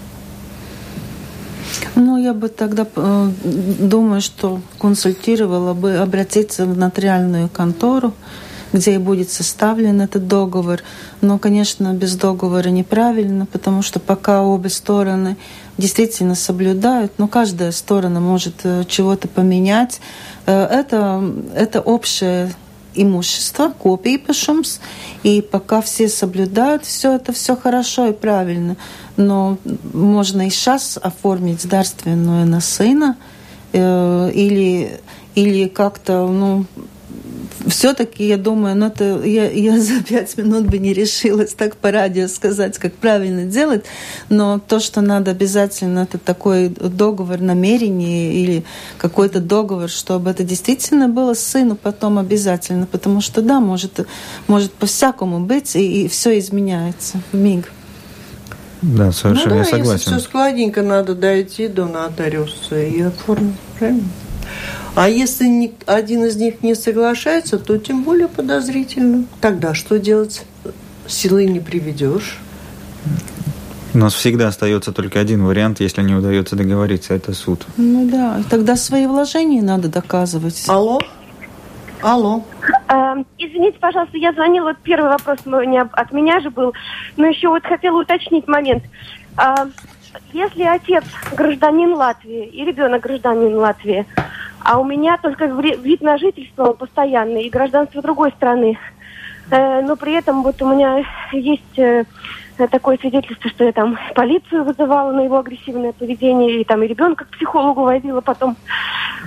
ну, 1.97 2.17
я 2.17 2.33
бы 2.33 2.47
тогда 2.47 2.85
э, 2.95 3.31
думаю, 3.43 4.21
что 4.21 4.61
консультировала 4.79 5.73
бы 5.73 5.95
обратиться 5.95 6.65
в 6.65 6.77
нотариальную 6.77 7.49
контору, 7.49 8.13
где 8.71 8.95
и 8.95 8.97
будет 8.97 9.31
составлен 9.31 10.01
этот 10.01 10.27
договор. 10.27 10.81
Но, 11.21 11.39
конечно, 11.39 11.93
без 11.93 12.15
договора 12.15 12.69
неправильно, 12.69 13.45
потому 13.45 13.81
что 13.81 13.99
пока 13.99 14.43
обе 14.43 14.69
стороны 14.69 15.37
действительно 15.77 16.35
соблюдают, 16.35 17.13
но 17.17 17.27
каждая 17.27 17.71
сторона 17.71 18.19
может 18.19 18.55
э, 18.63 18.83
чего-то 18.87 19.27
поменять. 19.27 19.99
Э, 20.45 20.65
это, 20.65 21.23
это 21.55 21.81
общее 21.81 22.51
имущество, 22.97 23.73
копīpašums, 23.83 24.79
и 25.23 25.41
пока 25.41 25.81
все 25.81 26.09
соблюдают, 26.09 26.85
все 26.85 27.15
это 27.15 27.31
все 27.31 27.55
хорошо 27.55 28.07
и 28.07 28.13
правильно. 28.13 28.75
Но 29.15 29.57
можно 29.93 30.47
и 30.47 30.49
сейчас 30.49 30.97
оформить 31.01 31.67
дарственную 31.67 32.45
на 32.45 32.61
сына, 32.61 33.15
э, 33.73 34.31
или, 34.33 34.99
или 35.35 35.67
как-то, 35.67 36.27
ну, 36.27 36.65
все-таки, 37.67 38.27
я 38.27 38.37
думаю, 38.37 38.75
ну, 38.75 38.87
это 38.87 39.21
я, 39.23 39.49
я 39.49 39.79
за 39.79 40.03
пять 40.03 40.37
минут 40.37 40.65
бы 40.65 40.77
не 40.77 40.93
решилась 40.93 41.53
так 41.53 41.75
по 41.75 41.91
радио 41.91 42.27
сказать, 42.27 42.77
как 42.77 42.93
правильно 42.93 43.45
делать, 43.45 43.85
но 44.29 44.59
то, 44.59 44.79
что 44.79 45.01
надо 45.01 45.31
обязательно, 45.31 45.99
это 45.99 46.17
такой 46.17 46.69
договор 46.69 47.39
намерения 47.39 48.33
или 48.33 48.63
какой-то 48.97 49.39
договор, 49.39 49.89
чтобы 49.89 50.31
это 50.31 50.43
действительно 50.43 51.07
было 51.07 51.33
сыну 51.33 51.75
потом 51.75 52.17
обязательно, 52.17 52.85
потому 52.85 53.21
что, 53.21 53.41
да, 53.41 53.59
может, 53.59 54.07
может 54.47 54.71
по-всякому 54.71 55.39
быть, 55.39 55.75
и, 55.75 56.05
и 56.05 56.07
все 56.07 56.37
изменяется 56.39 57.21
в 57.31 57.35
миг. 57.35 57.71
Да, 58.81 59.11
совершенно 59.11 59.55
ну, 59.55 59.63
да, 59.63 59.65
согласен. 59.65 59.93
Если 59.93 60.11
все 60.11 60.19
складненько, 60.19 60.83
надо 60.83 61.15
дойти 61.15 61.67
до 61.67 61.85
нотариуса 61.85 62.79
и 62.79 63.01
оформить, 63.01 63.55
правильно? 63.79 64.03
А 64.97 65.07
если 65.09 65.45
ни, 65.45 65.75
один 65.85 66.25
из 66.25 66.37
них 66.37 66.63
не 66.63 66.73
соглашается, 66.73 67.59
то 67.59 67.77
тем 67.77 68.01
более 68.01 68.27
подозрительно. 68.27 69.25
Тогда 69.41 69.75
что 69.75 69.99
делать? 69.99 70.43
Силы 71.05 71.45
не 71.45 71.59
приведешь. 71.59 72.39
У 73.93 73.99
нас 73.99 74.15
всегда 74.15 74.47
остается 74.47 74.91
только 74.91 75.19
один 75.19 75.45
вариант, 75.45 75.81
если 75.81 76.01
не 76.01 76.15
удается 76.15 76.55
договориться, 76.55 77.13
это 77.13 77.33
суд. 77.33 77.63
Ну 77.77 78.09
да, 78.09 78.41
тогда 78.49 78.75
свои 78.75 79.05
вложения 79.05 79.61
надо 79.61 79.87
доказывать. 79.87 80.65
Алло? 80.67 80.99
Алло. 82.01 82.43
Э, 82.89 83.23
извините, 83.37 83.77
пожалуйста, 83.79 84.17
я 84.17 84.33
звонила, 84.33 84.69
вот 84.69 84.77
первый 84.81 85.11
вопрос 85.11 85.37
не 85.45 85.79
от 85.79 86.11
меня 86.11 86.39
же 86.39 86.49
был, 86.49 86.73
но 87.17 87.27
еще 87.27 87.49
вот 87.49 87.63
хотела 87.63 88.01
уточнить 88.01 88.47
момент. 88.47 88.83
Э, 89.37 89.67
если 90.33 90.63
отец 90.63 91.03
гражданин 91.35 91.93
Латвии 91.93 92.47
и 92.47 92.65
ребенок 92.65 93.03
гражданин 93.03 93.55
Латвии, 93.55 94.07
а 94.67 94.79
у 94.79 94.83
меня 94.83 95.17
только 95.17 95.45
вид 95.45 96.01
на 96.01 96.17
жительство 96.17 96.73
постоянный 96.73 97.43
и 97.43 97.49
гражданство 97.49 98.01
другой 98.01 98.31
страны. 98.31 98.77
Э, 99.49 99.81
но 99.81 99.95
при 99.95 100.11
этом 100.11 100.43
вот 100.43 100.61
у 100.61 100.69
меня 100.69 101.05
есть 101.31 101.79
э, 101.79 102.03
такое 102.69 102.97
свидетельство, 102.97 103.49
что 103.49 103.63
я 103.63 103.71
там 103.71 103.97
полицию 104.13 104.65
вызывала 104.65 105.13
на 105.13 105.21
его 105.21 105.39
агрессивное 105.39 105.93
поведение, 105.93 106.59
и 106.59 106.65
там 106.65 106.83
и 106.83 106.87
ребенка 106.87 107.23
к 107.23 107.29
психологу 107.29 107.83
возила 107.83 108.19
потом. 108.19 108.57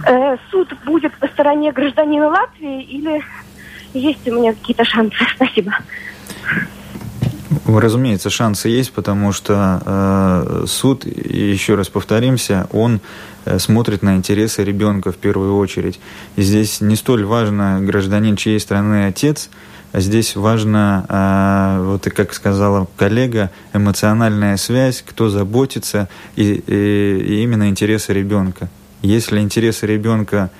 Э, 0.07 0.37
суд 0.51 0.75
будет 0.85 1.17
по 1.19 1.27
стороне 1.29 1.73
гражданина 1.73 2.29
Латвии 2.29 2.83
или 2.83 3.23
есть 3.95 4.29
у 4.29 4.35
меня 4.35 4.53
какие-то 4.53 4.85
шансы? 4.85 5.17
Спасибо. 5.37 5.73
Разумеется, 7.67 8.31
шансы 8.31 8.69
есть, 8.69 8.93
потому 8.93 9.33
что 9.33 9.83
э, 9.85 10.65
суд, 10.67 11.05
еще 11.05 11.77
раз 11.77 11.89
повторимся, 11.89 12.69
он 12.73 13.01
смотрит 13.59 14.03
на 14.03 14.17
интересы 14.17 14.65
ребенка 14.65 15.13
в 15.13 15.17
первую 15.17 15.57
очередь. 15.57 16.01
И 16.37 16.43
здесь 16.43 16.81
не 16.81 16.97
столь 16.97 17.25
важно 17.25 17.81
гражданин 17.81 18.37
чьей 18.37 18.61
страны 18.61 19.07
отец, 19.07 19.51
а 19.93 20.01
здесь 20.01 20.37
важно, 20.37 21.05
э, 21.09 21.85
вот 21.85 22.07
и 22.07 22.11
как 22.11 22.33
сказала 22.33 22.89
коллега, 22.97 23.51
эмоциональная 23.73 24.57
связь, 24.57 25.03
кто 25.07 25.29
заботится, 25.29 26.09
и, 26.37 26.63
и, 26.67 27.25
и 27.27 27.43
именно 27.43 27.69
интересы 27.69 28.13
ребенка. 28.13 28.69
Если 29.03 29.41
интересы 29.41 29.87
ребенка 29.87 30.51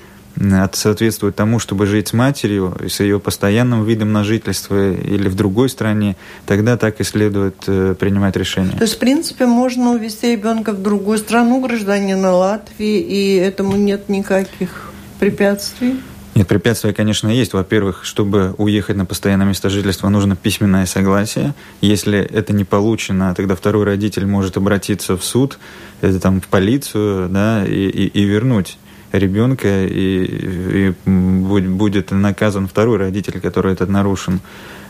соответствует 0.73 1.37
тому, 1.37 1.59
чтобы 1.59 1.87
жить 1.87 2.09
с 2.09 2.13
матерью, 2.13 2.77
с 2.89 3.01
ее 3.01 3.21
постоянным 3.21 3.85
видом 3.85 4.13
на 4.13 4.25
жительство 4.25 4.93
или 4.93 5.29
в 5.29 5.35
другой 5.35 5.69
стране, 5.69 6.17
тогда 6.47 6.77
так 6.77 7.01
и 7.01 7.05
следует 7.05 7.57
э, 7.67 7.95
принимать 7.99 8.37
решение. 8.37 8.77
То 8.77 8.83
есть, 8.83 8.95
в 8.95 8.99
принципе, 8.99 9.47
можно 9.47 9.93
увезти 9.93 10.33
ребенка 10.33 10.73
в 10.73 10.83
другую 10.83 11.19
страну, 11.19 11.61
гражданина 11.61 12.33
Латвии, 12.33 13.01
и 13.01 13.37
этому 13.37 13.77
нет 13.77 14.09
никаких 14.09 14.93
препятствий? 15.19 16.01
Нет, 16.35 16.47
препятствия, 16.47 16.95
конечно, 16.95 17.29
есть. 17.29 17.53
Во-первых, 17.53 18.05
чтобы 18.05 18.55
уехать 18.57 18.97
на 18.97 19.05
постоянное 19.05 19.47
место 19.47 19.69
жительства, 19.69 20.09
нужно 20.09 20.37
письменное 20.37 20.87
согласие. 20.87 21.55
Если 21.81 22.19
это 22.19 22.53
не 22.53 22.65
получено, 22.65 23.35
тогда 23.35 23.57
второй 23.57 23.85
родитель 23.85 24.27
может 24.27 24.57
обратиться 24.57 25.17
в 25.17 25.25
суд, 25.25 25.59
это 26.01 26.21
там 26.21 26.41
в 26.41 26.47
полицию, 26.47 27.29
да, 27.29 27.65
и, 27.67 27.89
и, 27.89 28.07
и 28.07 28.25
вернуть 28.25 28.79
ребенка, 29.13 29.85
и, 29.87 30.95
и 31.07 31.09
будет 31.09 32.11
наказан 32.11 32.69
второй 32.69 32.99
родитель, 32.99 33.41
который 33.41 33.73
этот 33.73 33.89
нарушен. 33.89 34.41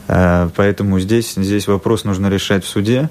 А, 0.08 0.50
поэтому 0.56 0.98
здесь, 1.00 1.34
здесь 1.34 1.66
вопрос 1.68 2.04
нужно 2.04 2.28
решать 2.28 2.64
в 2.64 2.68
суде, 2.68 3.08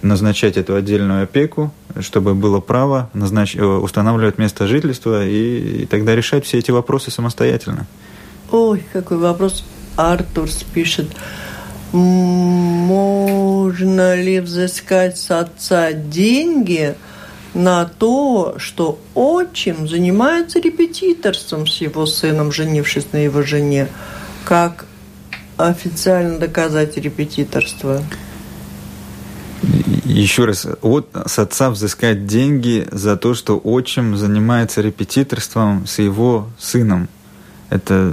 назначать 0.00 0.56
эту 0.56 0.74
отдельную 0.74 1.24
опеку, 1.24 1.72
чтобы 2.00 2.34
было 2.34 2.60
право 2.60 3.10
назнач... 3.14 3.54
Э, 3.56 3.62
устанавливать 3.64 4.38
место 4.38 4.66
жительства 4.66 5.26
и, 5.26 5.82
и 5.82 5.86
тогда 5.86 6.16
решать 6.16 6.46
все 6.46 6.58
эти 6.58 6.70
вопросы 6.70 7.10
самостоятельно. 7.10 7.86
Ой, 8.50 8.82
какой 8.92 9.18
вопрос. 9.18 9.64
Артур 9.96 10.48
пишет. 10.72 11.08
Можно 11.92 12.94
ли 14.14 14.40
взыскать 14.40 15.18
с 15.18 15.30
отца 15.30 15.92
деньги– 15.92 16.94
на 17.54 17.84
то, 17.84 18.54
что 18.58 18.98
отчим 19.14 19.88
занимается 19.88 20.58
репетиторством 20.58 21.66
с 21.66 21.80
его 21.80 22.06
сыном, 22.06 22.52
женившись 22.52 23.06
на 23.12 23.18
его 23.18 23.42
жене. 23.42 23.88
Как 24.44 24.86
официально 25.56 26.38
доказать 26.38 26.96
репетиторство? 26.96 28.02
Еще 30.04 30.44
раз, 30.44 30.66
от, 30.82 31.08
с 31.26 31.38
отца 31.38 31.70
взыскать 31.70 32.26
деньги 32.26 32.86
за 32.90 33.16
то, 33.16 33.34
что 33.34 33.58
отчим 33.58 34.16
занимается 34.16 34.80
репетиторством 34.80 35.86
с 35.86 35.98
его 35.98 36.48
сыном. 36.58 37.08
Это 37.70 38.12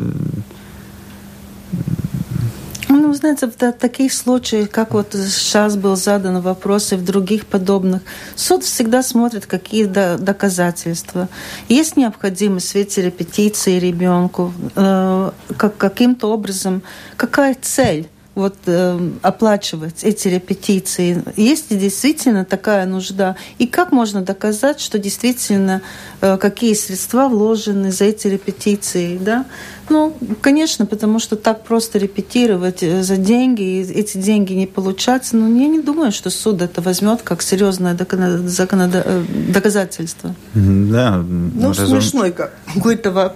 знаете, 3.20 3.48
в 3.48 3.74
таких 3.74 4.14
случаях, 4.14 4.70
как 4.70 4.94
вот 4.94 5.14
сейчас 5.14 5.76
был 5.76 5.96
задан 5.96 6.42
вопрос 6.42 6.94
и 6.94 6.96
в 6.96 7.04
других 7.04 7.46
подобных, 7.46 8.02
суд 8.36 8.64
всегда 8.64 9.04
смотрит, 9.04 9.46
какие 9.46 9.86
доказательства. 9.86 11.28
Есть 11.68 11.98
необходимость 11.98 12.68
в 12.68 12.70
свете 12.72 13.02
репетиции 13.02 13.80
ребенку, 13.80 14.54
э, 14.76 15.32
как, 15.58 15.78
каким-то 15.78 16.32
образом, 16.32 16.82
какая 17.18 17.56
цель 17.62 18.08
вот 18.40 18.56
э, 18.66 19.12
оплачивать 19.22 20.04
эти 20.04 20.28
репетиции? 20.28 21.24
Есть 21.36 21.72
ли 21.72 21.78
действительно 21.78 22.46
такая 22.46 22.86
нужда? 22.86 23.36
И 23.58 23.68
как 23.68 23.92
можно 23.92 24.22
доказать, 24.22 24.80
что 24.80 24.98
действительно 24.98 25.82
э, 26.22 26.38
какие 26.38 26.74
средства 26.74 27.28
вложены 27.28 27.92
за 27.92 28.06
эти 28.06 28.28
репетиции? 28.28 29.18
Да? 29.18 29.46
Ну, 29.90 30.16
конечно, 30.42 30.86
потому 30.86 31.20
что 31.20 31.36
так 31.36 31.64
просто 31.64 32.00
репетировать 32.00 32.84
э, 32.84 33.04
за 33.04 33.18
деньги, 33.18 33.62
и 33.62 33.82
эти 33.82 34.18
деньги 34.18 34.54
не 34.54 34.68
получаться, 34.68 35.36
ну, 35.36 35.48
я 35.60 35.68
не 35.68 35.82
думаю, 35.82 36.12
что 36.12 36.30
суд 36.30 36.62
это 36.62 36.82
возьмет 36.82 37.22
как 37.24 37.42
серьезное 37.42 37.96
э, 37.96 39.24
доказательство. 39.54 40.36
Да. 40.54 41.18
Ну, 41.18 41.70
разум... 41.70 41.88
смешной 41.88 42.32
какой-то 42.32 43.36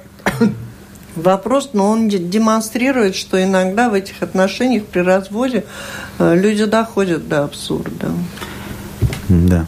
вопрос, 1.16 1.72
но 1.74 1.90
он 1.90 2.10
демонстрирует, 2.10 3.16
что 3.16 3.42
иногда 3.44 3.90
в 3.90 3.94
этих 3.94 4.22
отношениях 4.22 4.86
при 4.86 5.02
разводе 5.02 5.66
э, 6.20 6.36
люди 6.36 6.66
доходят 6.66 7.28
до 7.28 7.44
абсурда. 7.44 8.12
Да. 9.30 9.68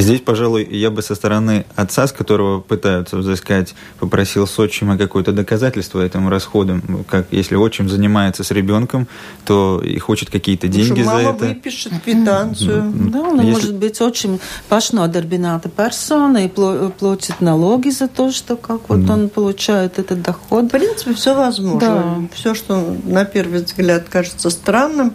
Здесь, 0.00 0.20
пожалуй, 0.20 0.66
я 0.70 0.90
бы 0.90 1.02
со 1.02 1.14
стороны 1.14 1.66
отца, 1.76 2.06
с 2.06 2.12
которого 2.12 2.60
пытаются 2.60 3.16
взыскать, 3.16 3.74
попросил 3.98 4.46
с 4.46 4.58
отчима 4.58 4.96
какое-то 4.96 5.32
доказательство 5.32 6.00
этому 6.00 6.30
расходам. 6.30 7.04
Как 7.08 7.26
если 7.30 7.54
отчим 7.56 7.88
занимается 7.88 8.42
с 8.42 8.50
ребенком, 8.50 9.06
то 9.44 9.80
и 9.84 9.98
хочет 9.98 10.30
какие-то 10.30 10.68
деньги 10.68 11.02
мама 11.02 11.22
за 11.22 11.28
это. 11.28 11.44
Мама 11.44 11.54
выпишет 11.54 11.92
квитанцию. 12.04 12.92
Да, 12.94 13.18
ну, 13.18 13.36
если... 13.36 13.50
может 13.50 13.74
быть, 13.74 14.00
отчим 14.00 14.40
пашнодarbināta 14.68 15.68
персона 15.68 16.46
и 16.46 16.48
платит 16.48 17.40
налоги 17.40 17.90
за 17.90 18.08
то, 18.08 18.32
что 18.32 18.56
как 18.56 18.88
вот 18.88 19.04
да. 19.04 19.14
он 19.14 19.28
получает 19.28 19.98
этот 19.98 20.22
доход. 20.22 20.64
В 20.64 20.68
принципе, 20.68 21.14
все 21.14 21.34
возможно. 21.34 21.80
Да. 21.80 22.28
Все, 22.34 22.54
что 22.54 22.96
на 23.04 23.24
первый 23.24 23.62
взгляд 23.62 24.08
кажется 24.08 24.50
странным, 24.50 25.12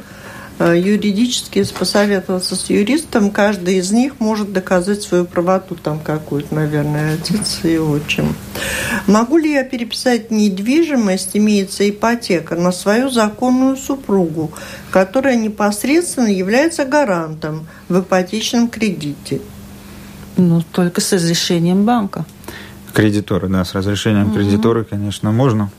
юридически 0.60 1.64
посоветоваться 1.74 2.56
с 2.56 2.70
юристом, 2.70 3.30
каждый 3.30 3.78
из 3.78 3.92
них 3.92 4.20
может 4.20 4.54
доказать 4.54 5.02
свою 5.02 5.26
правоту, 5.26 5.76
там 5.76 6.00
какую-то, 6.00 6.56
наверное, 6.56 7.16
отец 7.16 7.60
и 7.64 7.78
отчим. 7.78 8.36
Могу 9.08 9.38
ли 9.38 9.52
я 9.52 9.64
переписать 9.64 10.32
недвижимость, 10.32 11.32
имеется 11.34 11.90
ипотека, 11.90 12.56
на 12.56 12.72
свою 12.72 13.10
законную 13.10 13.76
супругу, 13.76 14.52
которая 14.92 15.36
непосредственно 15.36 16.28
является 16.28 16.86
гарантом 16.86 17.68
в 17.90 18.00
ипотечном 18.00 18.70
кредите? 18.70 19.42
Ну, 20.38 20.64
только 20.72 21.02
с 21.02 21.12
разрешением 21.14 21.86
банка. 21.86 22.26
Кредиторы, 22.94 23.50
да, 23.50 23.66
с 23.66 23.74
разрешением 23.74 24.28
угу. 24.28 24.36
кредитора, 24.36 24.84
конечно, 24.84 25.32
можно. 25.32 25.70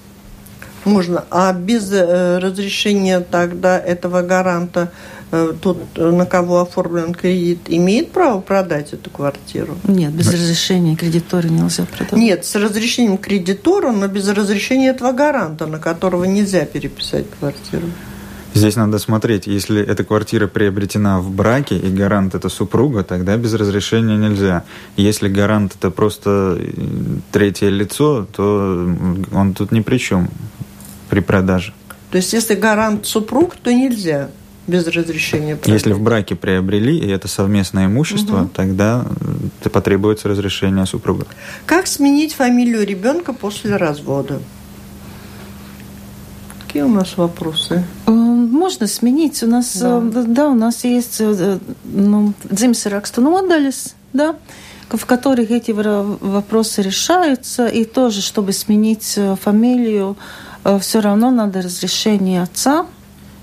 Можно. 0.86 1.24
А 1.30 1.52
без 1.52 1.92
э, 1.92 2.38
разрешения 2.38 3.18
тогда 3.20 3.76
этого 3.78 4.22
гаранта 4.22 4.92
э, 5.32 5.52
тот, 5.60 5.78
на 5.96 6.24
кого 6.26 6.60
оформлен 6.60 7.12
кредит, 7.12 7.58
имеет 7.66 8.12
право 8.12 8.40
продать 8.40 8.92
эту 8.92 9.10
квартиру? 9.10 9.76
Нет, 9.88 10.12
без 10.12 10.32
разрешения 10.32 10.94
кредитора 10.94 11.48
нельзя 11.48 11.86
продать. 11.86 12.12
Нет, 12.12 12.46
с 12.46 12.54
разрешением 12.54 13.18
кредитора, 13.18 13.90
но 13.90 14.06
без 14.06 14.28
разрешения 14.28 14.90
этого 14.90 15.10
гаранта, 15.10 15.66
на 15.66 15.80
которого 15.80 16.22
нельзя 16.22 16.64
переписать 16.64 17.26
квартиру. 17.40 17.88
Здесь 18.54 18.76
надо 18.76 18.98
смотреть, 18.98 19.46
если 19.46 19.82
эта 19.82 20.02
квартира 20.04 20.46
приобретена 20.46 21.20
в 21.20 21.30
браке 21.30 21.76
и 21.76 21.90
гарант 21.90 22.34
это 22.34 22.48
супруга, 22.48 23.02
тогда 23.02 23.36
без 23.36 23.52
разрешения 23.52 24.16
нельзя. 24.16 24.62
Если 24.96 25.28
гарант 25.28 25.74
это 25.78 25.90
просто 25.90 26.56
э, 26.58 26.72
третье 27.32 27.68
лицо, 27.70 28.26
то 28.34 28.88
он 29.32 29.52
тут 29.52 29.72
ни 29.72 29.80
при 29.80 29.98
чем 29.98 30.30
при 31.08 31.20
продаже. 31.20 31.72
То 32.10 32.18
есть, 32.18 32.32
если 32.32 32.54
гарант 32.54 33.06
супруг, 33.06 33.56
то 33.56 33.72
нельзя 33.72 34.28
без 34.66 34.86
разрешения. 34.86 35.56
Продать. 35.56 35.74
Если 35.80 35.92
в 35.92 36.00
браке 36.00 36.34
приобрели, 36.34 36.98
и 36.98 37.08
это 37.08 37.28
совместное 37.28 37.86
имущество, 37.86 38.42
угу. 38.42 38.50
тогда 38.52 39.04
э, 39.64 39.68
потребуется 39.68 40.28
разрешение 40.28 40.86
супруга. 40.86 41.26
Как 41.66 41.86
сменить 41.86 42.34
фамилию 42.34 42.84
ребенка 42.86 43.32
после 43.32 43.76
развода? 43.76 44.40
Какие 46.66 46.82
у 46.82 46.88
нас 46.88 47.16
вопросы? 47.16 47.84
Э, 48.06 48.10
можно 48.10 48.86
сменить. 48.86 49.42
У 49.42 49.46
нас, 49.46 49.76
да, 49.76 49.98
э, 49.98 50.24
да 50.26 50.48
у 50.48 50.54
нас 50.54 50.84
есть 50.84 51.20
ну, 51.84 52.32
дзимсераксту 52.44 53.22
да, 54.12 54.34
в 54.88 55.04
которых 55.04 55.50
эти 55.50 55.72
вопросы 55.72 56.80
решаются, 56.82 57.66
и 57.66 57.84
тоже, 57.84 58.22
чтобы 58.22 58.52
сменить 58.52 59.18
фамилию, 59.42 60.16
Э, 60.16 60.45
все 60.80 61.00
равно 61.00 61.30
надо 61.30 61.62
разрешение 61.62 62.42
отца. 62.42 62.86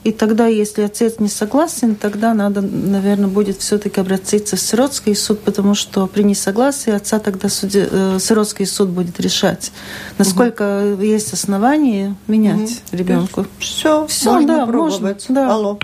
И 0.03 0.11
тогда, 0.11 0.47
если 0.47 0.81
отец 0.81 1.19
не 1.19 1.29
согласен, 1.29 1.95
тогда 1.95 2.33
надо, 2.33 2.59
наверное, 2.61 3.29
будет 3.29 3.59
все-таки 3.59 4.01
обратиться 4.01 4.57
в 4.57 4.59
сиротский 4.59 5.15
суд, 5.15 5.39
потому 5.39 5.75
что 5.75 6.07
при 6.07 6.23
несогласии 6.23 6.91
отца 6.91 7.19
тогда 7.19 7.47
суде, 7.47 7.87
э, 7.89 8.17
сиротский 8.19 8.65
суд 8.65 8.89
будет 8.89 9.21
решать, 9.21 9.71
насколько 10.17 10.93
угу. 10.93 11.03
есть 11.03 11.31
основания 11.31 12.15
менять 12.27 12.81
угу. 12.91 12.97
ребенку. 12.97 13.45
Все, 13.59 14.05
все, 14.07 14.33
можно 14.33 14.57
да, 14.57 14.65
пробовать. 14.65 15.29
Можно, 15.29 15.35
да. 15.35 15.53
Алло. 15.53 15.79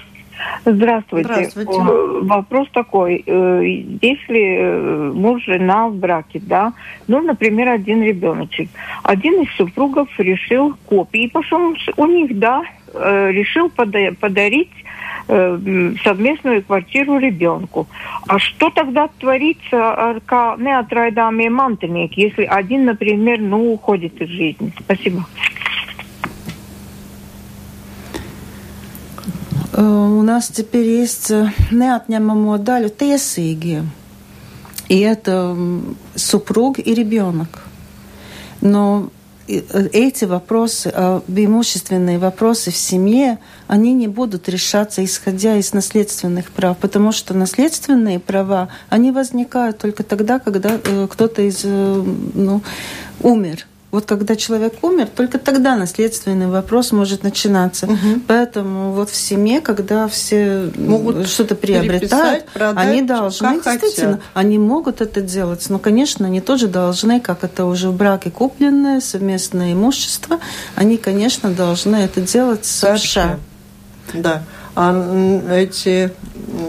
Здравствуйте. 0.65 1.27
Здравствуйте. 1.33 1.81
Вопрос 2.21 2.67
такой. 2.73 3.23
Э, 3.25 3.61
если 4.01 4.57
э, 4.57 5.11
муж, 5.13 5.43
жена 5.45 5.87
в 5.87 5.95
браке, 5.95 6.41
да, 6.43 6.73
ну, 7.07 7.21
например, 7.21 7.69
один 7.69 8.03
ребеночек. 8.03 8.69
Один 9.03 9.41
из 9.41 9.51
супругов 9.55 10.07
решил 10.17 10.75
копии, 10.85 11.27
пошел 11.27 11.73
у 11.97 12.05
них, 12.05 12.37
да, 12.37 12.63
э, 12.93 13.31
решил 13.31 13.69
пода 13.69 14.11
подарить 14.19 14.71
э, 15.27 15.93
совместную 16.03 16.63
квартиру 16.63 17.17
ребенку. 17.17 17.87
А 18.27 18.39
что 18.39 18.69
тогда 18.69 19.09
творится 19.19 20.21
как 20.25 20.59
неотрайдамые 20.59 21.49
мантельники, 21.49 22.19
если 22.19 22.43
один, 22.43 22.85
например, 22.85 23.39
ну, 23.39 23.73
уходит 23.73 24.21
из 24.21 24.29
жизни? 24.29 24.71
Спасибо. 24.79 25.25
У 29.83 30.21
нас 30.21 30.49
теперь 30.49 30.87
есть 30.87 31.29
неотнимамо 31.71 32.57
далю 32.57 32.89
tiesīgie. 32.89 33.85
И 34.89 34.99
это 34.99 35.55
супруг 36.15 36.79
и 36.79 36.93
ребенок. 36.93 37.63
Но 38.61 39.09
эти 39.47 40.25
вопросы, 40.25 40.91
а, 40.93 41.23
имущественные 41.27 42.19
вопросы 42.19 42.71
в 42.71 42.75
семье, 42.75 43.39
они 43.67 43.93
не 43.93 44.07
будут 44.07 44.47
решаться, 44.47 45.03
исходя 45.03 45.55
из 45.55 45.73
наследственных 45.73 46.51
прав, 46.51 46.77
потому 46.77 47.11
что 47.11 47.33
наследственные 47.33 48.19
права, 48.19 48.69
они 48.89 49.11
возникают 49.11 49.79
только 49.79 50.03
тогда, 50.03 50.39
когда 50.39 50.79
э, 50.83 51.07
кто-то 51.09 51.41
из, 51.41 51.61
э, 51.63 52.03
ну, 52.33 52.61
умер. 53.21 53.65
Вот 53.91 54.05
когда 54.05 54.35
человек 54.35 54.75
умер, 54.83 55.07
только 55.15 55.39
тогда 55.39 55.75
наследственный 55.75 56.47
вопрос 56.47 56.91
может 56.91 57.23
начинаться. 57.23 57.87
Угу. 57.87 58.21
Поэтому 58.27 58.91
вот 58.91 59.09
в 59.09 59.15
семье, 59.15 59.61
когда 59.61 60.07
все 60.07 60.71
могут 60.75 61.27
что-то 61.27 61.55
приобретают, 61.55 62.45
продать, 62.49 62.87
они 62.87 63.01
должны, 63.01 63.55
действительно, 63.55 64.11
хотят. 64.13 64.25
они 64.35 64.59
могут 64.59 65.01
это 65.01 65.21
делать. 65.21 65.65
Но, 65.69 65.79
конечно, 65.79 66.27
они 66.27 66.39
тоже 66.39 66.67
должны, 66.67 67.19
как 67.19 67.43
это 67.43 67.65
уже 67.65 67.89
в 67.89 67.95
браке 67.95 68.29
купленное, 68.29 69.01
совместное 69.01 69.73
имущество, 69.73 70.39
они, 70.75 70.97
конечно, 70.97 71.49
должны 71.49 71.95
это 71.95 72.21
делать 72.21 72.65
сообща. 72.65 73.39
Да 74.13 74.43
а 74.75 75.51
эти 75.51 76.11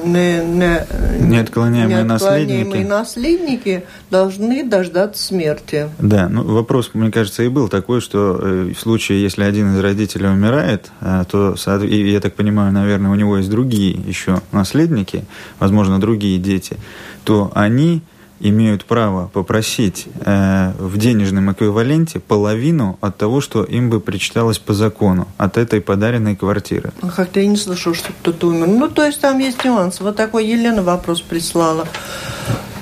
не, 0.04 0.44
не, 0.44 0.86
неотклоняемые, 1.18 2.04
неотклоняемые 2.04 2.04
наследники. 2.04 2.88
наследники 2.88 3.84
должны 4.10 4.64
дождаться 4.64 5.22
смерти. 5.22 5.90
Да, 5.98 6.28
ну 6.28 6.44
вопрос, 6.44 6.90
мне 6.94 7.10
кажется, 7.10 7.42
и 7.42 7.48
был 7.48 7.68
такой, 7.68 8.00
что 8.00 8.38
э, 8.40 8.72
в 8.76 8.80
случае, 8.80 9.22
если 9.22 9.42
один 9.44 9.74
из 9.74 9.80
родителей 9.80 10.28
умирает, 10.28 10.90
э, 11.00 11.24
то, 11.30 11.54
и 11.82 12.10
я 12.10 12.20
так 12.20 12.34
понимаю, 12.34 12.72
наверное, 12.72 13.10
у 13.10 13.14
него 13.14 13.36
есть 13.36 13.50
другие 13.50 13.92
еще 13.92 14.40
наследники, 14.52 15.24
возможно, 15.58 16.00
другие 16.00 16.38
дети, 16.38 16.76
то 17.24 17.50
они 17.54 18.02
имеют 18.40 18.84
право 18.84 19.28
попросить 19.32 20.06
э, 20.24 20.72
в 20.78 20.96
денежном 20.98 21.52
эквиваленте 21.52 22.18
половину 22.18 22.98
от 23.00 23.16
того, 23.16 23.40
что 23.40 23.64
им 23.64 23.90
бы 23.90 24.00
причиталось 24.00 24.58
по 24.58 24.72
закону, 24.72 25.28
от 25.36 25.56
этой 25.58 25.80
подаренной 25.80 26.36
квартиры. 26.36 26.92
Как-то 27.14 27.40
я 27.40 27.46
не 27.46 27.56
слышал, 27.56 27.94
что 27.94 28.12
кто-то 28.12 28.48
умер. 28.48 28.66
Ну, 28.66 28.88
то 28.88 29.04
есть 29.04 29.20
там 29.20 29.38
есть 29.38 29.64
нюанс. 29.64 30.00
Вот 30.00 30.16
такой 30.16 30.46
Елена 30.46 30.82
вопрос 30.82 31.20
прислала. 31.20 31.86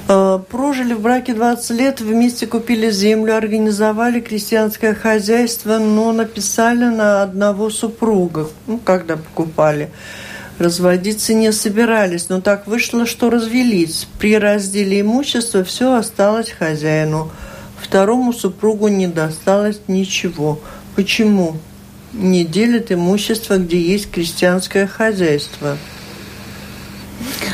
Э, 0.09 0.39
прожили 0.49 0.95
в 0.95 1.01
браке 1.01 1.35
20 1.35 1.71
лет, 1.71 2.01
вместе 2.01 2.47
купили 2.47 2.91
землю, 2.91 3.37
организовали 3.37 4.21
крестьянское 4.21 4.95
хозяйство, 4.95 5.79
но 5.79 6.13
написали 6.13 6.85
на 6.85 7.23
одного 7.23 7.69
супруга, 7.69 8.49
ну, 8.67 8.79
когда 8.79 9.17
покупали. 9.17 9.91
Разводиться 10.59 11.35
не 11.35 11.53
собирались, 11.53 12.29
но 12.29 12.41
так 12.41 12.67
вышло, 12.67 13.07
что 13.07 13.31
развелись. 13.31 14.09
При 14.19 14.37
разделе 14.37 15.03
имущества 15.03 15.63
все 15.63 15.95
осталось 15.95 16.51
хозяину. 16.51 17.31
Второму 17.81 18.33
супругу 18.33 18.89
не 18.89 19.07
досталось 19.07 19.81
ничего. 19.87 20.61
Почему? 20.97 21.57
Не 22.13 22.45
делят 22.45 22.91
имущество, 22.91 23.59
где 23.59 23.81
есть 23.81 24.11
крестьянское 24.11 24.89
хозяйство. 24.89 25.79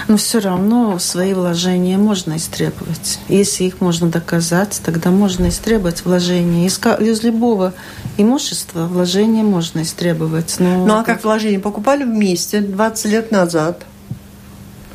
Но 0.09 0.17
все 0.17 0.39
равно 0.39 0.99
свои 0.99 1.35
вложения 1.35 1.99
можно 1.99 2.37
истребовать. 2.37 3.19
Если 3.29 3.65
их 3.65 3.81
можно 3.81 4.09
доказать, 4.09 4.81
тогда 4.85 5.11
можно 5.11 5.49
истребовать 5.49 6.05
вложения. 6.05 6.67
Из, 6.67 6.81
из 7.01 7.23
любого 7.23 7.75
имущества 8.17 8.87
вложения 8.87 9.43
можно 9.43 9.83
истребовать. 9.83 10.57
Но... 10.59 10.87
Ну 10.87 10.99
а 10.99 11.05
как 11.05 11.25
вложения? 11.25 11.59
Покупали 11.59 12.05
вместе 12.05 12.61
20 12.61 13.05
лет 13.07 13.31
назад. 13.31 13.85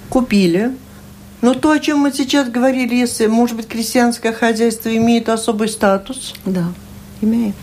Купили. 0.09 0.75
Но 1.41 1.53
то, 1.53 1.71
о 1.71 1.79
чем 1.79 1.99
мы 1.99 2.11
сейчас 2.11 2.49
говорили, 2.49 2.95
если, 2.95 3.27
может 3.27 3.55
быть, 3.55 3.67
крестьянское 3.67 4.33
хозяйство 4.33 4.95
имеет 4.95 5.29
особый 5.29 5.69
статус? 5.69 6.33
Да, 6.45 6.65
имеет. 7.21 7.55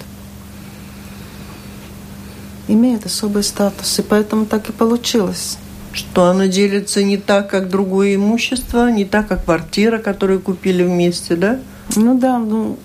Имеет 2.68 3.04
особый 3.04 3.42
статус, 3.42 3.98
и 3.98 4.02
поэтому 4.02 4.46
так 4.46 4.68
и 4.68 4.72
получилось 4.72 5.58
что 5.96 6.26
оно 6.26 6.44
делится 6.44 7.02
не 7.02 7.16
так, 7.16 7.48
как 7.48 7.70
другое 7.70 8.16
имущество, 8.16 8.90
не 8.90 9.06
так, 9.06 9.28
как 9.28 9.46
квартира, 9.46 9.96
которую 9.98 10.40
купили 10.40 10.82
вместе, 10.82 11.36
да? 11.36 11.58
Ну 11.94 12.18
да, 12.18 12.38
ну 12.38 12.78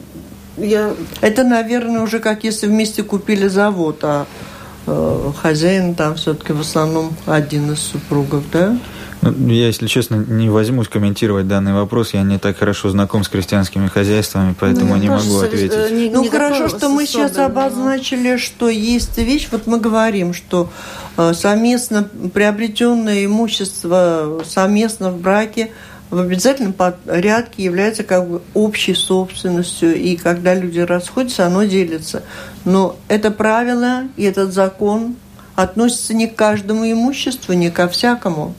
я... 0.57 0.93
Это, 1.21 1.43
наверное, 1.43 2.01
уже 2.01 2.19
как 2.19 2.43
если 2.43 2.67
вместе 2.67 3.03
купили 3.03 3.47
завод, 3.47 3.99
а 4.03 4.25
э, 4.87 5.31
хозяин 5.41 5.95
там 5.95 6.15
все-таки 6.15 6.53
в 6.53 6.61
основном 6.61 7.13
один 7.25 7.71
из 7.71 7.79
супругов, 7.79 8.43
да? 8.51 8.77
Ну, 9.21 9.49
я, 9.49 9.67
если 9.67 9.85
честно, 9.85 10.15
не 10.15 10.49
возьмусь 10.49 10.87
комментировать 10.87 11.47
данный 11.47 11.73
вопрос. 11.73 12.13
Я 12.13 12.23
не 12.23 12.39
так 12.39 12.57
хорошо 12.57 12.89
знаком 12.89 13.23
с 13.23 13.29
крестьянскими 13.29 13.87
хозяйствами, 13.87 14.55
поэтому 14.59 14.95
ну, 14.95 15.01
не 15.01 15.09
могу 15.09 15.37
ответить. 15.39 15.73
Э, 15.73 15.89
не, 15.91 16.09
ну, 16.09 16.23
не 16.23 16.29
хорошо, 16.29 16.69
что 16.69 16.89
мы 16.89 17.05
сейчас 17.05 17.37
обозначили, 17.37 18.37
что 18.37 18.67
есть 18.67 19.17
вещь. 19.17 19.47
Вот 19.51 19.67
мы 19.67 19.79
говорим, 19.79 20.33
что 20.33 20.71
э, 21.17 21.33
совместно 21.35 22.09
приобретенное 22.33 23.25
имущество 23.25 24.41
совместно 24.43 25.11
в 25.11 25.19
браке 25.21 25.71
в 26.11 26.19
обязательном 26.19 26.73
порядке 26.73 27.63
является 27.63 28.03
как 28.03 28.27
бы 28.27 28.41
общей 28.53 28.93
собственностью, 28.93 29.95
и 29.95 30.17
когда 30.17 30.53
люди 30.53 30.79
расходятся, 30.79 31.47
оно 31.47 31.63
делится. 31.63 32.21
Но 32.65 32.97
это 33.07 33.31
правило 33.31 34.03
и 34.17 34.23
этот 34.23 34.53
закон 34.53 35.15
относится 35.55 36.13
не 36.13 36.27
к 36.27 36.35
каждому 36.35 36.89
имуществу, 36.89 37.53
не 37.53 37.71
ко 37.71 37.87
всякому. 37.87 38.53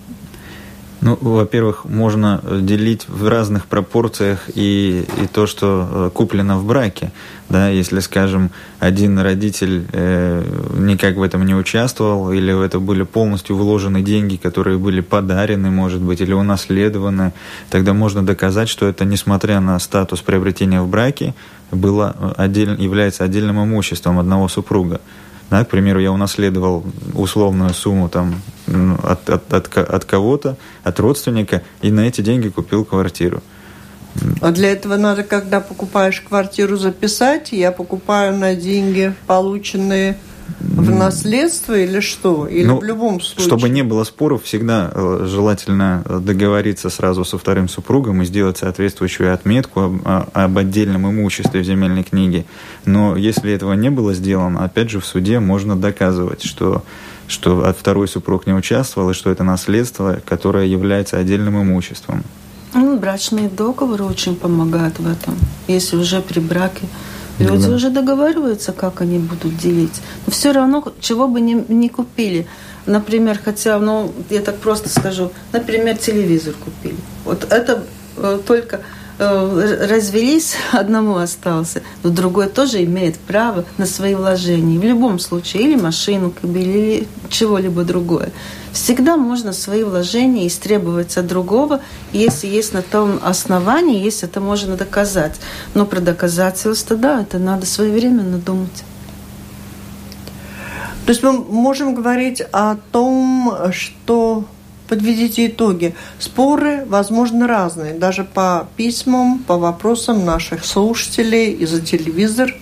Ну, 1.03 1.18
во-первых, 1.20 1.84
можно 1.84 2.40
делить 2.61 3.09
в 3.09 3.26
разных 3.26 3.66
пропорциях 3.66 4.48
и, 4.55 5.05
и 5.20 5.26
то, 5.26 5.48
что 5.48 5.88
э, 5.90 6.11
куплено 6.14 6.59
в 6.59 6.64
браке. 6.64 7.11
Да, 7.48 7.68
если, 7.68 7.98
скажем, 7.98 8.53
один 8.78 9.18
родитель 9.18 9.84
э, 9.92 10.44
никак 10.78 11.16
в 11.16 11.22
этом 11.22 11.44
не 11.44 11.57
участвовал, 11.57 12.30
или 12.30 12.53
в 12.53 12.61
это 12.61 12.78
были 12.78 13.03
полностью 13.03 13.57
вложены 13.57 14.00
деньги, 14.03 14.36
которые 14.36 14.78
были 14.78 15.00
подарены, 15.00 15.72
может 15.72 16.00
быть, 16.00 16.20
или 16.20 16.34
унаследованы, 16.34 17.32
тогда 17.68 17.94
можно 17.94 18.24
доказать, 18.24 18.68
что 18.68 18.86
это, 18.86 19.05
несмотря 19.05 19.59
на 19.59 19.80
статус 19.80 20.20
приобретения 20.20 20.80
в 20.80 20.86
браке, 20.86 21.34
было 21.72 22.14
э, 22.16 22.32
отдель, 22.36 22.80
является 22.80 23.24
отдельным 23.24 23.61
имуществом 23.61 24.20
одного 24.20 24.46
супруга. 24.46 25.00
Да, 25.53 25.66
к 25.66 25.68
примеру, 25.68 26.00
я 26.00 26.11
унаследовал 26.12 26.82
условную 27.12 27.74
сумму 27.74 28.09
там, 28.09 28.40
от, 29.03 29.28
от, 29.28 29.53
от, 29.53 29.76
от 29.76 30.05
кого-то, 30.07 30.57
от 30.82 30.98
родственника, 30.98 31.61
и 31.82 31.90
на 31.90 32.09
эти 32.09 32.22
деньги 32.22 32.48
купил 32.48 32.86
квартиру. 32.86 33.42
А 34.40 34.50
для 34.50 34.72
этого 34.72 34.96
надо, 34.96 35.24
когда 35.24 35.61
покупаешь 35.61 36.22
квартиру, 36.22 36.78
записать. 36.78 37.53
Я 37.53 37.70
покупаю 37.70 38.34
на 38.34 38.55
деньги, 38.55 39.14
полученные 39.26 40.16
в 40.61 40.90
наследство 40.90 41.78
или 41.78 42.01
что? 42.01 42.47
Или 42.47 42.64
ну, 42.64 42.78
в 42.78 42.84
любом 42.84 43.20
случае? 43.20 43.47
Чтобы 43.47 43.68
не 43.68 43.82
было 43.82 44.05
споров, 44.05 44.45
всегда 44.45 44.90
э, 44.93 45.26
желательно 45.28 46.03
э, 46.05 46.18
договориться 46.20 46.90
сразу 46.90 47.24
со 47.24 47.38
вторым 47.38 47.68
супругом 47.68 48.22
и 48.22 48.24
сделать 48.24 48.59
соответствующую 48.59 49.34
отметку 49.34 49.80
об, 49.80 50.28
об 50.32 50.59
отдельном 50.59 51.11
имуществе 51.11 51.61
в 51.61 51.64
земельной 51.64 52.05
книге. 52.05 52.45
Но 52.84 53.16
если 53.16 53.53
этого 53.53 53.72
не 53.74 53.90
было 53.90 54.14
сделано, 54.14 54.64
опять 54.64 54.90
же 54.90 55.01
в 55.01 55.07
суде 55.07 55.40
можно 55.40 55.76
доказывать, 55.76 56.43
что 56.45 56.82
что 57.28 57.74
второй 57.78 58.09
супруг 58.09 58.47
не 58.47 58.53
участвовал, 58.53 59.11
и 59.11 59.14
что 59.14 59.30
это 59.30 59.43
наследство, 59.43 60.20
которое 60.26 60.66
является 60.66 61.16
отдельным 61.16 61.62
имуществом. 61.62 62.24
Ну, 62.74 62.99
брачные 62.99 63.49
договоры 63.49 64.05
очень 64.05 64.36
помогают 64.36 64.99
в 64.99 65.07
этом. 65.07 65.36
Если 65.66 65.97
уже 65.97 66.20
при 66.20 66.40
браке 66.40 66.86
Люди 67.43 67.68
да. 67.68 67.74
уже 67.74 67.90
договариваются, 67.90 68.72
как 68.72 69.01
они 69.01 69.18
будут 69.18 69.57
делить. 69.57 70.01
Но 70.26 70.32
все 70.32 70.53
равно, 70.53 70.93
чего 71.01 71.28
бы 71.28 71.40
ни, 71.40 71.64
ни 71.68 71.88
купили. 71.88 72.47
Например, 72.86 73.38
хотя, 73.43 73.78
ну, 73.78 74.12
я 74.30 74.40
так 74.40 74.57
просто 74.59 74.88
скажу, 74.88 75.30
например, 75.53 75.97
телевизор 75.97 76.55
купили. 76.55 76.97
Вот 77.24 77.47
это 77.53 77.84
э, 78.16 78.40
только 78.45 78.80
развелись, 79.22 80.56
одному 80.72 81.16
остался, 81.16 81.82
но 82.02 82.10
другой 82.10 82.48
тоже 82.48 82.84
имеет 82.84 83.16
право 83.18 83.64
на 83.78 83.86
свои 83.86 84.14
вложения. 84.14 84.78
В 84.78 84.84
любом 84.84 85.18
случае, 85.18 85.64
или 85.64 85.76
машину 85.76 86.32
или 86.42 87.06
чего-либо 87.28 87.84
другое. 87.84 88.30
Всегда 88.72 89.16
можно 89.16 89.52
свои 89.52 89.84
вложения 89.84 90.46
истребовать 90.46 91.16
от 91.16 91.26
другого, 91.26 91.80
если 92.12 92.46
есть 92.46 92.72
на 92.72 92.82
том 92.82 93.20
основании, 93.22 94.02
если 94.02 94.28
это 94.28 94.40
можно 94.40 94.76
доказать. 94.76 95.38
Но 95.74 95.84
про 95.84 96.00
доказательство, 96.00 96.96
да, 96.96 97.20
это 97.20 97.38
надо 97.38 97.66
своевременно 97.66 98.38
думать. 98.38 98.84
То 101.04 101.10
есть 101.10 101.22
мы 101.22 101.32
можем 101.32 101.94
говорить 101.94 102.42
о 102.52 102.76
том, 102.92 103.52
что 103.72 104.44
подведите 104.93 105.47
итоги. 105.47 105.95
Споры, 106.18 106.84
возможно, 106.84 107.49
разные. 107.49 107.95
Даже 107.95 108.24
по 108.24 108.68
письмам, 108.76 109.38
по 109.38 109.57
вопросам 109.57 110.26
наших 110.26 110.66
слушателей 110.66 111.51
и 111.53 111.64
за 111.64 111.80
телевизор, 111.80 112.55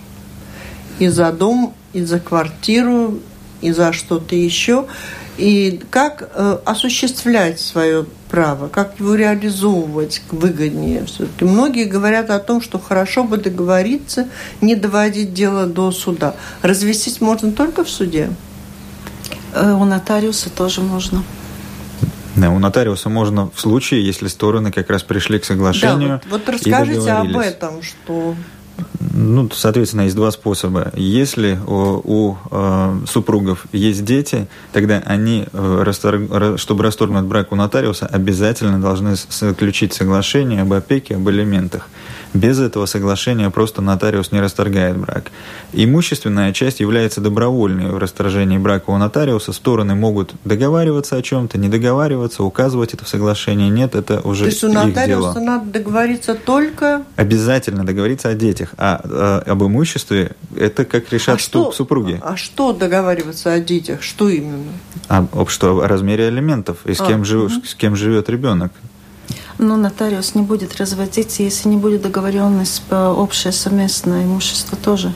и 1.01 1.09
за 1.09 1.33
дом, 1.33 1.75
и 1.93 2.03
за 2.05 2.21
квартиру, 2.21 3.19
и 3.63 3.73
за 3.73 3.93
что-то 3.93 4.37
еще. 4.37 4.87
И 5.39 5.81
как 5.91 6.31
э, 6.33 6.59
осуществлять 6.65 7.59
свое 7.59 8.07
право, 8.31 8.69
как 8.69 9.01
его 9.01 9.17
реализовывать 9.17 10.23
выгоднее. 10.31 11.07
Все-таки 11.07 11.45
многие 11.45 11.87
говорят 11.87 12.31
о 12.31 12.39
том, 12.39 12.63
что 12.63 12.79
хорошо 12.79 13.25
бы 13.25 13.39
договориться, 13.39 14.29
не 14.61 14.77
доводить 14.77 15.35
дело 15.35 15.67
до 15.67 15.91
суда. 15.91 16.37
Развестись 16.63 17.21
можно 17.21 17.51
только 17.51 17.83
в 17.83 17.91
суде. 17.91 18.31
Э, 19.53 19.73
у 19.73 19.85
нотариуса 19.85 20.49
тоже 20.49 20.81
можно. 20.81 21.25
Да, 22.37 22.51
у 22.51 22.59
нотариуса 22.59 23.09
можно 23.09 23.51
в 23.51 23.61
случае, 23.61 24.05
если 24.05 24.29
стороны 24.29 24.71
как 24.73 24.89
раз 24.91 25.03
пришли 25.03 25.39
к 25.39 25.45
соглашению. 25.45 26.09
Да, 26.09 26.21
вот, 26.31 26.47
вот 26.47 26.55
расскажите 26.55 27.11
об 27.11 27.37
этом, 27.37 27.83
что 27.83 28.35
ну, 29.21 29.51
соответственно, 29.53 30.03
есть 30.03 30.17
два 30.17 30.31
способа. 30.31 30.93
Если 30.95 31.59
у, 31.67 32.01
у 32.05 32.39
э, 32.51 33.01
супругов 33.07 33.67
есть 33.73 34.05
дети, 34.05 34.49
тогда 34.73 35.03
они, 35.05 35.47
э, 35.53 36.55
чтобы 36.57 36.83
расторгнуть 36.83 37.25
брак 37.25 37.53
у 37.53 37.57
нотариуса, 37.57 38.07
обязательно 38.07 38.81
должны 38.81 39.17
заключить 39.29 39.93
соглашение 39.93 40.63
об 40.63 40.73
опеке, 40.73 41.17
об 41.17 41.29
элементах. 41.29 41.89
Без 42.33 42.61
этого 42.61 42.87
соглашения 42.87 43.51
просто 43.51 43.83
нотариус 43.83 44.31
не 44.31 44.41
расторгает 44.41 44.97
брак. 44.97 45.25
Имущественная 45.73 46.53
часть 46.53 46.79
является 46.79 47.21
добровольной 47.21 47.91
в 47.91 47.99
расторжении 47.99 48.57
брака 48.57 48.91
у 48.91 48.99
нотариуса. 48.99 49.53
Стороны 49.53 49.97
могут 49.97 50.35
договариваться 50.45 51.17
о 51.17 51.23
чем-то, 51.23 51.59
не 51.59 51.69
договариваться, 51.69 52.45
указывать 52.45 52.95
это 52.95 53.05
в 53.05 53.09
соглашении. 53.09 53.69
Нет, 53.69 53.97
это 53.97 54.21
уже 54.21 54.45
То 54.45 54.51
есть 54.51 54.65
у 54.65 54.73
нотариуса 54.73 55.35
дело. 55.35 55.45
надо 55.45 55.71
договориться 55.71 56.35
только... 56.35 57.03
Обязательно 57.17 57.85
договориться 57.85 58.29
о 58.29 58.35
детях. 58.35 58.75
А, 58.79 59.01
а 59.13 59.43
об 59.47 59.63
имуществе 59.63 60.33
это 60.57 60.85
как 60.85 61.13
решат 61.13 61.37
а 61.37 61.39
что, 61.39 61.73
супруги. 61.73 62.21
А 62.23 62.37
что 62.37 62.73
договариваться 62.73 63.53
о 63.53 63.61
детях? 63.61 64.03
Что 64.03 64.29
именно? 64.29 64.73
А, 65.09 65.27
об 65.33 65.49
что? 65.49 65.81
О 65.81 65.89
размере 65.89 66.29
алиментов 66.29 66.79
и 66.85 66.95
с, 66.95 67.01
а, 67.01 67.07
кем, 67.07 67.25
жив, 67.25 67.53
угу. 67.53 67.67
с 67.67 67.75
кем 67.75 67.97
живет 67.97 68.29
ребенок. 68.29 68.73
Но 69.59 69.77
нотариус 69.77 70.35
не 70.35 70.43
будет 70.43 70.77
разводиться, 70.77 71.43
если 71.43 71.69
не 71.69 71.77
будет 71.77 72.03
договоренность 72.03 72.83
по 72.89 73.13
общее 73.13 73.53
совместное 73.53 74.25
имущество 74.25 74.77
тоже. 74.77 75.13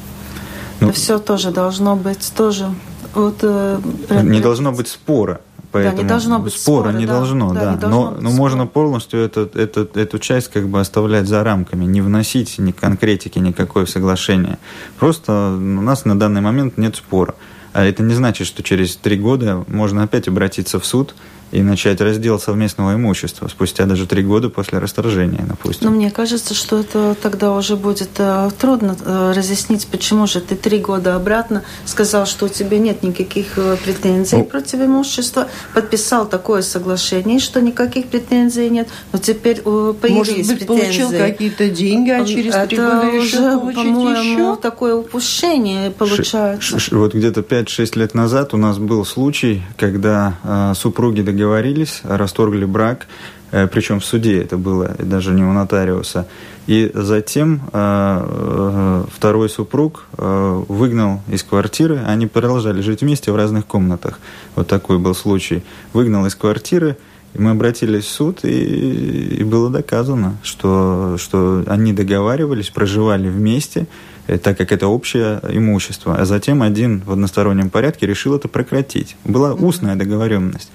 Ну, 0.80 0.88
Это 0.88 0.96
все 0.96 1.18
тоже 1.18 1.50
должно 1.50 1.96
быть 1.96 2.32
тоже. 2.36 2.74
Вот, 3.14 3.38
э, 3.42 3.80
не 4.22 4.40
должно 4.40 4.72
быть 4.72 4.88
спора. 4.88 5.40
Поэтому 5.74 5.96
да, 5.96 6.02
не 6.02 6.08
должно 6.08 6.38
быть 6.38 6.54
спора, 6.54 6.84
спора 6.84 6.96
не 6.96 7.04
да, 7.04 7.14
должно, 7.14 7.52
да. 7.52 7.60
да. 7.60 7.72
Не 7.72 7.78
должно 7.78 8.10
но 8.12 8.20
но 8.20 8.30
можно 8.30 8.66
полностью 8.68 9.18
это, 9.18 9.50
это, 9.54 9.88
эту 9.94 10.20
часть 10.20 10.48
как 10.52 10.68
бы 10.68 10.78
оставлять 10.78 11.26
за 11.26 11.42
рамками, 11.42 11.84
не 11.84 12.00
вносить 12.00 12.56
ни 12.58 12.70
конкретики 12.70 13.40
никакой 13.40 13.84
в 13.84 13.90
соглашение. 13.90 14.58
Просто 15.00 15.32
у 15.32 15.82
нас 15.82 16.04
на 16.04 16.16
данный 16.16 16.42
момент 16.42 16.78
нет 16.78 16.94
спора. 16.94 17.34
А 17.72 17.84
это 17.84 18.04
не 18.04 18.14
значит, 18.14 18.46
что 18.46 18.62
через 18.62 18.94
три 18.94 19.16
года 19.16 19.64
можно 19.66 20.04
опять 20.04 20.28
обратиться 20.28 20.78
в 20.78 20.86
суд 20.86 21.16
и 21.52 21.62
начать 21.62 22.00
раздел 22.00 22.40
совместного 22.40 22.94
имущества 22.94 23.48
спустя 23.48 23.86
даже 23.86 24.06
три 24.06 24.22
года 24.22 24.48
после 24.50 24.78
расторжения, 24.78 25.44
допустим. 25.46 25.88
Но 25.88 25.96
мне 25.96 26.10
кажется, 26.10 26.54
что 26.54 26.80
это 26.80 27.14
тогда 27.20 27.52
уже 27.52 27.76
будет 27.76 28.10
э, 28.18 28.50
трудно 28.58 28.96
э, 29.04 29.32
разъяснить, 29.36 29.86
почему 29.86 30.26
же 30.26 30.40
ты 30.40 30.56
три 30.56 30.78
года 30.78 31.14
обратно 31.14 31.62
сказал, 31.84 32.26
что 32.26 32.46
у 32.46 32.48
тебя 32.48 32.78
нет 32.78 33.02
никаких 33.02 33.56
э, 33.56 33.76
претензий 33.84 34.38
ну, 34.38 34.44
против 34.44 34.80
имущества, 34.80 35.48
подписал 35.74 36.28
такое 36.28 36.62
соглашение, 36.62 37.38
что 37.38 37.60
никаких 37.60 38.06
претензий 38.06 38.68
нет, 38.70 38.88
но 39.12 39.18
теперь 39.18 39.62
э, 39.64 39.94
появились 40.00 40.48
Может 40.48 40.58
быть, 40.58 40.66
претензии. 40.66 41.02
получил 41.02 41.10
какие-то 41.10 41.70
деньги, 41.70 42.10
а 42.10 42.24
через 42.24 42.54
это 42.54 42.66
три 42.66 42.76
года 42.78 43.10
решил 43.10 43.64
уже, 43.64 43.74
по-моему, 43.74 44.56
такое 44.56 44.94
упущение 44.94 45.90
получается. 45.90 46.60
Ш, 46.60 46.78
ш, 46.78 46.96
вот 46.96 47.14
где-то 47.14 47.40
5-6 47.40 47.98
лет 47.98 48.14
назад 48.14 48.54
у 48.54 48.56
нас 48.56 48.78
был 48.78 49.04
случай, 49.04 49.62
когда 49.76 50.38
э, 50.42 50.72
супруги 50.74 51.20
договорились 51.20 51.33
договорились, 51.34 52.00
расторгли 52.04 52.64
брак, 52.64 53.06
э, 53.50 53.66
причем 53.66 54.00
в 54.00 54.04
суде 54.04 54.40
это 54.40 54.56
было, 54.56 54.94
даже 54.98 55.32
не 55.32 55.42
у 55.42 55.52
нотариуса. 55.52 56.26
И 56.66 56.90
затем 56.94 57.60
э, 57.72 58.26
э, 58.26 59.04
второй 59.14 59.50
супруг 59.50 60.06
выгнал 60.16 61.20
из 61.28 61.42
квартиры, 61.42 62.00
они 62.06 62.26
продолжали 62.26 62.80
жить 62.80 63.02
вместе 63.02 63.32
в 63.32 63.36
разных 63.36 63.66
комнатах. 63.66 64.18
Вот 64.54 64.68
такой 64.68 64.98
был 64.98 65.14
случай. 65.14 65.62
Выгнал 65.92 66.24
из 66.26 66.34
квартиры, 66.34 66.96
и 67.34 67.40
мы 67.40 67.50
обратились 67.50 68.04
в 68.04 68.10
суд, 68.10 68.44
и, 68.44 69.38
и 69.40 69.44
было 69.44 69.68
доказано, 69.68 70.36
что, 70.42 71.16
что 71.18 71.64
они 71.66 71.92
договаривались, 71.92 72.70
проживали 72.70 73.28
вместе, 73.28 73.86
так 74.26 74.56
как 74.56 74.72
это 74.72 74.86
общее 74.86 75.40
имущество. 75.50 76.16
А 76.16 76.24
затем 76.24 76.62
один 76.62 77.02
в 77.04 77.12
одностороннем 77.12 77.70
порядке 77.70 78.06
решил 78.06 78.36
это 78.36 78.48
прекратить. 78.48 79.16
Была 79.24 79.52
устная 79.52 79.96
договоренность. 79.96 80.70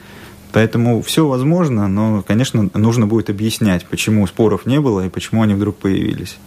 Поэтому 0.51 1.01
все 1.01 1.27
возможно, 1.27 1.87
но, 1.87 2.23
конечно, 2.23 2.69
нужно 2.73 3.05
будет 3.05 3.29
объяснять, 3.29 3.85
почему 3.85 4.25
споров 4.25 4.65
не 4.65 4.79
было 4.79 5.05
и 5.05 5.09
почему 5.09 5.43
они 5.43 5.53
вдруг 5.53 5.77
появились. 5.77 6.37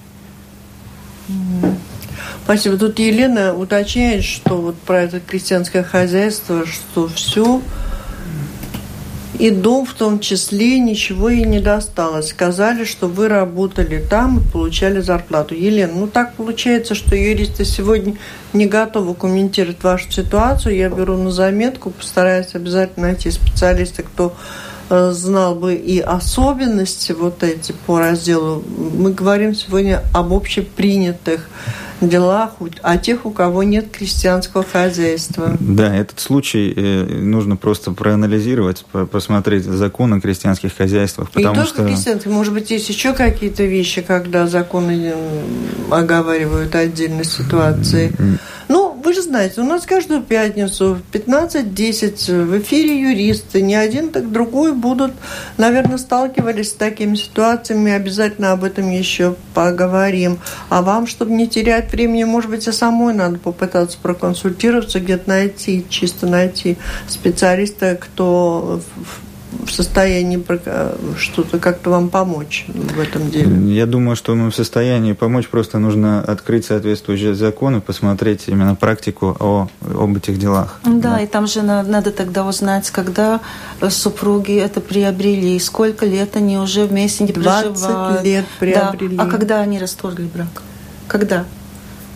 Спасибо. 2.44 2.76
Тут 2.76 2.98
Елена 2.98 3.54
уточняет, 3.54 4.24
что 4.24 4.56
вот 4.56 4.76
про 4.76 5.02
это 5.02 5.20
крестьянское 5.20 5.84
хозяйство, 5.84 6.66
что 6.66 7.08
все 7.08 7.62
и 9.38 9.50
дом 9.50 9.86
в 9.86 9.94
том 9.94 10.20
числе 10.20 10.78
ничего 10.78 11.28
ей 11.28 11.44
не 11.44 11.60
досталось. 11.60 12.28
Сказали, 12.28 12.84
что 12.84 13.08
вы 13.08 13.28
работали 13.28 14.04
там 14.08 14.38
и 14.38 14.52
получали 14.52 15.00
зарплату. 15.00 15.54
Елена, 15.54 15.92
ну 15.94 16.06
так 16.06 16.34
получается, 16.34 16.94
что 16.94 17.16
юристы 17.16 17.64
сегодня 17.64 18.16
не 18.52 18.66
готовы 18.66 19.14
комментировать 19.14 19.82
вашу 19.82 20.10
ситуацию. 20.10 20.76
Я 20.76 20.90
беру 20.90 21.16
на 21.16 21.30
заметку, 21.30 21.90
постараюсь 21.90 22.54
обязательно 22.54 23.08
найти 23.08 23.30
специалиста, 23.30 24.02
кто 24.02 24.36
знал 25.12 25.54
бы 25.54 25.74
и 25.74 26.00
особенности 26.00 27.12
вот 27.12 27.42
эти 27.42 27.72
по 27.86 27.98
разделу. 27.98 28.62
Мы 28.94 29.12
говорим 29.12 29.54
сегодня 29.54 30.02
об 30.12 30.32
общепринятых 30.32 31.48
делах, 32.00 32.50
о 32.82 32.98
тех, 32.98 33.24
у 33.26 33.30
кого 33.30 33.62
нет 33.62 33.90
крестьянского 33.90 34.64
хозяйства. 34.64 35.56
Да, 35.60 35.94
этот 35.94 36.20
случай 36.20 36.72
э, 36.74 37.04
нужно 37.04 37.56
просто 37.56 37.92
проанализировать, 37.92 38.84
посмотреть 39.10 39.64
законы 39.64 40.16
о 40.16 40.20
крестьянских 40.20 40.76
хозяйствах. 40.76 41.30
Потому 41.30 41.54
И 41.54 41.64
только 41.64 41.96
что... 41.96 42.28
может 42.28 42.52
быть, 42.52 42.70
есть 42.70 42.88
еще 42.88 43.12
какие-то 43.12 43.62
вещи, 43.64 44.02
когда 44.02 44.46
законы 44.46 45.14
оговаривают 45.90 46.74
отдельные 46.74 47.24
ситуации. 47.24 48.12
Ну, 48.68 48.81
вы 49.12 49.16
же 49.16 49.22
знаете, 49.24 49.60
у 49.60 49.64
нас 49.64 49.84
каждую 49.84 50.22
пятницу 50.22 50.94
в 50.94 51.14
15-10 51.14 52.44
в 52.46 52.58
эфире 52.60 52.98
юристы, 52.98 53.60
не 53.60 53.74
один, 53.74 54.08
так 54.08 54.32
другой 54.32 54.72
будут, 54.72 55.12
наверное, 55.58 55.98
сталкивались 55.98 56.70
с 56.70 56.72
такими 56.72 57.14
ситуациями, 57.16 57.92
обязательно 57.92 58.52
об 58.52 58.64
этом 58.64 58.90
еще 58.90 59.36
поговорим. 59.52 60.38
А 60.70 60.80
вам, 60.80 61.06
чтобы 61.06 61.32
не 61.32 61.46
терять 61.46 61.92
времени, 61.92 62.24
может 62.24 62.48
быть, 62.48 62.66
и 62.66 62.72
самой 62.72 63.12
надо 63.12 63.38
попытаться 63.38 63.98
проконсультироваться, 64.00 64.98
где-то 64.98 65.28
найти, 65.28 65.84
чисто 65.90 66.26
найти 66.26 66.78
специалиста, 67.06 67.96
кто 68.00 68.80
состоянии 69.70 70.42
что-то 71.16 71.58
как-то 71.58 71.90
вам 71.90 72.08
помочь 72.08 72.66
в 72.68 72.98
этом 72.98 73.30
деле? 73.30 73.74
Я 73.74 73.86
думаю, 73.86 74.16
что 74.16 74.34
мы 74.34 74.50
в 74.50 74.54
состоянии 74.54 75.12
помочь, 75.12 75.48
просто 75.48 75.78
нужно 75.78 76.20
открыть 76.20 76.66
соответствующие 76.66 77.34
законы, 77.34 77.80
посмотреть 77.80 78.44
именно 78.48 78.74
практику 78.74 79.36
о, 79.38 79.68
об 79.80 80.16
этих 80.16 80.38
делах. 80.38 80.80
Да, 80.84 81.16
да, 81.16 81.20
и 81.20 81.26
там 81.26 81.46
же 81.46 81.62
надо, 81.62 81.88
надо 81.88 82.10
тогда 82.10 82.46
узнать, 82.46 82.90
когда 82.90 83.40
супруги 83.90 84.56
это 84.56 84.80
приобрели, 84.80 85.56
и 85.56 85.60
сколько 85.60 86.06
лет 86.06 86.36
они 86.36 86.58
уже 86.58 86.84
вместе 86.84 87.24
не 87.24 87.32
20 87.32 87.62
проживают. 87.62 88.24
лет 88.24 88.44
приобрели. 88.58 89.16
Да. 89.16 89.24
А 89.24 89.26
когда 89.26 89.60
они 89.60 89.78
расторгли 89.78 90.28
брак? 90.32 90.62
Когда? 91.08 91.44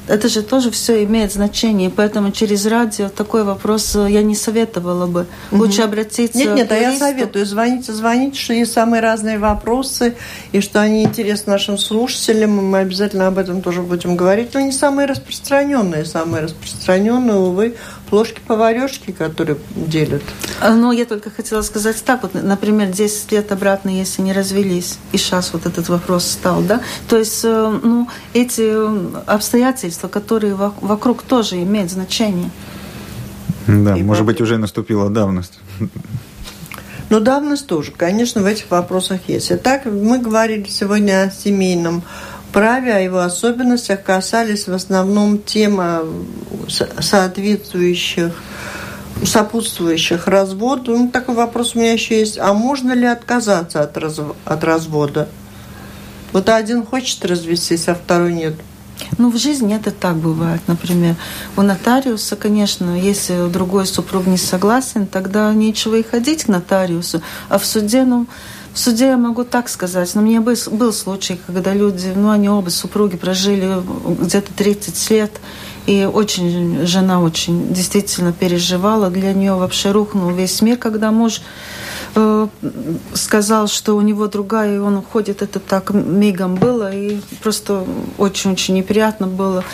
Это 0.09 0.29
же 0.29 0.43
тоже 0.43 0.71
все 0.71 1.05
имеет 1.05 1.33
значение, 1.33 1.91
поэтому 1.91 2.31
через 2.31 2.67
радио 2.67 3.09
такой 3.09 3.45
вопрос 3.45 3.97
э, 3.97 4.07
я 4.11 4.23
не 4.23 4.35
советовала 4.35 5.07
бы. 5.07 5.27
Угу. 5.51 5.63
Лучше 5.63 5.83
обратиться 5.83 6.39
Нет, 6.39 6.55
нет, 6.55 6.73
а 6.73 6.77
я 6.77 6.97
советую. 6.97 7.45
Звоните, 7.47 7.93
звоните, 7.93 8.39
что 8.39 8.53
есть 8.55 8.73
самые 8.73 9.03
разные 9.03 9.39
вопросы, 9.39 10.15
и 10.53 10.61
что 10.61 10.81
они 10.81 11.03
интересны 11.05 11.53
нашим 11.53 11.79
слушателям, 11.79 12.59
и 12.59 12.63
мы 12.63 12.79
обязательно 12.79 13.27
об 13.27 13.39
этом 13.39 13.63
тоже 13.63 13.83
будем 13.83 14.17
говорить. 14.17 14.55
Но 14.55 14.61
не 14.61 14.73
самые 14.73 15.07
распространенные, 15.07 16.05
самые 16.05 16.45
распространенные, 16.45 17.37
увы, 17.37 17.77
плошки-поварешки, 18.09 19.13
которые 19.13 19.59
делят. 19.75 20.23
А, 20.61 20.75
ну, 20.75 20.93
я 20.93 21.05
только 21.05 21.31
хотела 21.31 21.63
сказать 21.63 22.03
так, 22.05 22.23
вот, 22.23 22.35
например, 22.35 22.89
10 22.89 23.33
лет 23.33 23.53
обратно, 23.53 23.91
если 23.91 24.23
не 24.23 24.33
развелись, 24.33 24.99
и 25.13 25.19
сейчас 25.19 25.53
вот 25.53 25.67
этот 25.67 25.89
вопрос 25.89 26.25
стал, 26.25 26.63
да, 26.63 26.81
то 27.09 27.17
есть, 27.17 27.45
э, 27.45 27.81
ну, 27.83 28.09
эти 28.33 28.73
обстоятельства, 29.29 30.09
которые 30.09 30.55
вокруг 30.55 31.23
тоже 31.23 31.57
имеют 31.63 31.91
значение. 31.91 32.51
Да, 33.67 33.97
и 33.97 34.03
может 34.03 34.25
быть, 34.25 34.41
уже 34.41 34.59
наступила 34.59 35.11
давность. 35.11 35.59
Но 37.09 37.21
давность 37.21 37.67
тоже, 37.67 37.93
конечно, 37.93 38.43
в 38.43 38.47
этих 38.47 38.71
вопросах 38.71 39.21
есть. 39.29 39.53
Итак, 39.53 39.85
мы 39.85 40.19
говорили 40.19 40.67
сегодня 40.69 41.25
о 41.25 41.31
семейном 41.31 42.03
праве, 42.57 42.95
о 42.95 43.01
его 43.01 43.19
особенностях, 43.19 44.03
касались 44.03 44.67
в 44.67 44.73
основном 44.73 45.43
темы 45.43 46.07
соответствующих 46.69 48.33
сопутствующих 49.23 50.27
разводу. 50.27 50.97
Ну, 50.97 51.11
такой 51.11 51.35
вопрос 51.35 51.75
у 51.75 51.79
меня 51.79 51.93
еще 51.93 52.19
есть. 52.19 52.39
А 52.39 52.55
можно 52.55 52.93
ли 52.93 53.05
отказаться 53.05 53.83
от, 53.83 53.99
раз... 53.99 54.21
от 54.47 54.65
развода? 54.65 55.29
Вот 56.33 56.49
один 56.49 56.87
хочет 56.87 57.27
развестись, 57.27 57.89
а 57.89 57.95
второй 57.95 58.33
нет. 58.33 58.55
Ну, 59.19 59.31
в 59.31 59.37
жизни 59.37 59.77
это 59.77 59.91
так 59.91 60.17
бывает. 60.17 60.63
Например, 60.67 61.15
у 61.59 61.63
нотариуса, 61.63 62.37
конечно, 62.37 62.99
если 62.99 63.51
другой 63.51 63.87
супруг 63.87 64.27
не 64.27 64.39
согласен, 64.39 65.07
тогда 65.07 65.53
нечего 65.53 65.97
и 65.97 66.03
ходить 66.03 66.45
к 66.45 66.49
нотариусу. 66.49 67.21
А 67.51 67.59
в 67.59 67.67
суде, 67.67 68.05
ну, 68.05 68.27
в 68.77 68.79
суде 68.79 69.07
я 69.07 69.17
могу 69.17 69.43
так 69.43 69.71
сказать, 69.71 70.15
но 70.15 70.21
у 70.21 70.25
меня 70.25 70.43
был, 70.43 70.55
был 70.71 70.93
случай, 70.93 71.41
когда 71.47 71.73
люди, 71.73 72.13
ну, 72.15 72.29
они 72.29 72.51
оба 72.51 72.69
супруги 72.69 73.17
прожили 73.17 73.83
где-то 74.23 74.53
30 74.53 75.11
лет, 75.11 75.33
и 75.87 76.05
очень 76.05 76.87
жена 76.87 77.23
очень 77.23 77.73
действительно 77.73 78.35
переживала. 78.35 79.09
Для 79.09 79.33
нее 79.33 79.55
вообще 79.55 79.93
рухнул 79.93 80.31
весь 80.31 80.61
мир, 80.61 80.77
когда 80.77 81.11
муж 81.11 81.41
э, 82.17 82.49
сказал, 83.15 83.67
что 83.67 83.97
у 83.97 84.03
него 84.03 84.27
другая, 84.27 84.77
и 84.77 84.79
он 84.79 84.99
уходит. 84.99 85.41
Это 85.41 85.59
так 85.59 85.95
мигом 85.95 86.57
было, 86.57 86.93
и 86.93 87.19
просто 87.43 87.83
очень-очень 88.19 88.75
неприятно 88.75 89.27
было. 89.27 89.65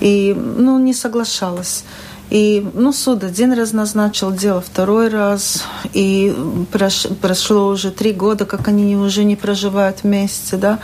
И, 0.00 0.34
ну, 0.34 0.78
не 0.78 0.92
соглашалась. 0.92 1.84
И, 2.30 2.64
ну, 2.74 2.92
суд 2.92 3.24
один 3.24 3.52
раз 3.52 3.72
назначил 3.72 4.32
дело, 4.32 4.60
второй 4.60 5.08
раз. 5.08 5.64
И 5.92 6.34
прош, 6.70 7.08
прошло 7.20 7.66
уже 7.66 7.90
три 7.90 8.12
года, 8.12 8.46
как 8.46 8.68
они 8.68 8.96
уже 8.96 9.24
не 9.24 9.34
проживают 9.34 10.04
вместе, 10.04 10.56
да. 10.56 10.78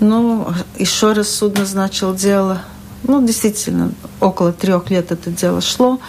Ну, 0.00 0.48
еще 0.78 1.12
раз 1.12 1.28
суд 1.28 1.56
назначил 1.58 2.14
дело. 2.14 2.62
Ну, 3.04 3.24
действительно, 3.24 3.92
около 4.20 4.52
трех 4.52 4.90
лет 4.90 5.12
это 5.12 5.30
дело 5.30 5.60
шло. 5.60 6.00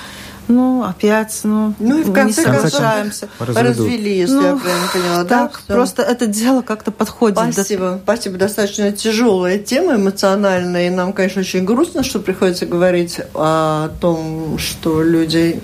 Ну, 0.52 0.84
опять, 0.84 1.40
ну, 1.44 1.74
ну 1.80 2.00
и 2.00 2.04
в 2.04 2.12
конце 2.12 2.42
не 2.42 2.48
соглашаемся. 2.48 3.30
Развели, 3.40 4.18
если 4.18 4.36
ну, 4.36 4.42
я 4.42 4.56
правильно 4.58 4.88
поняла. 4.92 5.24
Так, 5.24 5.62
да, 5.68 5.74
просто 5.74 6.02
это 6.02 6.28
дело 6.28 6.62
как-то 6.62 6.92
подходит. 6.92 7.40
Спасибо. 7.54 7.92
До... 7.94 8.00
Спасибо. 8.00 8.38
Достаточно 8.38 8.92
тяжелая 8.92 9.60
тема 9.60 9.96
эмоциональная. 9.96 10.88
И 10.88 10.90
нам, 10.90 11.14
конечно, 11.14 11.40
очень 11.40 11.64
грустно, 11.64 12.04
что 12.04 12.20
приходится 12.20 12.66
говорить 12.66 13.22
о 13.34 13.90
том, 14.02 14.58
что 14.58 15.02
люди 15.02 15.62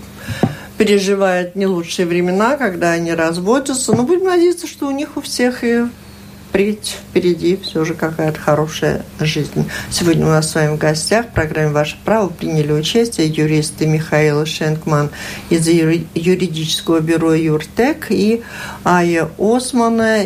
переживают 0.77 1.55
не 1.55 1.67
лучшие 1.67 2.05
времена, 2.05 2.55
когда 2.55 2.91
они 2.91 3.13
разводятся. 3.13 3.93
Но 3.93 4.03
будем 4.03 4.25
надеяться, 4.25 4.67
что 4.67 4.87
у 4.87 4.91
них 4.91 5.17
у 5.17 5.21
всех 5.21 5.65
и 5.65 5.85
впредь 6.57 6.97
впереди 7.11 7.55
все 7.61 7.85
же 7.85 7.93
какая-то 7.93 8.39
хорошая 8.39 9.05
жизнь. 9.19 9.69
Сегодня 9.91 10.25
у 10.25 10.29
нас 10.29 10.49
с 10.49 10.55
вами 10.55 10.75
в 10.75 10.79
гостях 10.79 11.27
в 11.27 11.29
программе 11.29 11.69
«Ваше 11.69 11.97
право» 12.03 12.29
приняли 12.29 12.71
участие 12.71 13.27
юристы 13.27 13.85
Михаил 13.85 14.43
Шенкман 14.43 15.11
из 15.51 15.67
юридического 15.67 16.99
бюро 16.99 17.35
«Юртек» 17.35 18.07
и 18.09 18.41
Ая 18.83 19.29
Османа, 19.37 20.23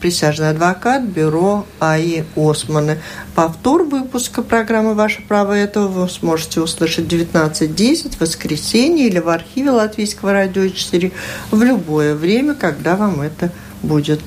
присяжный 0.00 0.50
адвокат 0.50 1.02
бюро 1.02 1.66
Аи 1.80 2.24
Османа. 2.36 2.98
Повтор 3.34 3.82
выпуска 3.82 4.42
программы 4.42 4.94
«Ваше 4.94 5.22
право» 5.26 5.52
этого 5.52 5.88
вы 5.88 6.08
сможете 6.08 6.60
услышать 6.60 7.06
19.10 7.12 8.18
в 8.18 8.20
воскресенье 8.20 9.08
или 9.08 9.18
в 9.18 9.28
архиве 9.28 9.72
Латвийского 9.72 10.30
радио 10.30 10.68
4 10.68 11.10
в 11.50 11.60
любое 11.60 12.14
время, 12.14 12.54
когда 12.54 12.94
вам 12.94 13.20
это 13.20 13.50
будет 13.82 14.20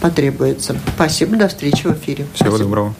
потребуется. 0.00 0.76
Спасибо, 0.94 1.36
до 1.36 1.48
встречи 1.48 1.86
в 1.86 1.92
эфире. 1.92 2.26
Всего 2.34 2.50
Спасибо. 2.50 2.58
доброго. 2.58 2.94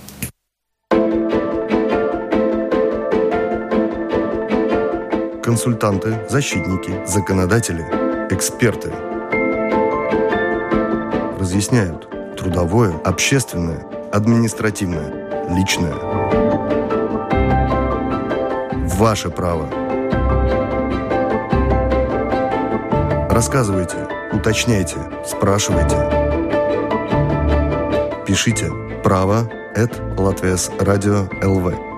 Консультанты, 5.42 6.18
защитники, 6.28 7.07
законодатели, 7.07 7.82
эксперты 8.30 8.92
разъясняют 11.38 12.09
трудовое, 12.36 12.92
общественное, 13.05 13.86
административное, 14.12 15.47
личное. 15.55 15.94
Ваше 18.97 19.30
право. 19.30 19.68
Рассказывайте, 23.30 23.97
уточняйте, 24.32 24.97
спрашивайте. 25.24 26.25
Пишите 28.37 28.70
право 29.03 29.49
at 29.76 30.20
Латвес 30.20 30.70
Радио 30.78 31.24
ЛВ. 31.43 31.95